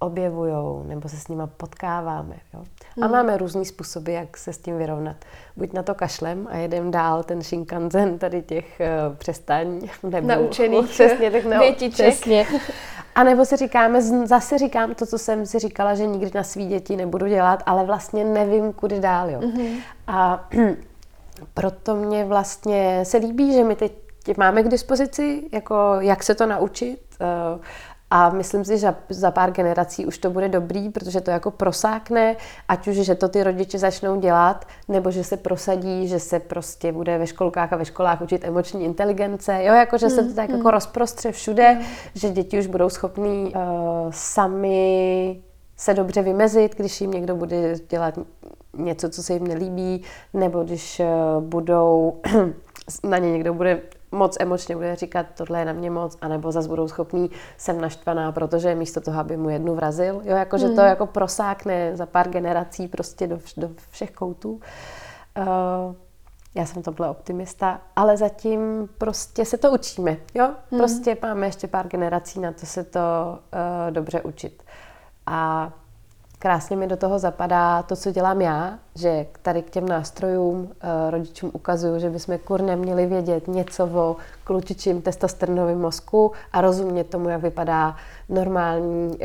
objevujou 0.00 0.84
nebo 0.86 1.08
se 1.08 1.16
s 1.16 1.28
nima 1.28 1.46
potkáváme. 1.46 2.36
Jo? 2.54 2.64
A 3.02 3.06
hmm. 3.06 3.12
máme 3.12 3.36
různý 3.36 3.64
způsoby, 3.64 4.14
jak 4.14 4.36
se 4.36 4.52
s 4.52 4.58
tím 4.58 4.78
vyrovnat. 4.78 5.16
Buď 5.56 5.72
na 5.72 5.82
to 5.82 5.94
kašlem 5.94 6.48
a 6.50 6.56
jedem 6.56 6.90
dál 6.90 7.22
ten 7.22 7.42
Shinkansen 7.42 8.18
tady 8.18 8.42
těch 8.42 8.80
uh, 8.80 9.16
přestání. 9.16 9.90
Nebo, 10.02 10.28
Naučených 10.28 10.86
přesně, 10.90 11.30
těch 11.30 11.46
nau, 11.46 11.90
Přesně. 11.90 12.46
A 13.14 13.24
nebo 13.24 13.44
si 13.44 13.56
říkáme, 13.56 14.02
zase 14.26 14.58
říkám 14.58 14.94
to, 14.94 15.06
co 15.06 15.18
jsem 15.18 15.46
si 15.46 15.58
říkala, 15.58 15.94
že 15.94 16.06
nikdy 16.06 16.30
na 16.34 16.42
svý 16.42 16.66
děti 16.66 16.96
nebudu 16.96 17.26
dělat, 17.26 17.62
ale 17.66 17.84
vlastně 17.84 18.24
nevím, 18.24 18.72
kudy 18.72 19.00
dál. 19.00 19.30
Jo. 19.30 19.40
Mm-hmm. 19.40 19.76
A 20.06 20.48
proto 21.54 21.94
mě 21.94 22.24
vlastně 22.24 23.00
se 23.02 23.16
líbí, 23.16 23.52
že 23.52 23.64
my 23.64 23.76
teď 23.76 23.92
máme 24.36 24.62
k 24.62 24.68
dispozici, 24.68 25.42
jako 25.52 25.96
jak 26.00 26.22
se 26.22 26.34
to 26.34 26.46
naučit. 26.46 27.00
Uh, 27.20 27.60
a 28.10 28.30
myslím 28.30 28.64
si, 28.64 28.78
že 28.78 28.94
za 29.08 29.30
pár 29.30 29.50
generací 29.50 30.06
už 30.06 30.18
to 30.18 30.30
bude 30.30 30.48
dobrý, 30.48 30.88
protože 30.88 31.20
to 31.20 31.30
jako 31.30 31.50
prosákne, 31.50 32.36
ať 32.68 32.88
už, 32.88 32.96
že 32.96 33.14
to 33.14 33.28
ty 33.28 33.42
rodiče 33.42 33.78
začnou 33.78 34.20
dělat, 34.20 34.64
nebo 34.88 35.10
že 35.10 35.24
se 35.24 35.36
prosadí, 35.36 36.08
že 36.08 36.18
se 36.18 36.40
prostě 36.40 36.92
bude 36.92 37.18
ve 37.18 37.26
školkách 37.26 37.72
a 37.72 37.76
ve 37.76 37.84
školách 37.84 38.20
učit 38.20 38.44
emoční 38.44 38.84
inteligence, 38.84 39.64
jo, 39.64 39.74
jako 39.74 39.98
že 39.98 40.10
se 40.10 40.16
to 40.16 40.22
hmm, 40.22 40.34
tak 40.34 40.48
jako 40.48 40.62
hmm. 40.62 40.70
rozprostře 40.70 41.32
všude, 41.32 41.80
že 42.14 42.30
děti 42.30 42.58
už 42.58 42.66
budou 42.66 42.88
schopní 42.88 43.54
uh, 43.54 43.60
sami 44.10 45.42
se 45.76 45.94
dobře 45.94 46.22
vymezit, 46.22 46.76
když 46.76 47.00
jim 47.00 47.10
někdo 47.10 47.36
bude 47.36 47.74
dělat 47.88 48.18
něco, 48.76 49.08
co 49.08 49.22
se 49.22 49.32
jim 49.32 49.46
nelíbí, 49.46 50.02
nebo 50.34 50.62
když 50.62 51.00
uh, 51.00 51.42
budou 51.42 52.20
na 53.04 53.18
ně 53.18 53.32
někdo 53.32 53.54
bude 53.54 53.80
moc 54.12 54.36
emočně 54.40 54.76
bude 54.76 54.96
říkat, 54.96 55.26
tohle 55.36 55.58
je 55.58 55.64
na 55.64 55.72
mě 55.72 55.90
moc, 55.90 56.18
anebo 56.20 56.52
zase 56.52 56.68
budou 56.68 56.88
schopní, 56.88 57.30
jsem 57.56 57.80
naštvaná, 57.80 58.32
protože 58.32 58.74
místo 58.74 59.00
toho, 59.00 59.20
aby 59.20 59.36
mu 59.36 59.50
jednu 59.50 59.74
vrazil, 59.74 60.20
jo, 60.24 60.36
jako, 60.36 60.58
že 60.58 60.68
to 60.68 60.80
hmm. 60.80 60.88
jako 60.88 61.06
prosákne 61.06 61.96
za 61.96 62.06
pár 62.06 62.28
generací 62.28 62.88
prostě 62.88 63.26
do, 63.26 63.38
do 63.56 63.70
všech 63.90 64.10
koutů. 64.10 64.60
Uh, 65.38 65.94
já 66.54 66.66
jsem 66.66 66.82
tohle 66.82 67.10
optimista, 67.10 67.80
ale 67.96 68.16
zatím 68.16 68.88
prostě 68.98 69.44
se 69.44 69.58
to 69.58 69.72
učíme, 69.72 70.16
jo? 70.34 70.44
Hmm. 70.70 70.80
Prostě 70.80 71.16
máme 71.22 71.46
ještě 71.46 71.66
pár 71.66 71.88
generací 71.88 72.40
na 72.40 72.52
to 72.52 72.66
se 72.66 72.84
to 72.84 73.00
uh, 73.30 73.90
dobře 73.90 74.22
učit. 74.22 74.62
A 75.26 75.72
krásně 76.40 76.76
mi 76.76 76.86
do 76.86 76.96
toho 76.96 77.18
zapadá 77.18 77.82
to, 77.82 77.96
co 77.96 78.12
dělám 78.12 78.40
já, 78.40 78.78
že 78.94 79.26
tady 79.42 79.62
k 79.62 79.70
těm 79.70 79.88
nástrojům 79.88 80.56
uh, 80.56 80.70
rodičům 81.10 81.50
ukazuju, 81.54 81.98
že 81.98 82.10
bychom 82.10 82.38
kurně 82.38 82.76
měli 82.76 83.06
vědět 83.06 83.48
něco 83.48 83.84
o 83.86 84.16
klučičím 84.44 85.02
testosteronovém 85.02 85.80
mozku 85.80 86.32
a 86.52 86.60
rozumět 86.60 87.04
tomu, 87.04 87.28
jak 87.28 87.42
vypadá 87.42 87.96
normální 88.28 89.08
uh, 89.08 89.22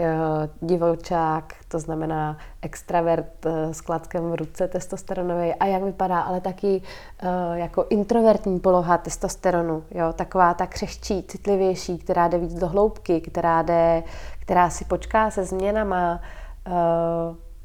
divočák, 0.61 1.53
to 1.67 1.79
znamená 1.79 2.37
extravert 2.61 3.45
uh, 3.45 3.71
s 3.71 3.81
klackem 3.81 4.31
v 4.31 4.35
ruce 4.35 4.67
testosteronový 4.67 5.53
a 5.53 5.65
jak 5.65 5.83
vypadá 5.83 6.19
ale 6.19 6.41
taky 6.41 6.81
jako 7.53 7.85
introvertní 7.89 8.59
poloha 8.59 8.97
testosteronu, 8.97 9.83
jo, 9.91 10.13
taková 10.13 10.53
ta 10.53 10.67
křehčí, 10.67 11.23
citlivější, 11.23 11.97
která 11.97 12.27
jde 12.27 12.37
víc 12.37 12.53
do 12.53 12.67
hloubky, 12.67 13.21
která, 13.21 13.61
jde, 13.61 14.03
která 14.39 14.69
si 14.69 14.85
počká 14.85 15.31
se 15.31 15.43
změnama, 15.43 16.21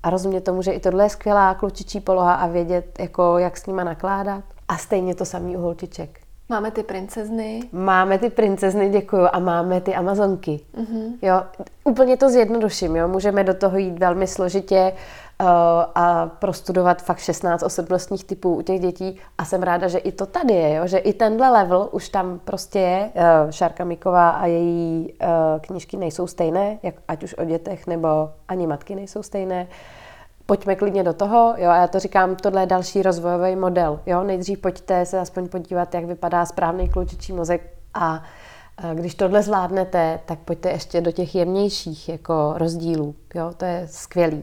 a 0.03 0.11
rozumět 0.11 0.41
tomu, 0.41 0.63
že 0.63 0.73
i 0.73 0.81
tohle 0.81 1.05
je 1.05 1.09
skvělá 1.09 1.55
klučičí 1.55 2.01
poloha 2.01 2.35
a 2.35 2.47
vědět, 2.47 2.99
jako, 2.99 3.39
jak 3.39 3.57
s 3.57 3.67
nima 3.67 3.85
nakládat. 3.85 4.45
A 4.69 4.77
stejně 4.77 5.15
to 5.15 5.25
samý 5.25 5.57
u 5.57 5.61
holčiček. 5.61 6.21
Máme 6.49 6.71
ty 6.71 6.83
princezny. 6.83 7.61
Máme 7.73 8.19
ty 8.19 8.31
princezny, 8.31 8.89
děkuju, 8.89 9.27
a 9.33 9.39
máme 9.39 9.81
ty 9.81 9.95
amazonky. 9.95 10.61
Mm-hmm. 10.75 11.13
Jo, 11.23 11.43
úplně 11.85 12.17
to 12.17 12.31
zjednoduším, 12.31 12.97
jo. 12.97 13.09
Můžeme 13.09 13.45
do 13.45 13.55
toho 13.55 13.79
jít 13.79 13.99
velmi 13.99 14.27
složitě 14.27 14.93
uh, 14.93 14.99
a 15.95 16.31
prostudovat 16.39 17.03
fakt 17.03 17.19
16 17.19 17.63
osobnostních 17.63 18.25
typů 18.25 18.55
u 18.55 18.63
těch 18.63 18.81
dětí 18.81 19.19
a 19.39 19.45
jsem 19.45 19.63
ráda, 19.63 19.89
že 19.89 19.99
i 19.99 20.13
to 20.13 20.27
tady 20.27 20.55
je, 20.55 20.75
jo. 20.75 20.87
že 20.87 20.99
i 20.99 21.13
tenhle 21.13 21.51
level 21.51 21.89
už 21.93 22.09
tam 22.09 22.39
prostě 22.45 22.79
je. 22.79 23.11
Uh, 23.15 23.51
Šárka 23.51 23.85
Miková 23.85 24.31
a 24.31 24.47
její 24.47 25.13
uh, 25.23 25.29
knížky 25.61 25.97
nejsou 25.97 26.27
stejné, 26.27 26.79
jak, 26.83 26.95
ať 27.09 27.23
už 27.23 27.35
o 27.35 27.45
dětech 27.45 27.87
nebo 27.87 28.31
ani 28.49 28.67
matky 28.67 28.95
nejsou 28.95 29.23
stejné. 29.23 29.67
Pojďme 30.47 30.77
klidně 30.77 31.03
do 31.05 31.13
toho, 31.13 31.55
jo, 31.59 31.71
a 31.71 31.77
já 31.77 31.87
to 31.87 31.99
říkám, 31.99 32.37
tohle 32.37 32.63
je 32.63 32.67
další 32.67 33.03
rozvojový 33.03 33.57
model, 33.57 34.01
jo, 34.07 34.23
nejdřív 34.23 34.59
pojďte 34.59 35.07
se 35.07 35.19
aspoň 35.19 35.49
podívat, 35.49 35.95
jak 35.95 36.05
vypadá 36.05 36.45
správný 36.45 36.89
klučičí 36.89 37.33
mozek 37.33 37.63
a 37.95 38.23
když 38.95 39.15
tohle 39.15 39.43
zvládnete, 39.43 40.21
tak 40.27 40.39
pojďte 40.39 40.71
ještě 40.71 41.01
do 41.01 41.13
těch 41.13 41.35
jemnějších 41.35 42.09
jako 42.09 42.55
rozdílů, 42.57 43.15
jo, 43.35 43.53
to 43.57 43.65
je 43.65 43.87
skvělý. 43.91 44.43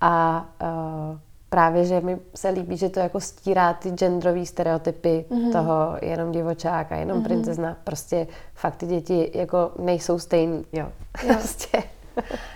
A 0.00 0.44
uh, 0.62 1.18
právě, 1.48 1.84
že 1.84 2.00
mi 2.00 2.18
se 2.34 2.48
líbí, 2.48 2.76
že 2.76 2.88
to 2.88 3.00
jako 3.00 3.20
stírá 3.20 3.72
ty 3.72 3.90
genderové 3.90 4.46
stereotypy 4.46 5.24
mm-hmm. 5.30 5.52
toho 5.52 5.96
jenom 6.02 6.32
divočák 6.32 6.92
a 6.92 6.96
jenom 6.96 7.18
mm-hmm. 7.18 7.24
princezna. 7.24 7.76
Prostě 7.84 8.26
fakt 8.54 8.76
ty 8.76 8.86
děti 8.86 9.30
jako 9.34 9.70
nejsou 9.78 10.18
stejný, 10.18 10.64
jo. 10.72 10.88
jo. 11.22 11.34
prostě 11.34 11.82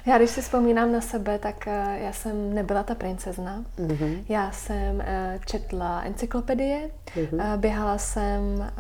Já 0.06 0.18
když 0.18 0.30
si 0.30 0.42
vzpomínám 0.42 0.92
na 0.92 1.00
sebe, 1.00 1.38
tak 1.38 1.68
eh, 1.68 1.98
já 2.02 2.12
jsem 2.12 2.54
nebyla 2.54 2.82
ta 2.82 2.94
princezna. 2.94 3.64
Mm-hmm. 3.78 4.24
Já 4.28 4.50
jsem 4.50 5.00
eh, 5.00 5.40
četla 5.46 6.00
encyklopedie, 6.00 6.90
mm-hmm. 7.16 7.56
běhala 7.56 7.98
jsem 7.98 8.70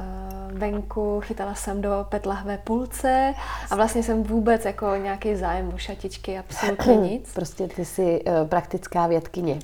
venku, 0.52 1.20
chytala 1.20 1.54
jsem 1.54 1.80
do 1.80 2.06
petlahvé 2.08 2.58
pulce 2.58 3.34
a 3.70 3.76
vlastně 3.76 4.02
jsem 4.02 4.22
vůbec 4.22 4.64
jako 4.64 4.96
nějaký 4.96 5.36
zájem 5.36 5.72
o 5.74 5.78
šatičky, 5.78 6.38
absolutně 6.38 6.96
nic. 7.10 7.34
Prostě 7.34 7.68
ty 7.68 7.84
jsi 7.84 8.22
praktická 8.48 9.06
vědkyně. 9.06 9.58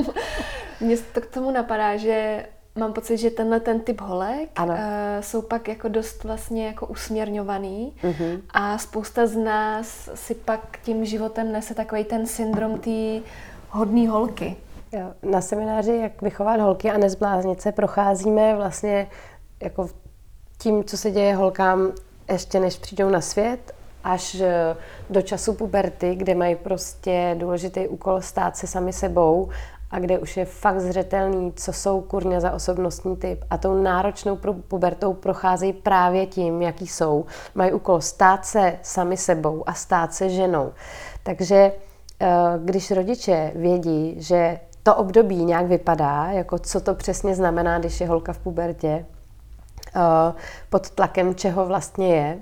Mně 0.80 0.96
to 0.96 1.20
k 1.20 1.26
tomu 1.26 1.50
napadá, 1.50 1.96
že 1.96 2.44
mám 2.78 2.92
pocit, 2.92 3.16
že 3.16 3.30
tenhle 3.30 3.60
ten 3.60 3.80
typ 3.80 4.00
holek 4.00 4.48
ano. 4.56 4.74
Uh, 4.74 4.78
jsou 5.20 5.42
pak 5.42 5.68
jako 5.68 5.88
dost 5.88 6.24
vlastně 6.24 6.66
jako 6.66 6.86
usměrňovaný 6.86 7.92
uh-huh. 8.02 8.40
a 8.50 8.78
spousta 8.78 9.26
z 9.26 9.36
nás 9.36 10.08
si 10.14 10.34
pak 10.34 10.78
tím 10.82 11.04
životem 11.04 11.52
nese 11.52 11.74
takový 11.74 12.04
ten 12.04 12.26
syndrom 12.26 12.78
té 12.78 13.20
hodný 13.70 14.06
holky. 14.06 14.56
Jo. 14.92 15.12
Na 15.22 15.40
semináři 15.40 15.96
Jak 15.96 16.22
vychovat 16.22 16.60
holky 16.60 16.90
a 16.90 16.98
nezbláznit 16.98 17.60
se 17.60 17.72
procházíme 17.72 18.56
vlastně 18.56 19.08
jako 19.62 19.88
tím, 20.58 20.84
co 20.84 20.96
se 20.96 21.10
děje 21.10 21.34
holkám 21.34 21.92
ještě 22.32 22.60
než 22.60 22.78
přijdou 22.78 23.10
na 23.10 23.20
svět, 23.20 23.74
až 24.04 24.34
eh, 24.40 24.76
do 25.10 25.22
času 25.22 25.54
puberty, 25.54 26.14
kde 26.14 26.34
mají 26.34 26.56
prostě 26.56 27.36
důležitý 27.38 27.88
úkol 27.88 28.20
stát 28.20 28.56
se 28.56 28.66
sami 28.66 28.92
sebou 28.92 29.48
a 29.90 29.98
kde 29.98 30.18
už 30.18 30.36
je 30.36 30.44
fakt 30.44 30.80
zřetelný, 30.80 31.52
co 31.52 31.72
jsou 31.72 32.00
kurně 32.00 32.40
za 32.40 32.52
osobnostní 32.52 33.16
typ 33.16 33.44
a 33.50 33.58
tou 33.58 33.82
náročnou 33.82 34.38
pubertou 34.68 35.12
procházejí 35.12 35.72
právě 35.72 36.26
tím, 36.26 36.62
jaký 36.62 36.86
jsou. 36.86 37.26
Mají 37.54 37.72
úkol 37.72 38.00
stát 38.00 38.46
se 38.46 38.78
sami 38.82 39.16
sebou 39.16 39.68
a 39.68 39.74
stát 39.74 40.14
se 40.14 40.28
ženou. 40.28 40.72
Takže 41.22 41.72
eh, 42.20 42.28
když 42.64 42.90
rodiče 42.90 43.52
vědí, 43.54 44.14
že 44.18 44.60
to 44.82 44.96
období 44.96 45.44
nějak 45.44 45.66
vypadá, 45.66 46.26
jako 46.26 46.58
co 46.58 46.80
to 46.80 46.94
přesně 46.94 47.34
znamená, 47.34 47.78
když 47.78 48.00
je 48.00 48.08
holka 48.08 48.32
v 48.32 48.38
pubertě, 48.38 49.06
eh, 49.96 50.32
pod 50.70 50.90
tlakem 50.90 51.34
čeho 51.34 51.66
vlastně 51.66 52.14
je, 52.14 52.38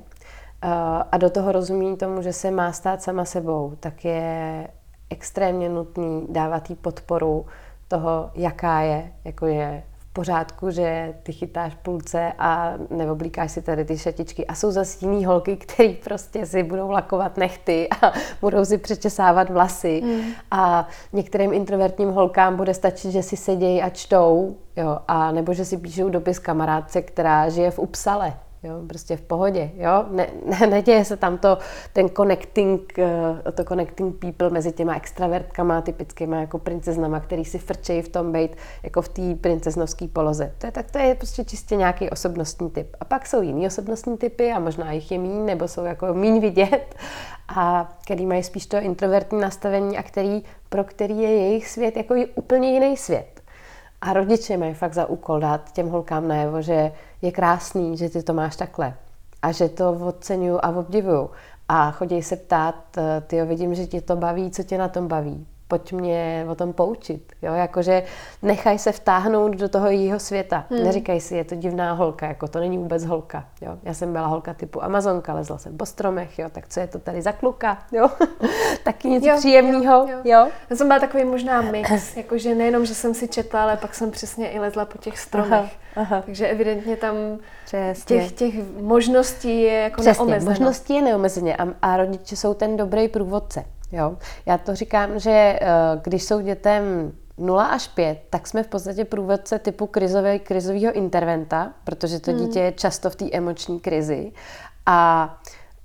eh, 0.62 0.68
a 1.12 1.18
do 1.18 1.30
toho 1.30 1.52
rozumí 1.52 1.96
tomu, 1.96 2.22
že 2.22 2.32
se 2.32 2.50
má 2.50 2.72
stát 2.72 3.02
sama 3.02 3.24
sebou, 3.24 3.72
tak 3.80 4.04
je 4.04 4.68
extrémně 5.10 5.68
nutný 5.68 6.26
dávat 6.30 6.70
jí 6.70 6.76
podporu 6.76 7.46
toho, 7.88 8.30
jaká 8.34 8.80
je, 8.80 9.12
jako 9.24 9.46
je 9.46 9.82
v 9.98 10.12
pořádku, 10.12 10.70
že 10.70 11.14
ty 11.22 11.32
chytáš 11.32 11.74
půlce 11.74 12.32
a 12.38 12.74
neoblíkáš 12.90 13.52
si 13.52 13.62
tady 13.62 13.84
ty 13.84 13.98
šatičky. 13.98 14.46
A 14.46 14.54
jsou 14.54 14.70
zase 14.70 15.06
jiný 15.06 15.24
holky, 15.24 15.56
který 15.56 15.94
prostě 15.94 16.46
si 16.46 16.62
budou 16.62 16.90
lakovat 16.90 17.36
nechty 17.36 17.88
a 18.02 18.12
budou 18.40 18.64
si 18.64 18.78
přečesávat 18.78 19.50
vlasy. 19.50 20.02
Mm. 20.04 20.20
A 20.50 20.88
některým 21.12 21.52
introvertním 21.52 22.10
holkám 22.10 22.56
bude 22.56 22.74
stačit, 22.74 23.10
že 23.10 23.22
si 23.22 23.36
sedějí 23.36 23.82
a 23.82 23.88
čtou, 23.88 24.56
jo, 24.76 24.98
a 25.08 25.32
nebo 25.32 25.54
že 25.54 25.64
si 25.64 25.76
píšou 25.76 26.08
dopis 26.08 26.38
kamarádce, 26.38 27.02
která 27.02 27.48
žije 27.48 27.70
v 27.70 27.78
Upsale 27.78 28.34
Jo, 28.62 28.74
prostě 28.88 29.16
v 29.16 29.20
pohodě, 29.20 29.70
jo. 29.74 30.04
Ne, 30.10 30.28
ne, 30.46 30.66
neděje 30.66 31.04
se 31.04 31.16
tam 31.16 31.38
to, 31.38 31.58
ten 31.92 32.08
connecting, 32.08 32.98
eh, 32.98 33.52
to 33.52 33.64
connecting 33.64 34.16
people 34.18 34.50
mezi 34.50 34.72
těma 34.72 34.96
extravertkama, 34.96 35.80
typickýma 35.80 36.36
jako 36.36 36.58
princeznama, 36.58 37.20
který 37.20 37.44
si 37.44 37.58
frčejí 37.58 38.02
v 38.02 38.08
tom 38.08 38.32
být 38.32 38.56
jako 38.82 39.02
v 39.02 39.08
té 39.08 39.34
princeznovské 39.40 40.08
poloze. 40.08 40.54
To 40.58 40.66
je, 40.66 40.72
tak 40.72 40.90
to 40.90 40.98
je 40.98 41.14
prostě 41.14 41.44
čistě 41.44 41.76
nějaký 41.76 42.10
osobnostní 42.10 42.70
typ. 42.70 42.96
A 43.00 43.04
pak 43.04 43.26
jsou 43.26 43.42
jiný 43.42 43.66
osobnostní 43.66 44.16
typy 44.16 44.52
a 44.52 44.58
možná 44.58 44.92
jich 44.92 45.12
je 45.12 45.18
míň, 45.18 45.44
nebo 45.44 45.68
jsou 45.68 45.84
jako 45.84 46.14
míň 46.14 46.40
vidět 46.40 46.94
a 47.56 47.92
který 48.04 48.26
mají 48.26 48.42
spíš 48.42 48.66
to 48.66 48.76
introvertní 48.76 49.40
nastavení 49.40 49.98
a 49.98 50.02
který, 50.02 50.42
pro 50.68 50.84
který 50.84 51.18
je 51.18 51.30
jejich 51.30 51.68
svět 51.68 51.96
jako 51.96 52.14
úplně 52.34 52.72
jiný 52.72 52.96
svět. 52.96 53.37
A 54.00 54.12
rodiče 54.12 54.56
mají 54.56 54.74
fakt 54.74 54.94
za 54.94 55.06
úkol 55.06 55.40
dát 55.40 55.72
těm 55.72 55.88
holkám 55.88 56.28
najevo, 56.28 56.62
že 56.62 56.92
je 57.22 57.32
krásný, 57.32 57.96
že 57.96 58.08
ty 58.08 58.22
to 58.22 58.34
máš 58.34 58.56
takhle. 58.56 58.94
A 59.42 59.52
že 59.52 59.68
to 59.68 59.92
oceňuju 59.92 60.58
a 60.62 60.68
obdivuju. 60.68 61.30
A 61.68 61.90
chodí 61.90 62.22
se 62.22 62.36
ptát, 62.36 62.98
eh, 62.98 63.22
ty 63.26 63.42
vidím, 63.44 63.74
že 63.74 63.86
ti 63.86 64.00
to 64.00 64.16
baví, 64.16 64.50
co 64.50 64.62
tě 64.62 64.78
na 64.78 64.88
tom 64.88 65.08
baví 65.08 65.46
pojď 65.68 65.92
mě 65.92 66.46
o 66.48 66.54
tom 66.54 66.72
poučit. 66.72 67.32
Jo? 67.42 67.54
Jakože 67.54 68.02
nechaj 68.42 68.78
se 68.78 68.92
vtáhnout 68.92 69.56
do 69.56 69.68
toho 69.68 69.86
jejího 69.86 70.18
světa. 70.18 70.64
Hmm. 70.70 70.84
Neříkaj 70.84 71.20
si, 71.20 71.36
je 71.36 71.44
to 71.44 71.54
divná 71.54 71.92
holka, 71.92 72.26
jako 72.26 72.48
to 72.48 72.60
není 72.60 72.78
vůbec 72.78 73.04
holka. 73.04 73.44
Jo? 73.60 73.78
Já 73.82 73.94
jsem 73.94 74.12
byla 74.12 74.26
holka 74.26 74.54
typu 74.54 74.84
Amazonka, 74.84 75.34
lezla 75.34 75.58
jsem 75.58 75.76
po 75.76 75.86
stromech, 75.86 76.38
jo? 76.38 76.48
tak 76.52 76.68
co 76.68 76.80
je 76.80 76.86
to 76.86 76.98
tady 76.98 77.22
za 77.22 77.32
kluka? 77.32 77.78
Jo? 77.92 78.08
Taky 78.84 79.08
něco 79.08 79.36
příjemného. 79.38 79.82
Jo, 79.84 80.08
jo. 80.08 80.18
jo? 80.24 80.48
Já 80.70 80.76
jsem 80.76 80.86
byla 80.88 81.00
takový 81.00 81.24
možná 81.24 81.60
mix, 81.60 81.90
jakože 82.16 82.54
nejenom, 82.54 82.86
že 82.86 82.94
jsem 82.94 83.14
si 83.14 83.28
četla, 83.28 83.62
ale 83.62 83.76
pak 83.76 83.94
jsem 83.94 84.10
přesně 84.10 84.50
i 84.50 84.58
lezla 84.58 84.84
po 84.84 84.98
těch 84.98 85.18
stromech. 85.18 85.52
Aha, 85.52 85.70
aha. 85.96 86.22
Takže 86.26 86.46
evidentně 86.48 86.96
tam 86.96 87.14
těch, 88.04 88.32
těch 88.32 88.54
možností 88.80 89.62
je 89.62 89.72
jako 89.72 90.00
Přesně, 90.00 90.24
neomezeno. 90.24 90.50
možností 90.50 90.94
je 90.94 91.02
neomezeně 91.02 91.56
a, 91.56 91.66
a 91.82 91.96
rodiče 91.96 92.36
jsou 92.36 92.54
ten 92.54 92.76
dobrý 92.76 93.08
průvodce. 93.08 93.64
Jo? 93.92 94.16
Já 94.46 94.58
to 94.58 94.74
říkám, 94.74 95.18
že 95.18 95.30
eh, 95.30 95.60
když 96.02 96.24
jsou 96.24 96.40
dětem 96.40 97.12
0 97.38 97.64
až 97.64 97.88
5, 97.88 98.18
tak 98.30 98.46
jsme 98.46 98.62
v 98.62 98.68
podstatě 98.68 99.04
průvodce 99.04 99.58
typu 99.58 99.86
krizové, 99.86 100.38
krizového 100.38 100.92
interventa, 100.92 101.72
protože 101.84 102.20
to 102.20 102.30
hmm. 102.30 102.40
dítě 102.40 102.60
je 102.60 102.72
často 102.72 103.10
v 103.10 103.16
té 103.16 103.24
emoční 103.32 103.80
krizi. 103.80 104.32
A 104.86 105.38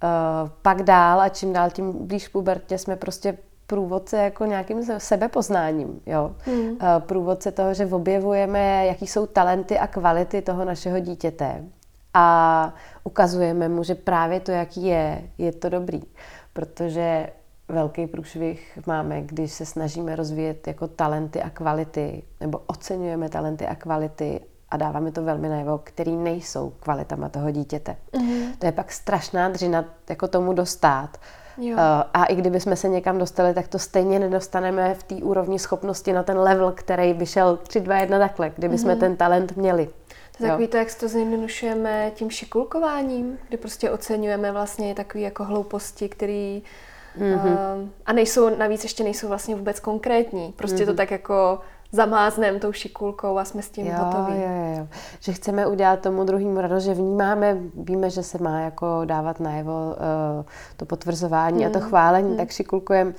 uh, 0.03 0.49
pak 0.61 0.83
dál 0.83 1.21
a 1.21 1.29
čím 1.29 1.53
dál 1.53 1.69
tím 1.69 2.07
blíž 2.07 2.27
pubertě 2.27 2.77
jsme 2.77 2.95
prostě 2.95 3.37
průvodce 3.67 4.17
jako 4.17 4.45
nějakým 4.45 4.83
sebepoznáním. 4.97 6.01
Jo? 6.05 6.35
Uh, 6.47 6.77
průvodce 6.99 7.51
toho, 7.51 7.73
že 7.73 7.85
objevujeme, 7.85 8.85
jaký 8.85 9.07
jsou 9.07 9.25
talenty 9.25 9.79
a 9.79 9.87
kvality 9.87 10.41
toho 10.41 10.65
našeho 10.65 10.99
dítěte 10.99 11.63
a 12.13 12.73
ukazujeme 13.03 13.69
mu, 13.69 13.83
že 13.83 13.95
právě 13.95 14.39
to, 14.39 14.51
jaký 14.51 14.85
je, 14.85 15.21
je 15.37 15.51
to 15.51 15.69
dobrý. 15.69 16.01
Protože 16.53 17.27
velký 17.74 18.07
průšvih 18.07 18.80
máme, 18.86 19.21
když 19.21 19.51
se 19.51 19.65
snažíme 19.65 20.15
rozvíjet 20.15 20.67
jako 20.67 20.88
talenty 20.88 21.41
a 21.41 21.49
kvality, 21.49 22.24
nebo 22.39 22.61
oceňujeme 22.67 23.30
talenty 23.30 23.67
a 23.67 23.76
kvality 23.76 24.39
a 24.69 24.78
dáváme 24.78 25.11
to 25.11 25.24
velmi 25.24 25.49
najevo, 25.49 25.78
který 25.84 26.15
nejsou 26.15 26.74
kvalitama 26.80 27.30
toho 27.30 27.51
dítěte. 27.51 27.95
Mm-hmm. 28.13 28.47
To 28.59 28.65
je 28.65 28.71
pak 28.71 28.91
strašná 28.91 29.49
dřina 29.49 29.86
jako 30.09 30.28
tomu 30.28 30.53
dostat. 30.53 31.09
Jo. 31.57 31.78
Eh, 31.80 32.03
a 32.13 32.26
i 32.26 32.36
kdyby 32.36 32.59
jsme 32.59 32.76
se 32.76 32.89
někam 32.89 33.17
dostali, 33.17 33.53
tak 33.53 33.67
to 33.67 33.80
stejně 33.80 34.19
nedostaneme 34.19 34.93
v 34.93 35.03
té 35.03 35.15
úrovni 35.15 35.59
schopnosti 35.59 36.13
na 36.13 36.24
ten 36.24 36.39
level, 36.39 36.71
který 36.71 37.13
by 37.13 37.26
šel 37.26 37.57
3, 37.57 37.80
2, 37.80 37.97
1 37.97 38.19
takhle, 38.19 38.51
kdyby 38.55 38.78
jsme 38.78 38.95
mm-hmm. 38.95 38.99
ten 38.99 39.17
talent 39.17 39.57
měli. 39.57 39.89
To 40.38 40.43
je 40.43 40.49
takový 40.49 40.67
to, 40.67 40.78
jak 40.78 40.95
to 40.95 41.07
zjednodušujeme 41.07 42.11
tím 42.15 42.30
šikulkováním, 42.30 43.38
kdy 43.47 43.57
prostě 43.57 43.91
oceňujeme 43.91 44.51
vlastně 44.51 44.95
takové 44.95 45.24
jako 45.24 45.43
hlouposti, 45.43 46.09
který 46.09 46.63
mm-hmm. 47.18 47.82
uh, 47.84 47.89
a 48.05 48.14
nejsou, 48.14 48.57
navíc 48.57 48.84
ještě 48.84 49.03
nejsou 49.03 49.28
vlastně 49.28 49.55
vůbec 49.55 49.80
konkrétní. 49.80 50.51
Prostě 50.51 50.84
mm-hmm. 50.84 50.86
to 50.86 50.93
tak 50.93 51.11
jako 51.11 51.59
zamáznem 51.91 52.59
tou 52.59 52.72
šikulkou 52.72 53.38
a 53.38 53.45
jsme 53.45 53.61
s 53.61 53.70
tím 53.70 53.88
jo, 53.88 53.93
hotoví. 53.97 54.34
Jo, 54.41 54.78
jo. 54.78 54.88
Že 55.20 55.34
chceme 55.34 55.68
udělat 55.68 55.99
tomu 55.99 56.24
druhému 56.24 56.61
radost, 56.61 56.84
že 56.84 56.93
vnímáme, 56.93 57.57
víme, 57.76 58.09
že 58.09 58.24
se 58.24 58.38
má 58.38 58.59
jako 58.59 59.01
dávat 59.05 59.39
najevo 59.39 59.72
uh, 59.72 60.45
to 60.78 60.86
potvrzování 60.86 61.59
mm. 61.59 61.66
a 61.66 61.70
to 61.70 61.80
hmm. 61.80 61.89
chválení, 61.89 62.30
mm. 62.30 62.38
tak 62.38 62.51
šikulkujeme. 62.51 63.14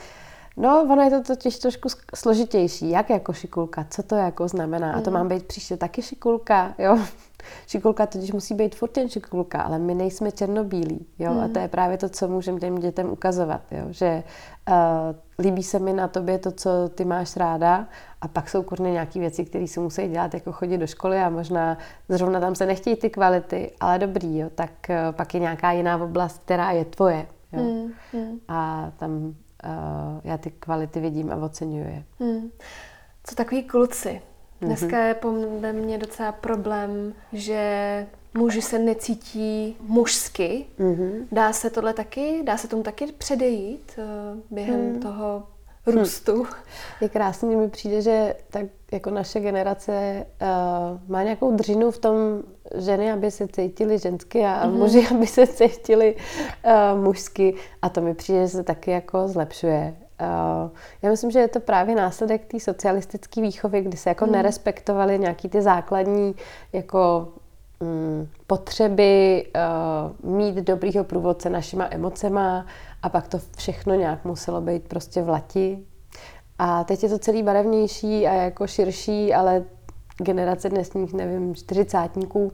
No, 0.57 0.83
ono 0.83 1.03
je 1.03 1.11
to 1.11 1.23
totiž 1.23 1.59
trošku 1.59 1.89
složitější. 2.15 2.91
Jak 2.91 3.11
jako 3.11 3.33
šikulka? 3.33 3.87
Co 3.91 4.03
to 4.03 4.15
jako 4.15 4.49
znamená? 4.49 4.93
Mm. 4.93 4.99
A 4.99 5.01
to 5.01 5.11
hmm. 5.11 5.19
mám 5.19 5.29
být 5.29 5.47
příště 5.47 5.77
taky 5.77 6.03
šikulka, 6.03 6.75
jo? 6.79 6.99
Šikulka 7.67 8.07
totiž 8.07 8.33
musí 8.33 8.55
být 8.55 8.75
furt 8.75 8.97
jen 8.97 9.09
šikulka, 9.09 9.63
ale 9.63 9.79
my 9.79 9.95
nejsme 9.95 10.33
černobílí, 10.33 11.07
jo? 11.19 11.35
Mm. 11.35 11.41
A 11.41 11.49
to 11.49 11.59
je 11.59 11.69
právě 11.69 11.99
to, 11.99 12.09
co 12.09 12.29
můžeme 12.29 12.61
těm 12.61 12.79
dětem 12.79 13.11
ukazovat, 13.11 13.61
jo? 13.71 13.87
Že 13.91 14.23
uh, 14.69 15.45
líbí 15.45 15.63
se 15.63 15.79
mi 15.79 15.93
na 15.93 16.09
tobě 16.09 16.39
to, 16.39 16.53
co 16.53 16.71
ty 16.95 17.05
máš 17.05 17.37
ráda 17.37 17.87
a 18.21 18.29
pak 18.29 18.49
jsou 18.49 18.63
kurně 18.63 18.91
nějaké 18.91 19.21
věci, 19.21 19.45
které 19.45 19.67
si 19.67 19.81
musí 19.81 20.09
dělat, 20.09 20.35
jako 20.35 20.53
chodit 20.53 20.79
do 20.79 20.87
školy 20.87 21.19
a 21.19 21.31
možná 21.31 21.79
zrovna 22.09 22.41
tam 22.41 22.55
se 22.55 22.67
nechtějí 22.67 22.97
ty 22.97 23.11
kvality, 23.11 23.73
ale 23.81 23.99
dobrý, 23.99 24.39
jo? 24.39 24.51
Tak 24.55 24.71
uh, 24.89 24.97
pak 25.17 25.35
je 25.35 25.41
nějaká 25.41 25.73
jiná 25.73 26.05
oblast, 26.05 26.41
která 26.45 26.71
je 26.71 26.85
tvoje, 26.85 27.27
jo? 27.53 27.63
Mm. 27.63 27.93
Mm. 28.21 28.39
A 28.49 28.91
tam 28.97 29.35
já 30.25 30.39
ty 30.39 30.51
kvality 30.51 31.01
vidím 31.01 31.31
a 31.31 31.37
oceňuji 31.37 31.85
je. 31.85 32.05
Mm. 32.21 32.51
Co 33.25 33.35
takový 33.35 33.62
kluci? 33.62 34.23
Dneska 34.61 34.99
je 34.99 35.15
podle 35.15 35.73
mě 35.73 35.99
docela 35.99 36.33
problém, 36.33 37.15
že 37.33 38.07
muži 38.35 38.62
se 38.62 38.79
necítí 38.79 39.77
mužsky. 39.81 40.67
Mm-hmm. 40.79 41.27
Dá 41.33 41.53
se 41.53 41.71
tohle 41.71 41.95
taky, 41.95 42.43
dá 42.45 42.57
se 42.57 42.69
tomu 42.69 42.83
taky 42.83 43.12
předejít 43.12 43.99
uh, 43.99 44.41
během 44.51 44.93
mm. 44.93 45.01
toho 45.01 45.47
růstu. 45.87 46.35
Hmm. 46.35 46.53
Je 47.01 47.09
krásný, 47.09 47.57
mi 47.57 47.68
přijde, 47.68 48.03
že 48.03 48.35
tak 48.51 48.66
jako 48.93 49.11
naše 49.11 49.41
generace 49.41 50.26
uh, 50.43 51.11
má 51.11 51.22
nějakou 51.22 51.57
dřinu 51.57 51.91
v 51.91 51.99
tom 51.99 52.14
ženy, 52.76 53.12
aby 53.12 53.30
se 53.30 53.49
cítily 53.49 53.99
žensky 53.99 54.45
a 54.45 54.66
mm-hmm. 54.66 54.72
muži, 54.72 55.07
aby 55.14 55.26
se 55.26 55.47
cítili 55.47 56.16
uh, 56.64 57.01
mužsky 57.03 57.55
a 57.82 57.89
to 57.89 58.01
mi 58.01 58.14
přijde, 58.14 58.41
že 58.41 58.49
se 58.49 58.62
taky 58.62 58.91
jako 58.91 59.28
zlepšuje. 59.28 59.97
Uh, 60.20 60.70
já 61.03 61.11
myslím, 61.11 61.30
že 61.30 61.39
je 61.39 61.49
to 61.49 61.61
právě 61.61 61.95
následek 61.95 62.45
té 62.45 62.61
socialistické 62.61 63.41
výchovy, 63.41 63.80
kdy 63.80 63.97
se 63.97 64.11
jako 64.11 64.26
mm. 64.26 64.32
nerespektovaly 64.32 65.18
nějaký 65.18 65.49
ty 65.49 65.62
základní 65.62 66.35
jako 66.72 67.28
mm, 67.80 68.28
potřeby 68.47 69.47
uh, 70.24 70.37
mít 70.37 70.55
dobrýho 70.55 71.05
průvodce 71.05 71.51
našima 71.51 71.89
emocema 71.91 72.66
a 73.05 73.09
pak 73.09 73.29
to 73.29 73.39
všechno 73.57 73.95
nějak 73.95 74.25
muselo 74.25 74.61
být 74.61 74.89
prostě 74.89 75.23
v 75.23 75.29
lati. 75.29 75.79
A 76.59 76.85
teď 76.85 77.03
je 77.03 77.09
to 77.09 77.19
celý 77.19 77.43
barevnější 77.43 78.27
a 78.27 78.33
jako 78.33 78.67
širší, 78.67 79.35
ale 79.35 79.65
generace 80.19 80.69
dnesních, 80.69 81.13
nevím, 81.13 81.55
čtyřicátníků 81.55 82.45
uh, 82.45 82.53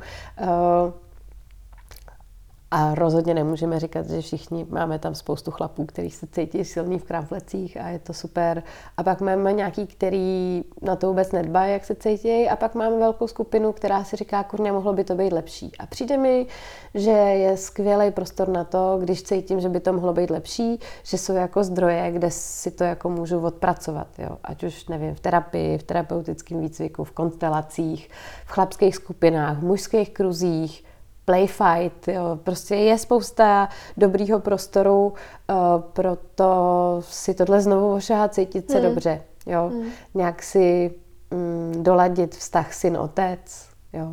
a 2.70 2.94
rozhodně 2.94 3.34
nemůžeme 3.34 3.80
říkat, 3.80 4.10
že 4.10 4.20
všichni 4.20 4.66
máme 4.70 4.98
tam 4.98 5.14
spoustu 5.14 5.50
chlapů, 5.50 5.84
kteří 5.84 6.10
se 6.10 6.26
cítí 6.26 6.64
silní 6.64 6.98
v 6.98 7.04
kramflecích 7.04 7.76
a 7.76 7.88
je 7.88 7.98
to 7.98 8.14
super. 8.14 8.62
A 8.96 9.02
pak 9.02 9.20
máme 9.20 9.52
nějaký, 9.52 9.86
který 9.86 10.64
na 10.82 10.96
to 10.96 11.08
vůbec 11.08 11.32
nedbá, 11.32 11.64
jak 11.64 11.84
se 11.84 11.94
cítí. 11.94 12.48
A 12.48 12.56
pak 12.56 12.74
máme 12.74 12.98
velkou 12.98 13.26
skupinu, 13.26 13.72
která 13.72 14.04
si 14.04 14.16
říká, 14.16 14.42
kurně, 14.42 14.72
mohlo 14.72 14.92
by 14.92 15.04
to 15.04 15.14
být 15.14 15.32
lepší. 15.32 15.72
A 15.78 15.86
přijde 15.86 16.16
mi, 16.16 16.46
že 16.94 17.10
je 17.10 17.56
skvělý 17.56 18.10
prostor 18.10 18.48
na 18.48 18.64
to, 18.64 18.98
když 19.00 19.22
cítím, 19.22 19.60
že 19.60 19.68
by 19.68 19.80
to 19.80 19.92
mohlo 19.92 20.12
být 20.12 20.30
lepší, 20.30 20.80
že 21.02 21.18
jsou 21.18 21.34
jako 21.34 21.64
zdroje, 21.64 22.10
kde 22.10 22.30
si 22.30 22.70
to 22.70 22.84
jako 22.84 23.10
můžu 23.10 23.40
odpracovat. 23.40 24.06
Jo? 24.18 24.38
Ať 24.44 24.64
už, 24.64 24.88
nevím, 24.88 25.14
v 25.14 25.20
terapii, 25.20 25.78
v 25.78 25.82
terapeutickém 25.82 26.60
výcviku, 26.60 27.04
v 27.04 27.12
konstelacích, 27.12 28.10
v 28.46 28.50
chlapských 28.50 28.96
skupinách, 28.96 29.58
v 29.58 29.64
mužských 29.64 30.10
kruzích, 30.10 30.84
play 31.30 31.46
fight, 31.46 32.08
jo. 32.08 32.38
prostě 32.42 32.74
je 32.74 32.98
spousta 32.98 33.68
dobrýho 33.96 34.40
prostoru, 34.40 35.06
uh, 35.06 35.80
proto 35.92 36.52
si 37.00 37.34
tohle 37.34 37.60
znovu 37.60 37.94
ošahat, 37.94 38.34
cítit 38.34 38.70
se 38.70 38.78
hmm. 38.78 38.88
dobře, 38.88 39.22
jo. 39.46 39.70
Hmm. 39.72 39.90
Nějak 40.14 40.42
si 40.42 40.94
um, 41.30 41.82
doladit 41.82 42.34
vztah 42.34 42.74
syn-otec, 42.74 43.68
jo. 43.92 44.06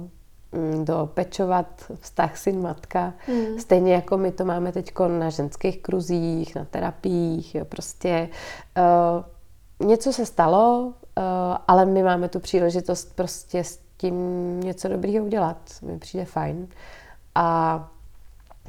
Um, 0.51 0.85
dopečovat 0.85 1.91
vztah 1.99 2.37
syn-matka. 2.37 3.13
Hmm. 3.27 3.59
Stejně 3.59 3.93
jako 3.93 4.17
my 4.17 4.31
to 4.31 4.45
máme 4.45 4.71
teď 4.71 4.93
na 5.07 5.29
ženských 5.29 5.81
kruzích, 5.81 6.55
na 6.55 6.65
terapiích, 6.65 7.55
jo. 7.55 7.65
prostě 7.65 8.29
uh, 9.79 9.87
něco 9.87 10.13
se 10.13 10.25
stalo, 10.25 10.79
uh, 10.85 10.93
ale 11.67 11.85
my 11.85 12.03
máme 12.03 12.29
tu 12.29 12.39
příležitost 12.39 13.15
prostě 13.15 13.63
s 13.63 13.79
tím 13.97 14.15
něco 14.59 14.87
dobrýho 14.87 15.25
udělat. 15.25 15.57
Mi 15.81 15.99
přijde 15.99 16.25
fajn. 16.25 16.67
A 17.39 17.89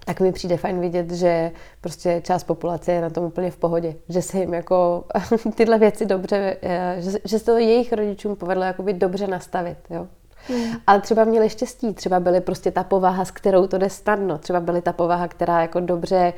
tak 0.04 0.20
mi 0.20 0.32
přijde 0.32 0.56
fajn 0.56 0.80
vidět, 0.80 1.10
že 1.10 1.50
prostě 1.80 2.20
část 2.24 2.44
populace 2.44 2.92
je 2.92 3.00
na 3.00 3.10
tom 3.10 3.24
úplně 3.24 3.50
v 3.50 3.56
pohodě. 3.56 3.94
Že 4.08 4.22
se 4.22 4.38
jim 4.38 4.54
jako 4.54 5.04
tyhle 5.54 5.78
věci 5.78 6.06
dobře, 6.06 6.56
eh, 6.62 6.96
že, 6.98 7.18
že 7.24 7.38
se 7.38 7.44
to 7.44 7.58
jejich 7.58 7.92
rodičům 7.92 8.36
povedlo 8.36 8.64
jakoby 8.64 8.92
dobře 8.92 9.26
nastavit. 9.26 9.78
Jo? 9.90 10.06
Hmm. 10.48 10.72
Ale 10.86 11.00
třeba 11.00 11.24
měli 11.24 11.50
štěstí, 11.50 11.94
třeba 11.94 12.20
byly 12.20 12.40
prostě 12.40 12.70
ta 12.70 12.84
povaha, 12.84 13.24
s 13.24 13.30
kterou 13.30 13.66
to 13.66 13.78
jde 13.78 13.90
snadno. 13.90 14.38
Třeba 14.38 14.60
byly 14.60 14.82
ta 14.82 14.92
povaha, 14.92 15.28
která 15.28 15.62
jako 15.62 15.80
dobře 15.80 16.32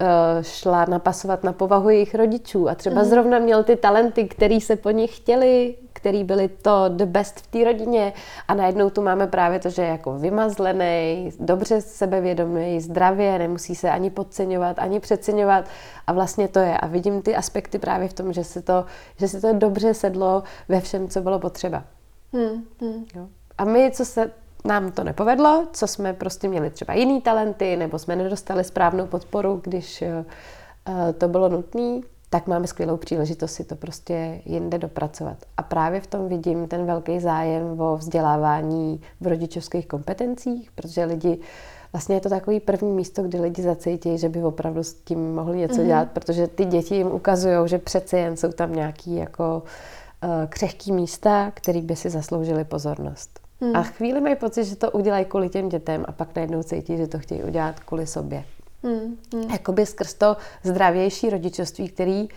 uh, 0.00 0.06
šla 0.42 0.84
napasovat 0.84 1.44
na 1.44 1.52
povahu 1.52 1.88
jejich 1.88 2.14
rodičů 2.14 2.68
a 2.68 2.74
třeba 2.74 3.00
hmm. 3.00 3.10
zrovna 3.10 3.38
měl 3.38 3.64
ty 3.64 3.76
talenty, 3.76 4.24
který 4.24 4.60
se 4.60 4.76
po 4.76 4.90
nich 4.90 5.16
chtěli, 5.16 5.74
který 6.04 6.24
byli 6.24 6.48
to 6.48 6.88
the 6.88 7.06
best 7.06 7.40
v 7.40 7.46
té 7.46 7.64
rodině 7.64 8.12
a 8.48 8.54
najednou 8.54 8.90
tu 8.90 9.02
máme 9.02 9.26
právě 9.26 9.58
to, 9.58 9.70
že 9.70 9.82
je 9.82 9.88
jako 9.88 10.18
vymazlený, 10.18 11.30
dobře 11.40 11.80
sebevědomý, 11.80 12.80
zdravě, 12.80 13.38
nemusí 13.38 13.74
se 13.74 13.90
ani 13.90 14.10
podceňovat, 14.10 14.78
ani 14.78 15.00
přeceňovat 15.00 15.64
a 16.06 16.12
vlastně 16.12 16.48
to 16.48 16.58
je. 16.58 16.78
A 16.78 16.86
vidím 16.86 17.22
ty 17.22 17.36
aspekty 17.36 17.78
právě 17.78 18.08
v 18.08 18.12
tom, 18.12 18.32
že 18.32 18.44
se 18.44 18.62
to, 18.62 18.84
že 19.18 19.28
se 19.28 19.40
to 19.40 19.52
dobře 19.52 19.94
sedlo 19.94 20.42
ve 20.68 20.80
všem, 20.80 21.08
co 21.08 21.20
bylo 21.20 21.38
potřeba. 21.38 21.84
Hmm, 22.32 22.64
hmm. 22.80 23.04
Jo. 23.16 23.26
A 23.58 23.64
my, 23.64 23.90
co 23.94 24.04
se 24.04 24.30
nám 24.64 24.92
to 24.92 25.04
nepovedlo, 25.04 25.66
co 25.72 25.86
jsme 25.86 26.12
prostě 26.12 26.48
měli 26.48 26.70
třeba 26.70 26.94
jiný 26.94 27.20
talenty, 27.20 27.76
nebo 27.76 27.98
jsme 27.98 28.16
nedostali 28.16 28.64
správnou 28.64 29.06
podporu, 29.06 29.60
když 29.64 30.02
uh, 30.02 31.12
to 31.18 31.28
bylo 31.28 31.48
nutné, 31.48 32.00
tak 32.30 32.46
máme 32.46 32.66
skvělou 32.66 32.96
příležitost 32.96 33.52
si 33.52 33.64
to 33.64 33.76
prostě 33.76 34.40
jinde 34.44 34.78
dopracovat. 34.78 35.36
A 35.56 35.62
právě 35.62 36.00
v 36.00 36.06
tom 36.06 36.28
vidím 36.28 36.68
ten 36.68 36.86
velký 36.86 37.20
zájem 37.20 37.80
o 37.80 37.96
vzdělávání 37.96 39.00
v 39.20 39.26
rodičovských 39.26 39.86
kompetencích, 39.86 40.70
protože 40.72 41.04
lidi, 41.04 41.38
vlastně 41.92 42.14
je 42.16 42.20
to 42.20 42.28
takový 42.28 42.60
první 42.60 42.92
místo, 42.92 43.22
kdy 43.22 43.40
lidi 43.40 43.62
zacítí, 43.62 44.18
že 44.18 44.28
by 44.28 44.42
opravdu 44.42 44.82
s 44.82 44.94
tím 44.94 45.34
mohli 45.34 45.58
něco 45.58 45.80
mm-hmm. 45.80 45.86
dělat, 45.86 46.08
protože 46.12 46.46
ty 46.46 46.64
děti 46.64 46.94
jim 46.94 47.06
ukazují, 47.06 47.68
že 47.68 47.78
přece 47.78 48.18
jen 48.18 48.36
jsou 48.36 48.52
tam 48.52 48.72
nějaký 48.72 49.16
jako 49.16 49.62
uh, 50.24 50.30
křehký 50.48 50.92
místa, 50.92 51.50
který 51.54 51.80
by 51.80 51.96
si 51.96 52.10
zasloužili 52.10 52.64
pozornost. 52.64 53.40
Mm. 53.60 53.76
A 53.76 53.82
chvíli 53.82 54.20
mají 54.20 54.36
pocit, 54.36 54.64
že 54.64 54.76
to 54.76 54.90
udělají 54.90 55.24
kvůli 55.24 55.48
těm 55.48 55.68
dětem 55.68 56.04
a 56.08 56.12
pak 56.12 56.36
najednou 56.36 56.62
cítí, 56.62 56.96
že 56.96 57.06
to 57.06 57.18
chtějí 57.18 57.42
udělat 57.42 57.80
kvůli 57.80 58.06
sobě. 58.06 58.44
Hmm, 58.84 59.18
hmm. 59.32 59.50
Jakoby 59.50 59.86
skrz 59.86 60.14
to 60.14 60.36
zdravější 60.62 61.30
rodičovství, 61.30 61.88
který 61.88 62.28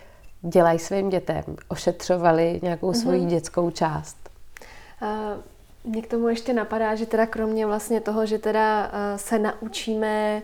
dělají 0.41 0.79
svým 0.79 1.09
dětem, 1.09 1.43
ošetřovali 1.67 2.59
nějakou 2.63 2.93
svoji 2.93 3.19
hmm. 3.19 3.29
dětskou 3.29 3.71
část. 3.71 4.17
Uh, 5.01 5.43
mě 5.83 6.01
k 6.01 6.07
tomu 6.07 6.27
ještě 6.27 6.53
napadá, 6.53 6.95
že 6.95 7.05
teda 7.05 7.25
kromě 7.25 7.65
vlastně 7.65 8.01
toho, 8.01 8.25
že 8.25 8.39
teda 8.39 8.91
se 9.15 9.39
naučíme 9.39 10.41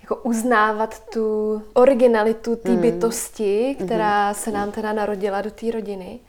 jako 0.00 0.16
uznávat 0.16 1.02
tu 1.12 1.62
originalitu 1.72 2.56
té 2.56 2.70
hmm. 2.70 2.80
bytosti, 2.80 3.76
která 3.84 4.26
hmm. 4.26 4.34
se 4.34 4.50
nám 4.50 4.72
teda 4.72 4.92
narodila 4.92 5.40
do 5.42 5.50
té 5.50 5.70
rodiny, 5.70 6.20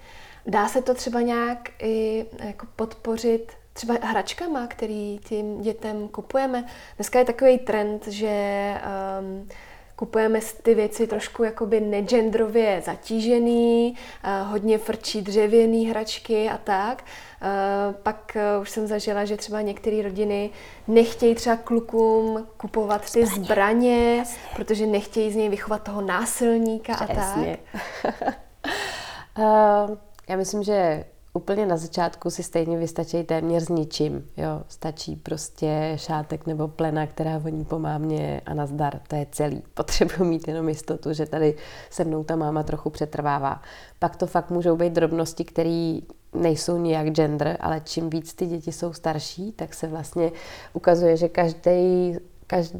dá 0.47 0.67
se 0.67 0.81
to 0.81 0.93
třeba 0.93 1.21
nějak 1.21 1.69
i 1.79 2.25
jako 2.43 2.67
podpořit 2.75 3.51
třeba 3.81 4.07
hračkama, 4.07 4.67
který 4.67 5.19
tím 5.23 5.61
dětem 5.61 6.07
kupujeme. 6.07 6.63
Dneska 6.95 7.19
je 7.19 7.25
takový 7.25 7.57
trend, 7.57 8.07
že 8.07 8.73
um, 9.19 9.47
kupujeme 9.95 10.39
ty 10.63 10.75
věci 10.75 11.07
trošku 11.07 11.43
jakoby 11.43 11.81
negendrově 11.81 12.81
zatížený, 12.85 13.93
uh, 13.93 14.51
hodně 14.51 14.77
frčí 14.77 15.21
dřevěný 15.21 15.85
hračky 15.85 16.49
a 16.49 16.57
tak. 16.57 17.03
Uh, 17.41 17.95
pak 17.95 18.37
uh, 18.55 18.61
už 18.61 18.69
jsem 18.69 18.87
zažila, 18.87 19.25
že 19.25 19.37
třeba 19.37 19.61
některé 19.61 20.01
rodiny 20.01 20.49
nechtějí 20.87 21.35
třeba 21.35 21.55
klukům 21.55 22.47
kupovat 22.57 23.11
ty 23.11 23.25
zbraně, 23.25 23.43
zbraně 23.45 24.23
protože 24.55 24.85
nechtějí 24.85 25.31
z 25.31 25.35
něj 25.35 25.49
vychovat 25.49 25.83
toho 25.83 26.01
násilníka 26.01 26.93
Přesně. 26.93 27.57
a 28.03 28.11
tak. 28.11 29.97
já 30.29 30.35
myslím, 30.35 30.63
že 30.63 31.05
úplně 31.33 31.65
na 31.65 31.77
začátku 31.77 32.29
si 32.29 32.43
stejně 32.43 32.77
vystačí 32.77 33.23
téměř 33.23 33.63
s 33.63 33.69
ničím. 33.69 34.27
Jo? 34.37 34.61
Stačí 34.67 35.15
prostě 35.15 35.93
šátek 35.95 36.47
nebo 36.47 36.67
plena, 36.67 37.07
která 37.07 37.37
voní 37.37 37.65
po 37.65 37.79
mámě 37.79 38.41
a 38.45 38.53
nazdar. 38.53 38.99
To 39.07 39.15
je 39.15 39.27
celý. 39.31 39.63
Potřebuji 39.73 40.23
mít 40.23 40.47
jenom 40.47 40.69
jistotu, 40.69 41.13
že 41.13 41.25
tady 41.25 41.55
se 41.89 42.03
mnou 42.03 42.23
ta 42.23 42.35
máma 42.35 42.63
trochu 42.63 42.89
přetrvává. 42.89 43.61
Pak 43.99 44.15
to 44.15 44.27
fakt 44.27 44.49
můžou 44.49 44.75
být 44.75 44.93
drobnosti, 44.93 45.43
které 45.43 45.99
nejsou 46.33 46.77
nijak 46.77 47.07
gender, 47.07 47.57
ale 47.59 47.81
čím 47.83 48.09
víc 48.09 48.33
ty 48.33 48.45
děti 48.45 48.71
jsou 48.71 48.93
starší, 48.93 49.51
tak 49.51 49.73
se 49.73 49.87
vlastně 49.87 50.31
ukazuje, 50.73 51.17
že 51.17 51.29
každý, 51.29 52.17
každý, 52.47 52.79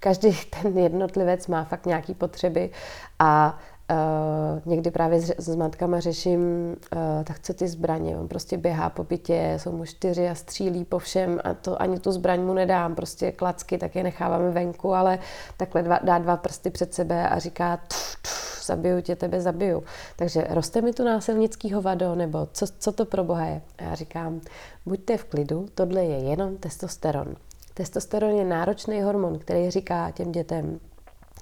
každý 0.00 0.36
ten 0.62 0.78
jednotlivec 0.78 1.46
má 1.46 1.64
fakt 1.64 1.86
nějaké 1.86 2.14
potřeby 2.14 2.70
a 3.18 3.58
Uh, 3.92 4.60
někdy 4.64 4.90
právě 4.90 5.20
s, 5.20 5.34
s 5.38 5.56
matkama 5.56 6.00
řeším, 6.00 6.40
uh, 6.68 7.24
tak 7.24 7.38
co 7.38 7.54
ty 7.54 7.68
zbraně, 7.68 8.18
on 8.18 8.28
prostě 8.28 8.58
běhá 8.58 8.90
po 8.90 9.04
bytě, 9.04 9.54
jsou 9.56 9.72
mu 9.72 9.84
čtyři 9.84 10.28
a 10.28 10.34
střílí 10.34 10.84
po 10.84 10.98
všem 10.98 11.40
a 11.44 11.54
to 11.54 11.82
ani 11.82 11.98
tu 11.98 12.12
zbraň 12.12 12.40
mu 12.40 12.54
nedám, 12.54 12.94
prostě 12.94 13.32
klacky, 13.32 13.78
tak 13.78 13.96
je 13.96 14.02
necháváme 14.02 14.50
venku, 14.50 14.94
ale 14.94 15.18
takhle 15.56 15.82
dva, 15.82 15.98
dá 16.02 16.18
dva 16.18 16.36
prsty 16.36 16.70
před 16.70 16.94
sebe 16.94 17.28
a 17.28 17.38
říká 17.38 17.76
tf, 17.88 18.16
tf, 18.22 18.66
zabiju 18.66 19.00
tě, 19.00 19.16
tebe 19.16 19.40
zabiju. 19.40 19.82
Takže 20.16 20.46
roste 20.50 20.80
mi 20.80 20.92
tu 20.92 21.04
násilnický 21.04 21.72
hovado, 21.72 22.14
nebo 22.14 22.48
co, 22.52 22.66
co 22.78 22.92
to 22.92 23.04
pro 23.04 23.24
boha 23.24 23.44
je? 23.44 23.62
A 23.78 23.82
já 23.82 23.94
říkám, 23.94 24.40
buďte 24.86 25.16
v 25.16 25.24
klidu, 25.24 25.66
tohle 25.74 26.04
je 26.04 26.18
jenom 26.18 26.56
testosteron. 26.56 27.34
Testosteron 27.74 28.30
je 28.30 28.44
náročný 28.44 29.02
hormon, 29.02 29.38
který 29.38 29.70
říká 29.70 30.10
těm 30.10 30.32
dětem, 30.32 30.80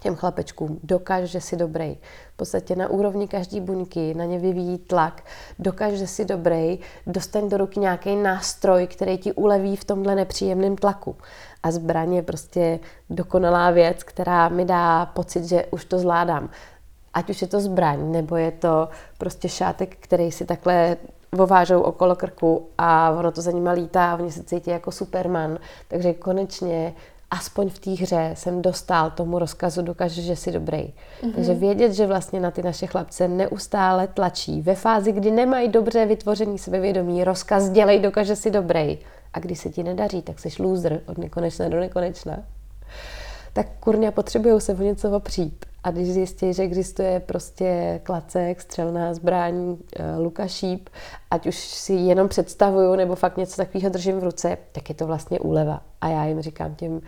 těm 0.00 0.16
chlapečkům, 0.16 0.80
dokáž, 0.82 1.24
že 1.24 1.40
jsi 1.40 1.56
dobrý. 1.56 1.98
V 2.34 2.36
podstatě 2.36 2.76
na 2.76 2.88
úrovni 2.88 3.28
každý 3.28 3.60
buňky 3.60 4.14
na 4.14 4.24
ně 4.24 4.38
vyvíjí 4.38 4.78
tlak, 4.78 5.22
dokáž, 5.58 5.92
že 5.92 6.06
jsi 6.06 6.24
dobrý, 6.24 6.78
dostaň 7.06 7.48
do 7.48 7.56
ruky 7.56 7.80
nějaký 7.80 8.16
nástroj, 8.16 8.86
který 8.86 9.18
ti 9.18 9.32
uleví 9.32 9.76
v 9.76 9.84
tomhle 9.84 10.14
nepříjemném 10.14 10.76
tlaku. 10.76 11.16
A 11.62 11.70
zbraň 11.70 12.14
je 12.14 12.22
prostě 12.22 12.80
dokonalá 13.10 13.70
věc, 13.70 14.02
která 14.02 14.48
mi 14.48 14.64
dá 14.64 15.06
pocit, 15.06 15.44
že 15.44 15.64
už 15.70 15.84
to 15.84 15.98
zvládám. 15.98 16.50
Ať 17.14 17.30
už 17.30 17.42
je 17.42 17.48
to 17.48 17.60
zbraň, 17.60 18.12
nebo 18.12 18.36
je 18.36 18.50
to 18.50 18.88
prostě 19.18 19.48
šátek, 19.48 19.96
který 20.00 20.32
si 20.32 20.44
takhle 20.44 20.96
vovážou 21.32 21.80
okolo 21.80 22.16
krku 22.16 22.68
a 22.78 23.10
ono 23.10 23.32
to 23.32 23.42
za 23.42 23.50
nima 23.50 23.72
lítá 23.72 24.12
a 24.12 24.16
oni 24.16 24.32
se 24.32 24.42
cítí 24.42 24.70
jako 24.70 24.92
Superman. 24.92 25.58
Takže 25.88 26.14
konečně 26.14 26.94
aspoň 27.30 27.70
v 27.70 27.78
té 27.78 27.90
hře 27.90 28.30
jsem 28.34 28.62
dostal 28.62 29.10
tomu 29.10 29.38
rozkazu, 29.38 29.82
dokáže, 29.82 30.22
že 30.22 30.36
jsi 30.36 30.52
dobrý. 30.52 30.78
Mm-hmm. 30.78 31.34
Takže 31.34 31.54
vědět, 31.54 31.92
že 31.92 32.06
vlastně 32.06 32.40
na 32.40 32.50
ty 32.50 32.62
naše 32.62 32.86
chlapce 32.86 33.28
neustále 33.28 34.06
tlačí 34.06 34.62
ve 34.62 34.74
fázi, 34.74 35.12
kdy 35.12 35.30
nemají 35.30 35.68
dobře 35.68 36.06
vytvořený 36.06 36.58
sebevědomí, 36.58 37.24
rozkaz 37.24 37.70
dělej, 37.70 38.00
dokáže 38.00 38.36
si 38.36 38.50
dobrý. 38.50 38.98
A 39.32 39.38
když 39.38 39.58
se 39.58 39.68
ti 39.68 39.82
nedaří, 39.82 40.22
tak 40.22 40.38
jsi 40.38 40.62
loser 40.62 41.00
od 41.06 41.18
nekonečna 41.18 41.68
do 41.68 41.80
nekonečna. 41.80 42.38
Tak 43.52 43.66
kurňa 43.80 44.10
potřebují 44.10 44.60
se 44.60 44.74
o 44.74 44.82
něco 44.82 45.10
opřít. 45.10 45.66
A 45.84 45.90
když 45.90 46.08
zjistí, 46.08 46.52
že 46.52 46.62
existuje 46.62 47.20
prostě 47.20 48.00
klacek, 48.02 48.60
střelná 48.60 49.14
zbraň, 49.14 49.76
eh, 49.96 50.16
luka 50.18 50.48
šíp, 50.48 50.88
ať 51.30 51.46
už 51.46 51.56
si 51.56 51.92
jenom 51.92 52.28
představuju 52.28 52.94
nebo 52.94 53.14
fakt 53.14 53.36
něco 53.36 53.56
takového 53.56 53.90
držím 53.90 54.20
v 54.20 54.24
ruce, 54.24 54.58
tak 54.72 54.88
je 54.88 54.94
to 54.94 55.06
vlastně 55.06 55.40
úleva. 55.40 55.82
A 56.00 56.08
já 56.08 56.24
jim 56.24 56.40
říkám 56.40 56.74
těm 56.74 57.00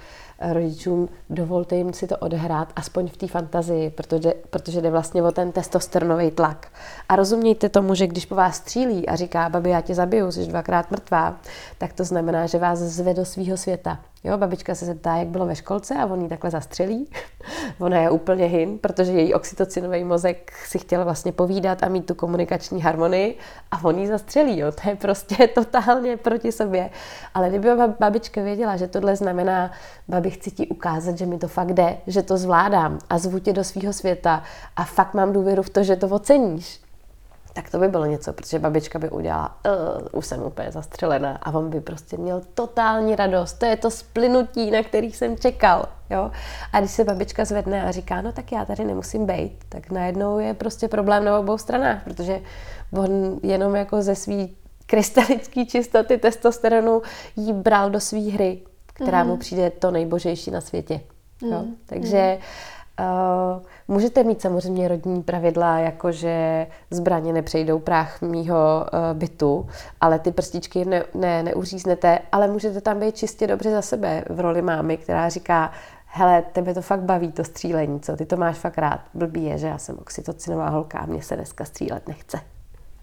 rodičům, 0.43 1.09
dovolte 1.31 1.77
jim 1.77 1.93
si 1.93 2.07
to 2.07 2.17
odehrát, 2.17 2.73
aspoň 2.77 3.09
v 3.09 3.17
té 3.17 3.27
fantazii, 3.27 3.91
protože, 3.91 4.35
protože 4.51 4.81
jde 4.81 4.91
vlastně 4.91 5.23
o 5.23 5.33
ten 5.33 5.53
testosteronový 5.53 6.31
tlak. 6.31 6.69
A 7.09 7.17
rozumějte 7.17 7.69
tomu, 7.69 7.95
že 7.95 8.07
když 8.07 8.27
po 8.27 8.35
vás 8.35 8.57
střílí 8.57 9.09
a 9.09 9.17
říká, 9.17 9.49
babi, 9.49 9.71
já 9.71 9.81
tě 9.81 9.95
zabiju, 9.95 10.33
jsi 10.33 10.47
dvakrát 10.47 10.91
mrtvá, 10.91 11.37
tak 11.79 11.93
to 11.93 12.05
znamená, 12.05 12.47
že 12.47 12.59
vás 12.59 12.79
zve 12.79 13.15
do 13.15 13.25
svého 13.25 13.57
světa. 13.57 13.99
Jo, 14.25 14.39
babička 14.39 14.75
se 14.75 14.87
zeptá, 14.87 15.17
jak 15.17 15.29
bylo 15.29 15.47
ve 15.47 15.57
školce 15.57 15.95
a 15.95 16.07
on 16.07 16.23
jí 16.23 16.29
takhle 16.29 16.51
zastřelí. 16.51 17.09
Ona 17.79 17.99
je 17.99 18.11
úplně 18.11 18.45
hin, 18.45 18.79
protože 18.79 19.13
její 19.13 19.35
oxytocinový 19.35 20.05
mozek 20.05 20.53
si 20.67 20.79
chtěl 20.79 21.05
vlastně 21.05 21.33
povídat 21.33 21.83
a 21.83 21.89
mít 21.89 22.07
tu 22.07 22.15
komunikační 22.15 22.83
harmonii 22.83 23.39
a 23.71 23.85
on 23.85 23.99
jí 23.99 24.07
zastřelí. 24.07 24.59
Jo. 24.59 24.73
To 24.73 24.89
je 24.89 24.97
prostě 24.97 25.49
totálně 25.55 26.17
proti 26.17 26.53
sobě. 26.53 26.91
Ale 27.35 27.49
kdyby 27.49 27.69
babička 28.01 28.43
věděla, 28.43 28.77
že 28.77 28.89
tohle 28.89 29.17
znamená, 29.17 29.71
babi, 30.09 30.31
chci 30.33 30.51
ti 30.51 30.67
ukázat, 30.67 31.19
že 31.19 31.27
mi 31.27 31.39
to 31.39 31.49
fakt 31.49 31.73
jde, 31.73 31.97
že 32.07 32.23
to 32.23 32.37
zvládám 32.37 32.99
a 33.11 33.19
zvu 33.19 33.39
tě 33.39 33.53
do 33.53 33.65
svého 33.65 33.93
světa 33.93 34.43
a 34.77 34.85
fakt 34.85 35.15
mám 35.15 35.33
důvěru 35.33 35.63
v 35.63 35.71
to, 35.71 35.83
že 35.83 35.97
to 35.97 36.09
oceníš, 36.09 36.81
tak 37.53 37.71
to 37.71 37.79
by 37.79 37.89
bylo 37.89 38.07
něco, 38.07 38.33
protože 38.33 38.59
babička 38.59 38.99
by 38.99 39.11
udělala, 39.11 39.57
uh, 39.67 40.19
už 40.19 40.27
jsem 40.27 40.43
úplně 40.43 40.73
zastřelená 40.73 41.39
a 41.43 41.51
on 41.51 41.71
by 41.71 41.81
prostě 41.81 42.17
měl 42.17 42.43
totální 42.55 43.17
radost. 43.17 43.53
To 43.53 43.67
je 43.67 43.77
to 43.77 43.91
splynutí, 43.91 44.71
na 44.71 44.83
který 44.83 45.13
jsem 45.13 45.37
čekal. 45.37 45.89
Jo? 46.11 46.31
A 46.73 46.81
když 46.81 46.91
se 46.91 47.05
babička 47.05 47.45
zvedne 47.45 47.83
a 47.83 47.91
říká, 47.91 48.23
no 48.23 48.33
tak 48.33 48.53
já 48.53 48.65
tady 48.65 48.85
nemusím 48.85 49.27
být, 49.27 49.53
tak 49.69 49.91
najednou 49.91 50.39
je 50.39 50.55
prostě 50.55 50.89
problém 50.89 51.25
na 51.25 51.39
obou 51.39 51.59
stranách, 51.59 52.05
protože 52.05 52.41
on 52.93 53.41
jenom 53.43 53.77
jako 53.77 54.03
ze 54.03 54.15
svý 54.15 54.57
krystalické 54.87 55.65
čistoty 55.65 56.19
testosteronu 56.19 57.03
jí 57.37 57.53
bral 57.53 57.91
do 57.91 58.01
své 58.01 58.21
hry, 58.21 58.63
která 58.93 59.23
mm. 59.23 59.29
mu 59.29 59.37
přijde 59.37 59.71
to 59.71 59.91
nejbožejší 59.91 60.51
na 60.51 60.61
světě. 60.61 61.01
Jo? 61.43 61.63
Mm. 61.63 61.77
Takže 61.87 62.39
mm 62.41 62.43
Uh, 63.01 63.63
můžete 63.89 64.25
mít 64.25 64.41
samozřejmě 64.43 64.89
rodní 64.89 65.23
pravidla, 65.23 65.79
jako 65.79 66.13
že 66.13 66.67
zbraně 66.91 67.33
nepřejdou 67.33 67.79
práh 67.79 68.23
mýho 68.23 68.57
uh, 68.57 69.19
bytu, 69.19 69.67
ale 70.01 70.19
ty 70.19 70.33
prstičky 70.33 70.85
ne, 70.85 71.05
ne, 71.15 71.43
neuříznete, 71.43 72.19
ale 72.33 72.49
můžete 72.49 72.81
tam 72.81 73.01
být 73.01 73.17
čistě 73.17 73.47
dobře 73.47 73.71
za 73.71 73.83
sebe 73.83 74.25
v 74.31 74.41
roli 74.41 74.63
mámy, 74.63 74.97
která 74.97 75.29
říká, 75.29 75.73
hele, 76.07 76.43
tebe 76.53 76.75
to 76.75 76.83
fakt 76.83 77.03
baví, 77.03 77.33
to 77.33 77.45
střílení, 77.45 78.01
co, 78.01 78.17
ty 78.17 78.27
to 78.27 78.37
máš 78.37 78.57
fakt 78.57 78.79
rád. 78.79 79.01
Blbý 79.15 79.45
je, 79.45 79.59
že 79.59 79.67
já 79.67 79.79
jsem 79.79 79.99
oxytocinová 79.99 80.69
holka 80.69 80.99
a 80.99 81.07
mě 81.07 81.23
se 81.23 81.37
dneska 81.37 81.65
střílet 81.65 82.09
nechce. 82.09 82.41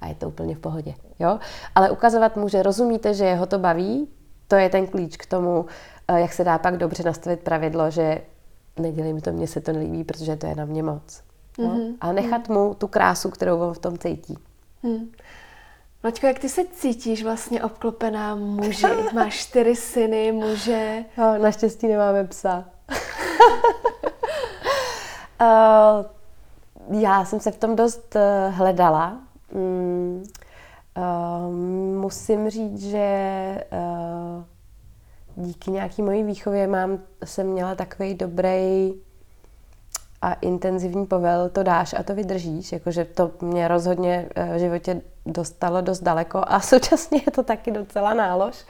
A 0.02 0.08
je 0.08 0.16
to 0.16 0.28
úplně 0.28 0.56
v 0.56 0.60
pohodě, 0.60 0.94
jo? 1.20 1.40
Ale 1.76 1.90
ukazovat 1.90 2.38
mu, 2.38 2.48
že 2.48 2.64
rozumíte, 2.64 3.14
že 3.14 3.26
jeho 3.26 3.46
to 3.46 3.60
baví, 3.60 4.08
to 4.50 4.56
je 4.56 4.70
ten 4.70 4.88
klíč 4.88 5.18
k 5.18 5.26
tomu, 5.26 5.66
eh, 6.08 6.20
jak 6.20 6.34
se 6.34 6.44
dá 6.44 6.58
pak 6.58 6.78
dobře 6.78 7.04
nastavit 7.04 7.40
pravidlo, 7.40 7.92
že 7.92 8.22
nedělej 8.80 9.14
mi 9.14 9.22
to, 9.22 9.32
mně 9.32 9.48
se 9.48 9.62
to 9.62 9.72
nelíbí, 9.72 10.04
protože 10.04 10.36
to 10.36 10.48
je 10.48 10.56
na 10.56 10.66
mě 10.66 10.84
moc. 10.84 11.22
No? 11.58 11.66
Mm-hmm. 11.66 11.96
A 12.02 12.12
nechat 12.12 12.50
mu 12.50 12.74
tu 12.74 12.88
krásu, 12.88 13.30
kterou 13.30 13.60
on 13.60 13.74
v 13.74 13.80
tom 13.80 13.98
cítí. 13.98 14.38
Mm. 14.84 15.12
Maťko, 16.04 16.28
jak 16.28 16.40
ty 16.40 16.50
se 16.50 16.62
cítíš 16.66 17.24
vlastně 17.24 17.64
obklopená 17.64 18.36
muži? 18.36 18.86
Máš 19.14 19.36
čtyři 19.36 19.76
syny, 19.76 20.32
muže. 20.32 21.04
No, 21.18 21.38
naštěstí 21.38 21.88
nemáme 21.88 22.24
psa. 22.24 22.66
uh, 25.42 26.06
já 27.02 27.26
jsem 27.26 27.40
se 27.40 27.52
v 27.52 27.58
tom 27.58 27.76
dost 27.76 28.16
uh, 28.16 28.54
hledala. 28.56 29.18
Mm, 29.54 30.24
uh, 31.00 31.54
musím 32.02 32.50
říct, 32.50 32.82
že 32.82 33.64
uh, 33.72 34.44
díky 35.46 35.72
nějaký 35.72 36.02
mojí 36.02 36.24
výchově 36.24 36.68
mám, 36.68 37.00
jsem 37.26 37.48
měla 37.48 37.76
takový 37.76 38.14
dobrý 38.14 38.94
a 40.22 40.34
intenzivní 40.34 41.06
povel, 41.06 41.50
to 41.50 41.64
dáš 41.64 41.96
a 42.00 42.04
to 42.04 42.16
vydržíš, 42.16 42.72
jakože 42.72 43.06
to 43.06 43.32
mě 43.42 43.68
rozhodně 43.68 44.30
eh, 44.36 44.56
v 44.56 44.60
životě 44.60 45.02
dostalo 45.26 45.82
dost 45.82 46.00
daleko 46.00 46.44
a 46.48 46.60
současně 46.60 47.22
je 47.26 47.32
to 47.32 47.44
taky 47.44 47.72
docela 47.72 48.14
nálož. 48.14 48.66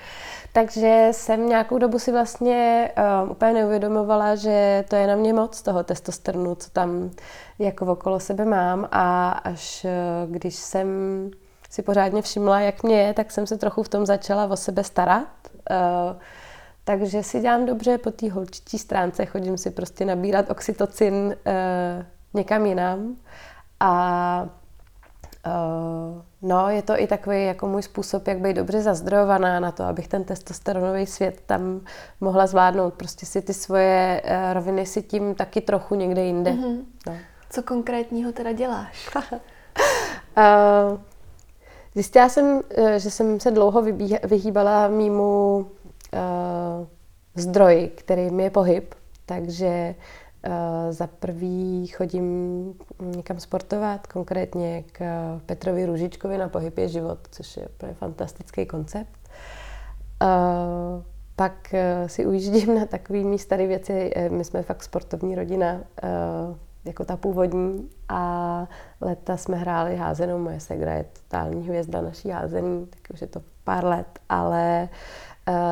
Takže 0.53 1.07
jsem 1.11 1.49
nějakou 1.49 1.77
dobu 1.77 1.99
si 1.99 2.11
vlastně 2.11 2.91
um, 3.23 3.31
úplně 3.31 3.53
neuvědomovala, 3.53 4.35
že 4.35 4.85
to 4.87 4.95
je 4.95 5.07
na 5.07 5.15
mě 5.15 5.33
moc 5.33 5.61
toho 5.61 5.83
testosteronu, 5.83 6.55
co 6.55 6.69
tam 6.69 7.11
jako 7.59 7.85
okolo 7.85 8.19
sebe 8.19 8.45
mám 8.45 8.87
a 8.91 9.29
až 9.29 9.85
uh, 9.85 10.31
když 10.31 10.55
jsem 10.55 10.87
si 11.69 11.81
pořádně 11.81 12.21
všimla, 12.21 12.59
jak 12.59 12.83
mě 12.83 13.01
je, 13.01 13.13
tak 13.13 13.31
jsem 13.31 13.47
se 13.47 13.57
trochu 13.57 13.83
v 13.83 13.89
tom 13.89 14.05
začala 14.05 14.45
o 14.45 14.55
sebe 14.55 14.83
starat. 14.83 15.27
Uh, 15.53 16.21
takže 16.89 17.23
si 17.23 17.39
dělám 17.39 17.65
dobře 17.65 17.97
po 17.97 18.11
té 18.11 18.31
holčičí 18.31 18.77
stránce, 18.77 19.25
chodím 19.25 19.57
si 19.57 19.71
prostě 19.71 20.05
nabírat 20.05 20.51
oxytocin 20.51 21.35
e, 21.45 22.05
někam 22.33 22.65
jinam 22.65 23.15
a 23.79 24.49
Uh, 25.45 26.21
no, 26.41 26.69
je 26.69 26.81
to 26.81 27.01
i 27.01 27.07
takový 27.07 27.45
jako 27.45 27.67
můj 27.67 27.83
způsob, 27.83 28.27
jak 28.27 28.39
být 28.39 28.55
dobře 28.55 28.81
zazdrojovaná 28.81 29.59
na 29.59 29.71
to, 29.71 29.83
abych 29.83 30.07
ten 30.07 30.23
testosteronový 30.23 31.05
svět 31.05 31.41
tam 31.45 31.81
mohla 32.21 32.47
zvládnout. 32.47 32.93
Prostě 32.93 33.25
si 33.25 33.41
ty 33.41 33.53
svoje 33.53 34.21
uh, 34.25 34.53
roviny 34.53 34.85
si 34.85 35.01
tím 35.01 35.35
taky 35.35 35.61
trochu 35.61 35.95
někde 35.95 36.23
jinde. 36.23 36.51
Mm-hmm. 36.51 36.85
No. 37.07 37.17
Co 37.49 37.63
konkrétního 37.63 38.31
teda 38.31 38.51
děláš? 38.51 39.09
uh, 39.15 40.99
zjistila 41.93 42.29
jsem, 42.29 42.61
že 42.97 43.11
jsem 43.11 43.39
se 43.39 43.51
dlouho 43.51 43.81
vyhýbala 44.23 44.87
mýmu 44.87 45.57
uh, 46.13 46.87
zdroji, 47.35 47.87
kterým 47.87 48.39
je 48.39 48.49
pohyb. 48.49 48.95
Takže 49.25 49.95
Uh, 50.47 50.91
za 50.91 51.07
prvý 51.07 51.87
chodím 51.87 52.73
někam 53.01 53.39
sportovat, 53.39 54.07
konkrétně 54.07 54.83
k 54.91 55.01
Petrovi 55.45 55.85
Růžičkovi 55.85 56.37
na 56.37 56.49
Pohyb 56.49 56.77
je 56.77 56.87
život, 56.87 57.19
což 57.31 57.57
je 57.57 57.67
úplně 57.67 57.93
fantastický 57.93 58.65
koncept. 58.65 59.19
Uh, 60.23 61.03
pak 61.35 61.75
si 62.07 62.25
ujíždím 62.25 62.75
na 62.75 62.85
takový 62.85 63.23
mý 63.23 63.39
staré 63.39 63.67
věci. 63.67 64.11
My 64.29 64.43
jsme 64.43 64.63
fakt 64.63 64.83
sportovní 64.83 65.35
rodina, 65.35 65.81
jako 66.89 67.05
ta 67.05 67.17
původní. 67.17 67.89
A 68.09 68.67
leta 69.01 69.37
jsme 69.37 69.57
hráli 69.57 69.95
házenou. 69.95 70.37
Moje 70.37 70.59
segra 70.59 70.93
je 70.93 71.05
totální 71.13 71.67
hvězda 71.67 72.01
naší 72.01 72.29
házený, 72.29 72.87
tak 72.89 72.99
už 73.13 73.21
je 73.21 73.27
to 73.27 73.41
pár 73.63 73.85
let, 73.85 74.19
ale 74.29 74.89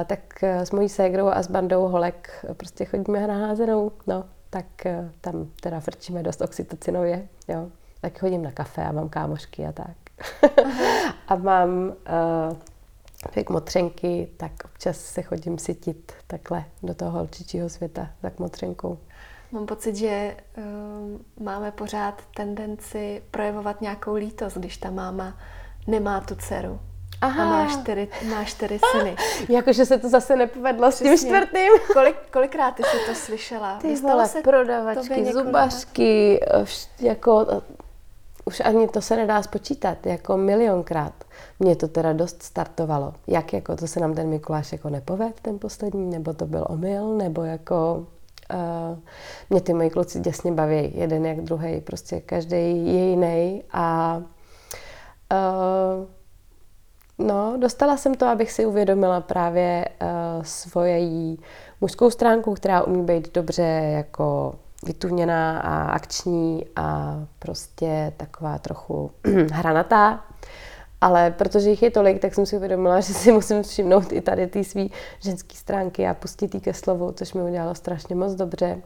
tak 0.05 0.43
s 0.43 0.72
mojí 0.72 0.89
ségrou 0.89 1.28
a 1.28 1.43
s 1.43 1.47
bandou 1.51 1.88
holek 1.88 2.45
prostě 2.57 2.86
chodíme 2.86 3.28
na 3.28 3.47
házenou. 3.47 3.91
No, 4.07 4.24
tak 4.49 4.86
eh, 4.86 5.11
tam 5.22 5.47
teda 5.61 5.80
frčíme 5.80 6.24
dost 6.24 6.41
oxytocinově, 6.41 7.28
jo. 7.47 7.68
Tak 8.01 8.20
chodím 8.20 8.43
na 8.43 8.51
kafe 8.51 8.84
a 8.84 8.91
mám 8.91 9.09
kámošky 9.09 9.65
a 9.65 9.72
tak. 9.72 9.97
a 11.28 11.36
mám 11.36 11.70
uh, 11.88 12.57
jak 13.36 13.49
motřenky, 13.49 14.28
tak 14.38 14.51
občas 14.65 14.97
se 14.97 15.22
chodím 15.22 15.57
sytit 15.57 16.13
takhle 16.28 16.65
do 16.84 16.93
toho 16.93 17.11
holčičího 17.11 17.70
světa 17.70 18.09
za 18.24 18.32
motřenkou. 18.39 18.97
Mám 19.51 19.65
pocit, 19.65 19.95
že 19.95 20.37
uh, 20.57 21.43
máme 21.45 21.71
pořád 21.71 22.21
tendenci 22.35 23.23
projevovat 23.31 23.81
nějakou 23.81 24.13
lítost, 24.13 24.57
když 24.57 24.77
ta 24.77 24.91
máma 24.91 25.37
nemá 25.87 26.21
tu 26.21 26.35
dceru. 26.35 26.79
Aha. 27.21 27.43
A 27.43 27.47
má 27.47 27.67
čtyři, 27.73 28.07
má 28.29 28.43
čtyři 28.43 28.79
syny. 28.91 29.15
Jakože 29.49 29.85
se 29.85 29.97
to 29.97 30.09
zase 30.09 30.35
nepovedlo 30.35 30.89
Přesně. 30.89 31.17
s 31.17 31.21
tím 31.21 31.29
čtvrtým. 31.29 31.71
Kolik, 31.93 32.15
kolikrát 32.31 32.71
ty 32.71 32.83
jsi 32.83 32.97
to 33.07 33.15
slyšela? 33.15 33.77
Ty 33.77 33.95
vole, 33.95 34.27
se 34.27 34.41
prodavačky, 34.41 35.33
zubařky, 35.33 36.39
jako 36.99 37.47
už 38.45 38.59
ani 38.59 38.87
to 38.87 39.01
se 39.01 39.15
nedá 39.15 39.43
spočítat, 39.43 40.05
jako 40.05 40.37
milionkrát. 40.37 41.13
Mě 41.59 41.75
to 41.75 41.87
teda 41.87 42.13
dost 42.13 42.43
startovalo. 42.43 43.13
Jak 43.27 43.53
jako, 43.53 43.75
to 43.75 43.87
se 43.87 43.99
nám 43.99 44.13
ten 44.13 44.29
Mikuláš 44.29 44.71
jako 44.71 44.89
nepoved, 44.89 45.39
ten 45.41 45.59
poslední, 45.59 46.05
nebo 46.09 46.33
to 46.33 46.45
byl 46.45 46.65
omyl, 46.69 47.17
nebo 47.17 47.43
jako... 47.43 48.05
Mě 49.49 49.61
ty 49.61 49.73
moji 49.73 49.89
kluci 49.89 50.19
děsně 50.19 50.51
baví, 50.51 50.91
jeden 50.95 51.25
jak 51.25 51.41
druhý, 51.41 51.81
prostě 51.81 52.21
každý 52.21 52.55
je 52.87 53.09
jiný 53.09 53.63
a 53.71 54.21
No, 57.19 57.57
dostala 57.57 57.97
jsem 57.97 58.15
to, 58.15 58.25
abych 58.25 58.51
si 58.51 58.65
uvědomila 58.65 59.21
právě 59.21 59.85
uh, 60.01 60.43
svoje 60.43 60.99
mužskou 61.81 62.09
stránku, 62.09 62.53
která 62.53 62.83
umí 62.83 63.03
být 63.03 63.33
dobře 63.33 63.63
jako 63.97 64.55
vytuněná 64.83 65.59
a 65.59 65.83
akční 65.83 66.65
a 66.75 67.17
prostě 67.39 68.13
taková 68.17 68.59
trochu 68.59 69.11
hranatá. 69.51 70.25
Ale 71.01 71.31
protože 71.31 71.69
jich 71.69 71.83
je 71.83 71.91
tolik, 71.91 72.21
tak 72.21 72.33
jsem 72.33 72.45
si 72.45 72.57
uvědomila, 72.57 72.99
že 73.01 73.13
si 73.13 73.31
musím 73.31 73.63
všimnout 73.63 74.11
i 74.11 74.21
tady 74.21 74.47
ty 74.47 74.63
svý 74.63 74.91
ženské 75.19 75.55
stránky 75.55 76.07
a 76.07 76.13
pustit 76.13 76.55
jí 76.55 76.61
ke 76.61 76.73
slovu, 76.73 77.11
což 77.11 77.33
mi 77.33 77.41
udělalo 77.41 77.75
strašně 77.75 78.15
moc 78.15 78.35
dobře. 78.35 78.77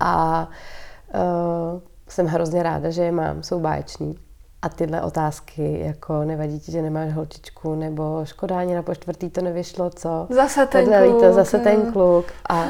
A 0.00 0.48
uh, 1.14 1.80
jsem 2.08 2.26
hrozně 2.26 2.62
ráda, 2.62 2.90
že 2.90 3.02
je 3.02 3.12
mám, 3.12 3.42
jsou 3.42 3.60
báječní. 3.60 4.18
A 4.62 4.68
tyhle 4.68 5.02
otázky, 5.02 5.80
jako 5.80 6.24
nevadí 6.24 6.60
ti, 6.60 6.72
že 6.72 6.82
nemáš 6.82 7.12
holčičku, 7.12 7.74
nebo 7.74 8.20
škoda 8.24 8.58
ani 8.58 8.74
na 8.74 8.82
poštvrtý 8.82 9.30
to 9.30 9.40
nevyšlo, 9.42 9.90
co? 9.90 10.26
Zase 10.30 10.66
ten 10.66 10.84
kluk. 10.84 11.02
Líto, 11.02 11.32
zase 11.32 11.58
ten 11.58 11.92
kluk. 11.92 12.26
A 12.48 12.68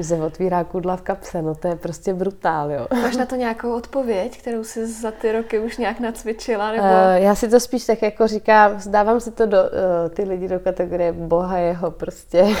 že 0.00 0.04
se 0.04 0.16
otvírá 0.16 0.64
kudla 0.64 0.96
v 0.96 1.02
kapse, 1.02 1.42
no 1.42 1.54
to 1.54 1.68
je 1.68 1.76
prostě 1.76 2.14
brutál, 2.14 2.70
jo. 2.70 2.86
Máš 3.02 3.16
na 3.16 3.26
to 3.26 3.36
nějakou 3.36 3.74
odpověď, 3.74 4.38
kterou 4.38 4.64
jsi 4.64 4.86
za 4.86 5.10
ty 5.10 5.32
roky 5.32 5.58
už 5.58 5.76
nějak 5.76 6.00
nacvičila? 6.00 6.72
Nebo... 6.72 6.84
Uh, 6.84 6.90
já 7.14 7.34
si 7.34 7.48
to 7.48 7.60
spíš 7.60 7.86
tak 7.86 8.02
jako 8.02 8.26
říkám, 8.26 8.80
zdávám 8.80 9.20
si 9.20 9.30
to 9.30 9.46
do, 9.46 9.58
uh, 9.58 10.14
ty 10.14 10.22
lidi 10.22 10.48
do 10.48 10.60
kategorie 10.60 11.12
boha 11.12 11.58
jeho 11.58 11.90
prostě. 11.90 12.42
um, 12.42 12.54